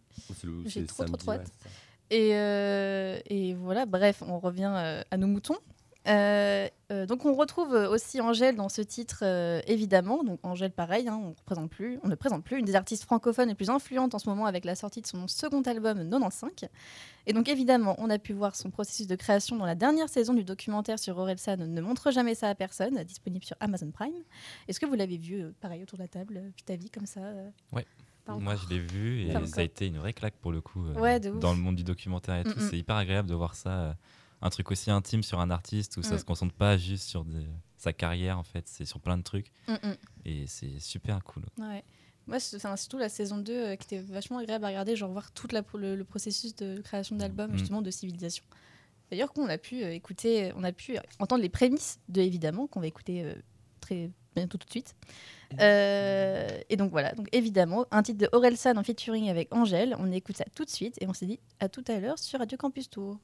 J'ai 0.66 0.84
trop, 0.86 1.04
trop, 1.04 1.32
hâte. 1.32 1.50
Et, 2.10 2.30
euh, 2.34 3.18
et 3.26 3.54
voilà, 3.54 3.86
bref, 3.86 4.22
on 4.26 4.38
revient 4.38 4.72
euh, 4.74 5.02
à 5.10 5.16
nos 5.16 5.26
moutons. 5.26 5.56
Euh, 6.06 6.68
donc 7.08 7.24
on 7.24 7.34
retrouve 7.34 7.72
aussi 7.72 8.20
Angèle 8.20 8.56
dans 8.56 8.68
ce 8.68 8.82
titre, 8.82 9.24
évidemment. 9.66 10.22
Donc 10.22 10.38
Angèle, 10.42 10.70
pareil, 10.70 11.08
hein, 11.08 11.18
on 11.22 11.30
représente 11.30 11.70
plus, 11.70 11.98
on 12.02 12.08
ne 12.08 12.14
présente 12.14 12.44
plus 12.44 12.58
une 12.58 12.66
des 12.66 12.74
artistes 12.74 13.04
francophones 13.04 13.48
les 13.48 13.54
plus 13.54 13.70
influentes 13.70 14.14
en 14.14 14.18
ce 14.18 14.28
moment 14.28 14.44
avec 14.44 14.66
la 14.66 14.74
sortie 14.74 15.00
de 15.00 15.06
son 15.06 15.26
second 15.28 15.62
album 15.62 16.08
95. 16.10 16.68
Et 17.26 17.32
donc 17.32 17.48
évidemment, 17.48 17.96
on 17.98 18.10
a 18.10 18.18
pu 18.18 18.34
voir 18.34 18.54
son 18.54 18.70
processus 18.70 19.06
de 19.06 19.16
création 19.16 19.56
dans 19.56 19.64
la 19.64 19.74
dernière 19.74 20.10
saison 20.10 20.34
du 20.34 20.44
documentaire 20.44 20.98
sur 20.98 21.16
Orelsan 21.16 21.56
Ne 21.56 21.80
montre 21.80 22.10
jamais 22.10 22.34
ça 22.34 22.50
à 22.50 22.54
personne, 22.54 23.02
disponible 23.04 23.44
sur 23.44 23.56
Amazon 23.60 23.90
Prime. 23.90 24.12
Est-ce 24.68 24.78
que 24.78 24.86
vous 24.86 24.94
l'avez 24.94 25.16
vu, 25.16 25.52
pareil, 25.62 25.82
autour 25.82 25.96
de 25.96 26.02
la 26.02 26.08
table, 26.08 26.52
vie 26.68 26.90
comme 26.90 27.06
ça 27.06 27.20
euh? 27.20 27.48
Pas 28.24 28.36
Moi 28.36 28.56
je 28.56 28.68
l'ai 28.68 28.80
vu 28.80 29.22
et 29.22 29.46
ça 29.46 29.60
a 29.60 29.64
été 29.64 29.86
une 29.86 29.98
vraie 29.98 30.12
claque 30.14 30.34
pour 30.40 30.50
le 30.52 30.60
coup. 30.60 30.86
euh, 30.86 30.94
Ouais, 30.94 31.20
de 31.20 31.30
ouf. 31.30 31.40
dans 31.40 31.52
le 31.52 31.58
monde 31.58 31.76
du 31.76 31.84
documentaire 31.84 32.36
et 32.36 32.44
tout. 32.44 32.58
C'est 32.58 32.78
hyper 32.78 32.96
agréable 32.96 33.28
de 33.28 33.34
voir 33.34 33.54
ça. 33.54 33.70
euh, 33.70 33.92
un 34.42 34.50
truc 34.50 34.70
aussi 34.70 34.90
intime 34.90 35.22
sur 35.22 35.40
un 35.40 35.48
artiste 35.50 35.96
où 35.96 36.02
ça 36.02 36.16
Mm. 36.16 36.18
se 36.18 36.24
concentre 36.24 36.54
pas 36.54 36.76
juste 36.76 37.04
sur 37.08 37.24
des- 37.24 37.46
sa 37.78 37.92
carrière 37.94 38.38
en 38.38 38.42
fait, 38.42 38.68
c'est 38.68 38.84
sur 38.84 39.00
plein 39.00 39.16
de 39.16 39.22
trucs. 39.22 39.50
Et 40.26 40.46
c'est 40.46 40.78
super 40.80 41.22
cool. 41.24 41.44
Ouais. 41.58 41.82
Moi, 42.26 42.40
c'est 42.40 42.58
surtout 42.58 42.98
la 42.98 43.08
saison 43.10 43.38
2 43.38 43.52
euh, 43.52 43.76
qui 43.76 43.94
était 43.94 44.00
vachement 44.12 44.38
agréable 44.38 44.64
à 44.64 44.68
regarder, 44.68 44.96
genre 44.96 45.10
voir 45.12 45.30
tout 45.32 45.46
le, 45.76 45.94
le 45.94 46.04
processus 46.04 46.54
de 46.56 46.80
création 46.82 47.16
d'album, 47.16 47.52
Mm. 47.52 47.56
justement, 47.58 47.82
de 47.82 47.90
civilisation. 47.90 48.44
D'ailleurs, 49.10 49.32
qu'on 49.32 49.46
a 49.48 49.58
pu 49.58 49.82
euh, 49.82 49.92
écouter, 49.94 50.52
on 50.56 50.64
a 50.64 50.72
pu 50.72 50.96
entendre 51.18 51.42
les 51.42 51.50
prémices 51.50 51.98
de 52.08 52.20
Évidemment, 52.22 52.66
qu'on 52.66 52.80
va 52.80 52.86
écouter 52.86 53.22
euh, 53.24 53.34
très 53.80 54.10
bientôt 54.34 54.56
tout 54.58 54.66
de 54.66 54.70
suite. 54.70 54.94
Euh, 55.60 56.58
et 56.68 56.76
donc 56.76 56.90
voilà, 56.90 57.12
donc 57.12 57.28
évidemment, 57.32 57.86
un 57.90 58.02
titre 58.02 58.18
de 58.18 58.28
Orelsan 58.32 58.76
en 58.76 58.82
featuring 58.82 59.30
avec 59.30 59.54
Angèle. 59.54 59.96
On 59.98 60.10
écoute 60.12 60.36
ça 60.36 60.44
tout 60.54 60.64
de 60.64 60.70
suite 60.70 60.96
et 61.00 61.06
on 61.06 61.12
s'est 61.12 61.26
dit 61.26 61.40
à 61.60 61.68
tout 61.68 61.84
à 61.88 61.98
l'heure 61.98 62.18
sur 62.18 62.38
Radio 62.38 62.56
Campus 62.58 62.90
Tour. 62.90 63.18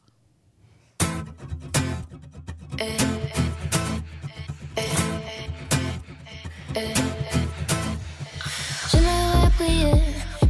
J'aimerais 8.92 9.50
prier, 9.58 9.92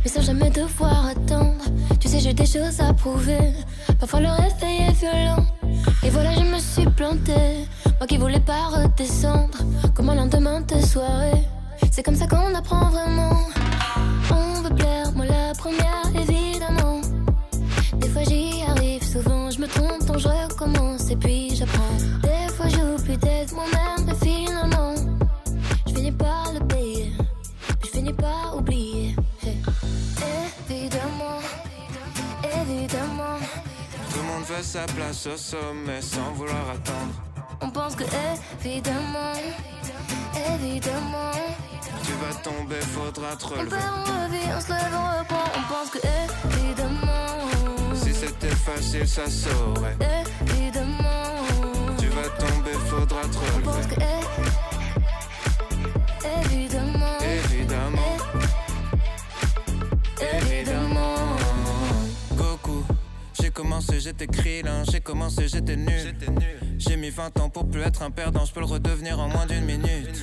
mais 0.02 0.10
sans 0.10 0.22
jamais 0.22 0.50
devoir 0.50 1.06
attendre. 1.06 1.64
Tu 2.00 2.08
sais, 2.08 2.20
j'ai 2.20 2.32
des 2.32 2.46
choses 2.46 2.80
à 2.80 2.92
prouver. 2.94 3.52
Parfois 3.98 4.20
le 4.20 4.28
réveil 4.28 4.88
est 4.88 4.92
violent. 4.92 5.46
Et 6.02 6.10
voilà, 6.10 6.32
je 6.34 6.40
me 6.40 6.58
suis 6.58 6.86
plantée. 6.86 7.66
Moi 7.98 8.06
qui 8.06 8.16
voulais 8.16 8.40
pas 8.40 8.68
redescendre. 8.68 9.58
Comme 9.94 10.10
un 10.10 10.14
lendemain 10.14 10.60
de 10.62 10.80
soirée. 10.80 11.44
C'est 11.91 12.03
comme 12.03 12.14
ça 12.14 12.26
qu'on 12.26 12.55
apprend 12.55 12.88
vraiment. 12.91 13.36
On 14.30 14.62
veut 14.62 14.74
plaire, 14.74 15.12
moi 15.14 15.26
la 15.26 15.53
première, 15.55 16.07
évidemment. 16.14 17.01
Des 17.95 18.09
fois 18.09 18.22
j'y 18.22 18.62
arrive, 18.62 19.03
souvent 19.03 19.51
je 19.51 19.61
me 19.61 19.66
trompe, 19.66 20.05
donc 20.07 20.18
je 20.18 20.28
recommence 20.28 21.11
et 21.11 21.16
puis 21.16 21.55
j'apprends. 21.55 21.97
Des 22.22 22.53
fois 22.55 22.68
j'oublie 22.68 23.16
d'être 23.18 23.53
moi-même, 23.55 24.07
mais 24.07 24.14
finalement, 24.14 24.95
je 25.86 25.93
finis 25.95 26.12
par 26.12 26.53
le 26.53 26.66
payer. 26.66 27.12
Je 27.84 27.88
finis 27.88 28.12
par 28.12 28.57
oublier. 28.57 29.16
Hey. 29.43 29.59
Évidemment, 30.70 31.41
évidemment, 32.45 33.38
Tout 34.11 34.18
le 34.18 34.22
monde 34.24 34.45
veut 34.45 34.62
sa 34.62 34.86
place 34.86 35.26
au 35.26 35.36
sommet 35.36 36.01
sans 36.01 36.32
vouloir 36.34 36.70
attendre. 36.70 37.14
on 37.61 37.70
pense 37.70 37.97
que 37.97 38.05
évidemment, 38.64 39.32
évidemment, 40.55 41.39
tomber, 42.70 42.82
faudra 42.82 43.36
te 43.36 43.44
on 43.44 43.48
relever. 43.48 43.70
perd, 43.70 43.82
on 44.06 44.24
revient, 44.24 44.52
on 44.56 44.60
se 44.60 44.68
lève, 44.70 44.94
on 44.94 45.18
reprend, 45.18 45.44
on 45.56 45.62
pense 45.72 45.90
que 45.90 45.98
évidemment, 45.98 47.94
Si 47.94 48.14
c'était 48.14 48.54
facile, 48.54 49.08
ça 49.08 49.26
saurait. 49.28 49.96
évidemment, 50.52 51.34
Tu 51.98 52.06
vas 52.08 52.28
tomber, 52.38 52.72
faudra 52.88 53.22
te 53.22 53.26
on 53.28 53.60
pense 53.62 53.74
relever. 53.76 53.94
que 53.94 54.00
évidemment, 56.52 57.18
Évidemment, 57.20 58.16
évidemment. 60.40 61.36
Goku. 62.36 62.84
J'ai 63.40 63.50
commencé, 63.50 64.00
j'étais 64.00 64.26
Krillin, 64.26 64.84
j'ai 64.90 65.00
commencé, 65.00 65.48
j'étais 65.48 65.76
nul. 65.76 66.14
J'ai 66.78 66.96
mis 66.96 67.10
20 67.10 67.38
ans 67.40 67.50
pour 67.50 67.68
plus 67.68 67.82
être 67.82 68.02
un 68.02 68.10
perdant, 68.10 68.44
je 68.44 68.52
peux 68.52 68.60
le 68.60 68.66
redevenir 68.66 69.18
en 69.18 69.28
moins 69.28 69.46
d'une 69.46 69.64
minute. 69.64 70.22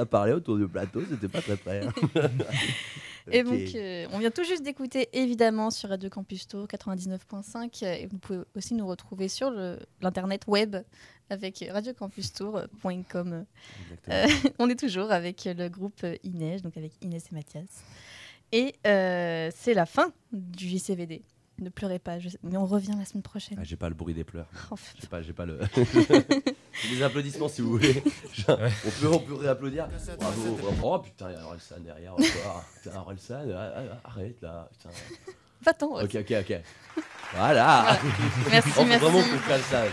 ça 0.00 0.06
parlait 0.06 0.32
autour 0.32 0.56
du 0.58 0.66
plateau, 0.68 1.02
c'était 1.08 1.28
pas 1.28 1.42
très 1.42 1.56
près. 1.56 1.86
hein. 1.86 1.92
Et 3.32 3.42
donc, 3.44 3.74
euh, 3.74 4.06
on 4.12 4.18
vient 4.18 4.30
tout 4.30 4.42
juste 4.44 4.62
d'écouter 4.62 5.08
évidemment 5.12 5.70
sur 5.70 5.90
Radio 5.90 6.08
Campus 6.08 6.48
Tour 6.48 6.66
99.5. 6.66 7.84
euh, 7.84 7.92
Et 7.92 8.06
vous 8.06 8.18
pouvez 8.18 8.40
aussi 8.56 8.74
nous 8.74 8.86
retrouver 8.86 9.28
sur 9.28 9.52
l'internet 10.00 10.44
web 10.48 10.76
avec 11.28 11.64
radiocampustour.com. 11.70 13.44
Euh, 14.08 14.26
on 14.58 14.68
est 14.70 14.78
toujours 14.78 15.12
avec 15.12 15.44
le 15.44 15.68
groupe 15.68 16.04
Inès, 16.24 16.62
donc 16.62 16.76
avec 16.76 16.92
Inès 17.02 17.24
et 17.30 17.34
Mathias. 17.34 17.84
Et 18.52 18.74
euh, 18.86 19.50
c'est 19.54 19.74
la 19.74 19.86
fin 19.86 20.12
du 20.32 20.66
JCVD. 20.68 21.22
Ne 21.60 21.68
pleurez 21.68 21.98
pas, 21.98 22.18
je- 22.18 22.30
mais 22.42 22.56
on 22.56 22.64
revient 22.66 22.94
la 22.98 23.04
semaine 23.04 23.22
prochaine. 23.22 23.58
Ah, 23.60 23.64
j'ai 23.64 23.76
pas 23.76 23.90
le 23.90 23.94
bruit 23.94 24.14
des 24.14 24.24
pleurs. 24.24 24.48
Oh, 24.72 24.76
J'ai 24.98 25.06
pas, 25.06 25.20
j'ai 25.22 25.34
pas 25.34 25.44
le. 25.46 25.60
Des 26.88 27.02
applaudissements 27.02 27.48
si 27.48 27.62
vous 27.62 27.72
voulez. 27.72 28.02
On 28.48 28.54
peut, 28.54 29.08
on 29.12 29.18
peut 29.18 29.34
réapplaudir. 29.34 29.88
Bravo. 30.18 30.58
Oh 30.82 30.98
putain, 30.98 31.30
il 31.30 31.34
y 31.34 31.36
a 31.36 31.44
Orelsan 31.44 31.80
derrière 31.80 32.12
encore. 32.14 32.64
Putain, 32.82 32.98
Orelsan, 33.00 33.44
ah, 33.54 33.72
ah, 33.76 34.08
arrête 34.08 34.40
là. 34.40 34.68
Putain. 34.72 34.90
Va-t'en. 35.62 36.02
Ok, 36.02 36.16
ok, 36.16 36.34
ok. 36.40 36.60
Voilà. 37.34 37.98
Merci, 38.50 38.70
On 38.78 38.84
merci. 38.86 39.04
vraiment 39.04 39.22
ça. 39.70 39.84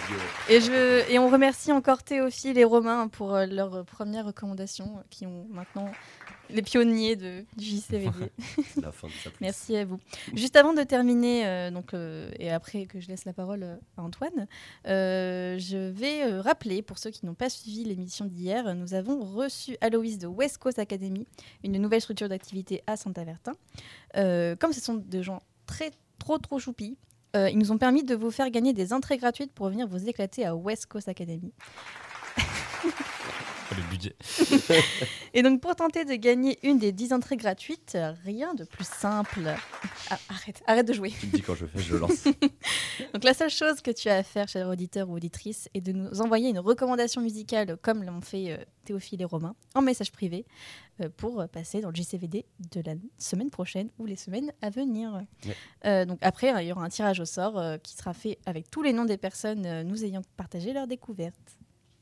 Et, 0.49 0.61
je, 0.61 1.11
et 1.11 1.19
on 1.19 1.29
remercie 1.29 1.71
encore 1.71 2.03
Théophile 2.03 2.57
et 2.57 2.63
Romain 2.63 3.07
pour 3.09 3.35
euh, 3.35 3.45
leurs 3.45 3.83
premières 3.85 4.25
recommandations, 4.25 4.95
euh, 4.97 5.01
qui 5.09 5.25
ont 5.25 5.45
maintenant 5.49 5.91
les 6.49 6.61
pionniers 6.61 7.15
de, 7.15 7.45
du 7.55 7.65
JCVD. 7.65 8.31
C'est 8.73 8.81
la 8.81 8.91
fin 8.91 9.07
de 9.07 9.13
sa 9.13 9.29
place. 9.29 9.41
Merci 9.41 9.75
à 9.77 9.85
vous. 9.85 9.99
Juste 10.33 10.55
avant 10.55 10.73
de 10.73 10.83
terminer, 10.83 11.45
euh, 11.45 11.71
donc, 11.71 11.93
euh, 11.93 12.29
et 12.39 12.51
après 12.51 12.85
que 12.85 12.99
je 12.99 13.07
laisse 13.07 13.25
la 13.25 13.33
parole 13.33 13.63
euh, 13.63 13.75
à 13.97 14.03
Antoine, 14.03 14.47
euh, 14.87 15.57
je 15.59 15.77
vais 15.89 16.39
rappeler, 16.39 16.81
pour 16.81 16.97
ceux 16.97 17.11
qui 17.11 17.25
n'ont 17.25 17.33
pas 17.33 17.49
suivi 17.49 17.83
l'émission 17.83 18.25
d'hier, 18.25 18.75
nous 18.75 18.93
avons 18.93 19.23
reçu 19.23 19.77
Aloïs 19.81 20.17
de 20.17 20.27
West 20.27 20.57
Coast 20.57 20.79
Academy, 20.79 21.27
une 21.63 21.77
nouvelle 21.77 22.01
structure 22.01 22.29
d'activité 22.29 22.83
à 22.87 22.97
Saint-Avertin. 22.97 23.53
Comme 24.13 24.73
ce 24.73 24.81
sont 24.81 24.95
des 24.95 25.23
gens 25.23 25.41
très, 25.65 25.91
trop, 26.19 26.37
trop 26.37 26.59
choupis, 26.59 26.97
ils 27.35 27.57
nous 27.57 27.71
ont 27.71 27.77
permis 27.77 28.03
de 28.03 28.15
vous 28.15 28.31
faire 28.31 28.49
gagner 28.49 28.73
des 28.73 28.93
entrées 28.93 29.17
gratuites 29.17 29.51
pour 29.51 29.69
venir 29.69 29.87
vous 29.87 30.07
éclater 30.07 30.45
à 30.45 30.55
West 30.55 30.87
Coast 30.87 31.07
Academy. 31.07 31.53
Le 33.76 33.89
budget. 33.89 34.15
Et 35.34 35.43
donc, 35.43 35.61
pour 35.61 35.76
tenter 35.76 36.05
de 36.05 36.15
gagner 36.15 36.57
une 36.63 36.80
des 36.80 36.91
10 36.91 37.13
entrées 37.13 37.38
gratuites, 37.38 37.97
rien 38.24 38.53
de 38.53 38.63
plus 38.63 38.88
simple. 38.88 39.41
Ah, 40.09 40.18
arrête, 40.30 40.63
arrête 40.68 40.88
de 40.88 40.93
jouer. 40.93 41.11
Tu 41.20 41.28
me 41.28 41.32
dis 41.32 41.41
quand 41.41 41.55
je 41.55 41.65
fais, 41.65 41.80
je 41.80 41.95
lance. 41.95 42.24
Donc, 43.13 43.24
la 43.24 43.34
seule 43.34 43.49
chose 43.49 43.82
que 43.82 43.91
tu 43.91 44.09
as 44.09 44.15
à 44.15 44.24
faire, 44.24 44.47
cher 44.47 44.68
auditeur 44.70 45.09
ou 45.09 45.15
auditrice, 45.15 45.70
est 45.74 45.82
de 45.82 45.91
nous 45.91 46.22
envoyer 46.22 46.49
une 46.49 46.59
recommandation 46.59 47.22
musicale, 47.22 47.78
comme 47.82 48.03
l'ont 48.03 48.22
fait 48.22 48.51
euh, 48.51 48.57
Théophile 48.88 49.22
et 49.22 49.26
Romain, 49.26 49.53
en 49.76 49.82
message 49.82 50.13
privé, 50.13 50.45
euh, 51.01 51.09
pour 51.15 51.41
euh, 51.41 51.47
passer 51.47 51.82
dans 51.82 51.89
le 51.89 51.95
JCVD 51.95 52.45
de 52.72 52.82
la 52.86 52.93
semaine 53.18 53.49
prochaine 53.49 53.89
ou 53.99 54.05
les 54.05 54.15
semaines 54.15 54.53
à 54.61 54.70
venir. 54.70 55.13
Ouais. 55.45 55.55
Euh, 55.86 56.05
donc, 56.05 56.20
après, 56.22 56.53
il 56.63 56.68
y 56.68 56.72
aura 56.72 56.86
un 56.86 56.89
tirage 56.89 57.20
au 57.20 57.26
sort 57.26 57.61
qui 57.84 57.95
sera 57.95 58.13
fait 58.13 58.39
avec 58.45 58.72
tous 58.72 58.82
les 58.82 58.93
noms 58.93 59.05
des 59.05 59.18
personnes 59.18 59.84
nous 59.84 60.05
ayant 60.05 60.22
partagé 60.38 60.72
leur 60.72 60.88
découverte. 60.88 61.57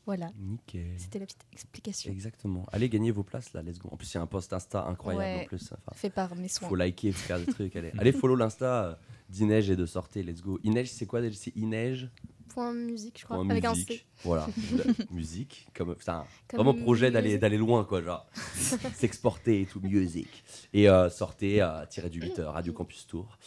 Voilà, 0.06 0.30
Nickel. 0.38 0.94
c'était 0.98 1.20
la 1.20 1.26
petite 1.26 1.46
explication. 1.52 2.12
Exactement. 2.12 2.66
Allez 2.72 2.90
gagner 2.90 3.12
vos 3.12 3.24
places 3.24 3.54
là, 3.54 3.62
let's 3.62 3.80
go. 3.80 3.90
En 3.92 3.98
plus, 3.98 4.12
il 4.14 4.16
y 4.16 4.18
a 4.18 4.22
un 4.22 4.28
post 4.28 4.54
Insta 4.54 4.86
incroyable 4.86 5.24
Ouais. 5.26 5.42
en 5.44 5.46
plus. 5.48 5.72
Enfin, 5.72 5.92
Fait 5.96 6.10
par 6.10 6.36
mes 6.36 6.48
soins. 6.48 6.68
faut 6.70 6.76
liker, 6.76 7.12
faut 7.12 7.26
faire 7.28 7.40
des 7.40 7.48
trucs. 7.52 7.76
Allez, 7.76 7.92
allez 7.98 8.12
follow 8.12 8.36
l'Insta 8.36 8.86
euh, 8.86 8.96
d'Inej 9.30 9.72
et 9.72 9.76
de 9.76 9.86
Sortez, 9.86 10.22
let's 10.24 10.42
go. 10.42 10.60
Inej, 10.64 10.88
c'est 10.92 11.06
quoi 11.08 11.22
C'est 11.34 11.56
Inej 11.56 12.10
Point 12.50 12.74
musique, 12.74 13.20
je 13.20 13.26
crois, 13.26 13.38
point 13.38 13.50
avec 13.50 13.66
un 13.66 13.72
musique. 13.72 13.88
C. 13.92 14.06
Voilà, 14.24 14.48
musique. 15.12 15.68
Comme, 15.74 15.96
putain, 15.96 16.26
Comme 16.48 16.60
vraiment 16.62 16.74
projet 16.80 17.10
d'aller 17.12 17.38
d'aller 17.38 17.58
loin, 17.58 17.84
quoi. 17.84 18.02
Genre, 18.02 18.26
s'exporter 18.94 19.62
et 19.62 19.66
tout, 19.66 19.82
musique. 19.82 20.44
Et 20.74 20.88
euh, 20.88 21.10
Sortez, 21.10 21.62
euh, 21.62 21.86
tiré 21.88 22.10
du 22.10 22.22
8 22.22 22.40
Radio 22.46 22.72
Campus 22.74 23.08
Tour. 23.08 23.38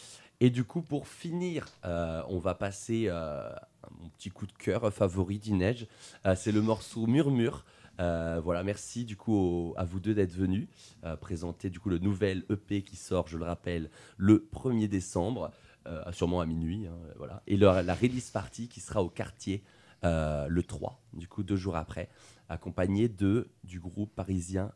Et 0.41 0.51
du 0.51 0.65
coup, 0.65 0.83
pour 0.83 1.09
finir, 1.09 1.67
euh, 1.85 2.23
on 2.29 2.39
va 2.39 2.55
passer 2.55 3.05
euh, 3.09 3.49
à 3.51 3.68
mon 4.01 4.09
petit 4.11 4.31
coup 4.31 4.47
de 4.47 4.53
cœur 4.53 4.93
favori 4.93 5.39
d'Inej. 5.39 5.89
Euh, 6.27 6.35
c'est 6.37 6.53
le 6.53 6.63
morceau 6.63 7.07
Murmure. 7.07 7.65
Euh, 8.01 8.41
voilà, 8.45 8.63
merci 8.63 9.05
du 9.05 9.17
coup 9.17 9.35
au- 9.35 9.75
à 9.77 9.85
vous 9.85 9.99
deux 9.99 10.15
d'être 10.15 10.33
venus 10.33 10.69
euh, 11.05 11.17
présenter 11.17 11.69
du 11.69 11.81
coup 11.81 11.89
le 11.89 11.99
nouvel 11.99 12.45
EP 12.49 12.83
qui 12.83 12.95
sort, 12.97 13.27
je 13.27 13.37
le 13.37 13.45
rappelle, 13.45 13.91
le 14.17 14.49
1er 14.53 14.87
décembre, 14.87 15.51
euh, 15.87 16.03
sûrement 16.13 16.41
à 16.41 16.47
minuit, 16.47 16.87
hein, 16.87 16.97
voilà. 17.17 17.43
Et 17.49 17.57
la 17.57 17.95
release 17.95 18.31
party 18.31 18.69
qui 18.69 18.81
sera 18.81 19.03
au 19.03 19.09
quartier 19.09 19.65
le 20.05 20.61
3, 20.63 21.01
du 21.13 21.27
coup 21.27 21.43
deux 21.43 21.57
jours 21.57 21.75
après, 21.75 22.09
accompagné 22.49 23.09
de 23.09 23.51
du 23.65 23.81
groupe 23.81 24.15
parisien 24.15 24.71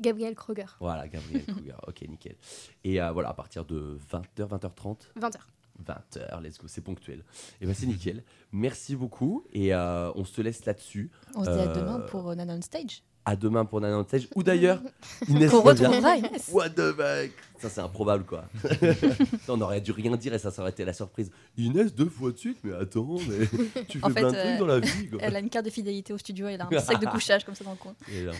Gabriel 0.00 0.34
Kroger, 0.34 0.64
voilà, 0.80 1.06
Gabriel 1.08 1.44
Kruger. 1.44 1.74
ok, 1.86 2.02
nickel. 2.08 2.36
Et 2.82 2.98
voilà, 3.12 3.28
à 3.30 3.34
partir 3.34 3.66
de 3.66 3.98
20h, 4.10 4.48
20h30, 4.48 4.96
20h. 5.20 5.36
20h, 5.82 6.42
let's 6.42 6.58
go, 6.58 6.66
c'est 6.68 6.80
ponctuel. 6.82 7.24
Et 7.60 7.66
ben 7.66 7.74
c'est 7.74 7.86
nickel. 7.86 8.22
Merci 8.52 8.96
beaucoup 8.96 9.44
et 9.52 9.74
euh, 9.74 10.12
on 10.14 10.24
se 10.24 10.40
laisse 10.40 10.64
là-dessus. 10.64 11.10
On 11.34 11.44
se 11.44 11.50
dit 11.50 11.58
à 11.58 11.62
Euh, 11.68 11.74
demain 11.74 12.00
pour 12.00 12.28
euh, 12.30 12.34
Nana 12.34 12.54
on 12.54 12.60
Stage. 12.62 13.02
À 13.26 13.36
demain 13.36 13.64
pour 13.64 13.80
Nana 13.80 14.02
Stage. 14.04 14.28
Ou 14.34 14.42
d'ailleurs, 14.42 14.80
Inès 15.28 15.50
Qu'on 15.50 15.62
retrouvera 15.62 16.16
Inès. 16.16 16.48
What 16.52 16.70
the 16.70 16.92
fuck 16.94 17.30
Ça 17.58 17.70
c'est 17.70 17.80
improbable 17.80 18.24
quoi. 18.24 18.44
on 19.48 19.60
aurait 19.62 19.80
dû 19.80 19.92
rien 19.92 20.14
dire 20.16 20.34
et 20.34 20.38
ça, 20.38 20.50
ça 20.50 20.60
aurait 20.62 20.72
été 20.72 20.84
la 20.84 20.92
surprise. 20.92 21.30
Inès 21.56 21.94
deux 21.94 22.08
fois 22.10 22.32
de 22.32 22.36
suite, 22.36 22.58
mais 22.64 22.74
attends, 22.74 23.16
mais 23.28 23.46
tu 23.88 23.98
fais 23.98 24.04
En 24.04 24.10
fait, 24.10 24.20
plein 24.20 24.30
de 24.32 24.36
euh, 24.36 24.44
trucs 24.48 24.58
dans 24.58 24.66
la 24.66 24.80
vie 24.80 25.08
quoi. 25.08 25.18
Elle 25.22 25.36
a 25.36 25.40
une 25.40 25.48
carte 25.48 25.64
de 25.64 25.70
fidélité 25.70 26.12
au 26.12 26.18
studio, 26.18 26.48
elle 26.48 26.60
a 26.60 26.68
un 26.70 26.78
sac 26.80 27.00
de 27.00 27.06
couchage 27.06 27.44
comme 27.44 27.54
ça 27.54 27.64
dans 27.64 27.70
le 27.72 27.76
coin. 27.78 27.94
Et 28.12 28.24
là, 28.24 28.32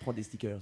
prends 0.00 0.12
des 0.12 0.22
stickers. 0.22 0.60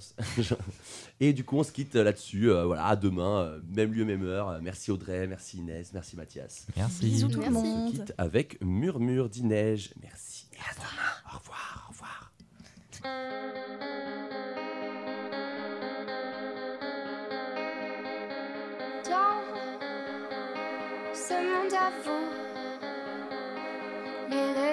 et 1.19 1.33
du 1.33 1.43
coup, 1.43 1.57
on 1.57 1.63
se 1.63 1.71
quitte 1.73 1.95
là-dessus. 1.95 2.49
euh, 2.49 2.63
voilà, 2.65 2.85
à 2.85 2.95
demain, 2.95 3.41
euh, 3.41 3.59
même 3.75 3.91
lieu, 3.93 4.05
même 4.05 4.23
heure. 4.25 4.49
Euh, 4.49 4.59
Merci 4.61 4.91
Audrey, 4.91 5.27
merci 5.27 5.57
Inès, 5.57 5.91
merci 5.93 6.15
Mathias. 6.15 6.67
Merci. 6.77 7.05
Bisous 7.05 7.27
tout 7.27 7.41
le 7.41 7.49
Merci. 7.49 7.57
On 7.57 7.61
se 7.63 7.67
monde. 7.67 7.91
quitte 7.91 8.13
avec 8.17 8.61
Murmure 8.63 9.27
d'Inej. 9.29 9.89
Merci 10.01 10.47
et 10.53 10.57
à 10.59 10.73
demain. 10.73 11.33
Au 11.33 11.39
revoir, 11.39 11.85
au 11.89 11.91
revoir. 11.91 12.26
Dans 13.03 13.09
ce 21.13 21.33
monde 21.33 21.73
à 21.73 21.89
vous, 22.03 22.27
les 24.29 24.66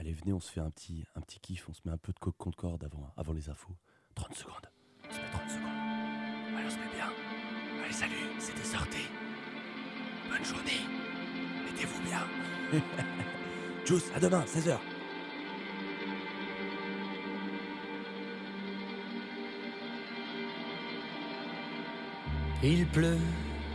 allez, 0.00 0.14
venez, 0.14 0.32
on 0.32 0.40
se 0.40 0.50
fait 0.50 0.60
un 0.60 0.70
petit, 0.70 1.04
un 1.14 1.20
petit 1.20 1.38
kiff, 1.40 1.68
on 1.68 1.74
se 1.74 1.80
met 1.84 1.92
un 1.92 1.98
peu 1.98 2.12
de 2.12 2.18
coke 2.18 2.36
concorde 2.38 2.82
avant, 2.84 3.12
avant 3.16 3.34
les 3.34 3.50
infos. 3.50 3.76
30 4.14 4.34
secondes. 4.34 4.70
On 5.06 5.12
se 5.12 5.20
met 5.20 5.30
30 5.30 5.50
secondes. 5.50 6.56
Allez, 6.56 6.66
on 6.66 6.70
se 6.70 6.76
met 6.76 6.94
bien. 6.94 7.12
Allez, 7.84 7.92
salut, 7.92 8.14
c'était 8.38 8.64
sorti. 8.64 9.02
Bonne 10.30 10.44
journée. 10.44 10.80
Mettez-vous 11.66 12.02
bien. 12.02 12.22
Tchuss, 13.84 14.10
à 14.14 14.20
demain, 14.20 14.42
16h. 14.44 14.78
Il 22.62 22.86
pleut, 22.88 23.18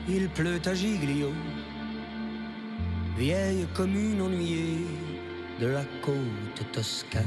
il 0.07 0.29
pleut 0.29 0.61
à 0.65 0.73
Giglio, 0.75 1.31
vieille 3.17 3.67
commune 3.73 4.21
ennuyée 4.21 5.14
de 5.59 5.67
la 5.67 5.83
côte 6.01 6.71
toscane. 6.71 7.23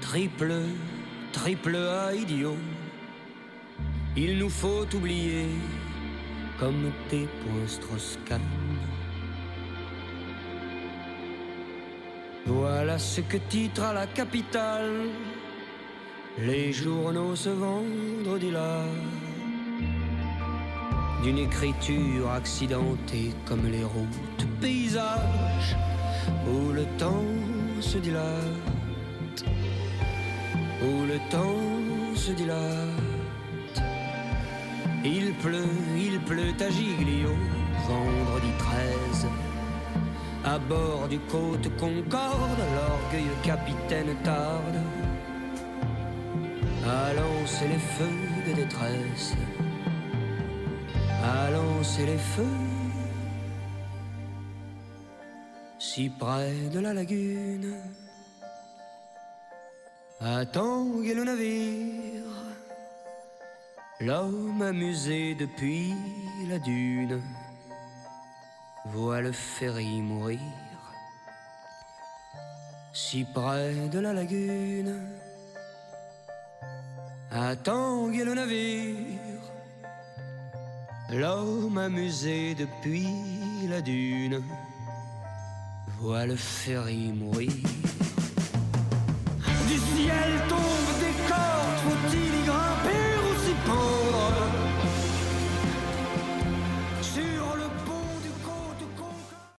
Triple, 0.00 0.62
triple 1.32 1.76
A 1.76 2.14
idiot, 2.14 2.56
il 4.16 4.38
nous 4.38 4.50
faut 4.50 4.86
oublier 4.94 5.46
comme 6.58 6.92
tes 7.08 7.26
points. 7.26 8.38
Voilà 12.46 12.98
ce 12.98 13.22
que 13.22 13.38
titre 13.38 13.82
à 13.82 13.92
la 13.92 14.06
capitale 14.06 15.08
les 16.38 16.72
journaux 16.72 17.34
ce 17.36 17.48
vendredi-là. 17.48 18.84
D'une 21.24 21.38
écriture 21.38 22.30
accidentée 22.30 23.32
comme 23.46 23.66
les 23.72 23.82
routes 23.82 24.46
paysages 24.60 25.74
où 26.46 26.70
le 26.70 26.84
temps 26.98 27.24
se 27.80 27.96
dilate, 27.96 29.44
où 30.82 31.06
le 31.06 31.18
temps 31.30 32.14
se 32.14 32.30
dilate. 32.32 33.80
Il 35.02 35.32
pleut, 35.36 35.64
il 35.96 36.20
pleut 36.20 36.52
à 36.60 36.68
Giglio, 36.68 37.30
vendredi 37.88 38.52
13. 38.58 39.26
À 40.44 40.58
bord 40.58 41.08
du 41.08 41.18
côte 41.20 41.74
Concorde, 41.78 42.60
l'orgueilleux 42.76 43.40
capitaine 43.42 44.14
tarde 44.24 44.78
à 46.86 47.14
lancer 47.14 47.66
les 47.68 47.78
feux 47.78 48.46
de 48.46 48.52
détresse, 48.56 49.34
à 51.24 51.50
lancer 51.50 52.06
les 52.06 52.18
feux 52.34 52.60
si 55.78 56.10
près 56.10 56.54
de 56.74 56.80
la 56.80 56.92
lagune. 56.92 57.76
À 60.20 60.46
tanguer 60.46 61.14
le 61.14 61.24
navire, 61.24 62.34
l'homme 64.00 64.62
amusé 64.62 65.34
depuis 65.34 65.92
la 66.48 66.58
dune 66.58 67.20
voit 68.86 69.20
le 69.20 69.32
ferry 69.32 70.00
mourir 70.00 70.40
si 72.92 73.24
près 73.24 73.74
de 73.94 73.98
la 73.98 74.12
lagune 74.12 74.94
à 77.30 77.56
tanguer 77.56 78.24
le 78.24 78.34
navire. 78.34 79.33
L'homme 81.16 81.78
amusé 81.78 82.56
depuis 82.56 83.06
la 83.68 83.80
dune 83.80 84.42
voit 86.00 86.26
le 86.26 86.34
ferry 86.34 87.12
mourir. 87.12 87.52
Du 89.68 89.78
ciel 89.78 90.32
tombe 90.48 90.98
des 90.98 91.14
corps 91.28 92.23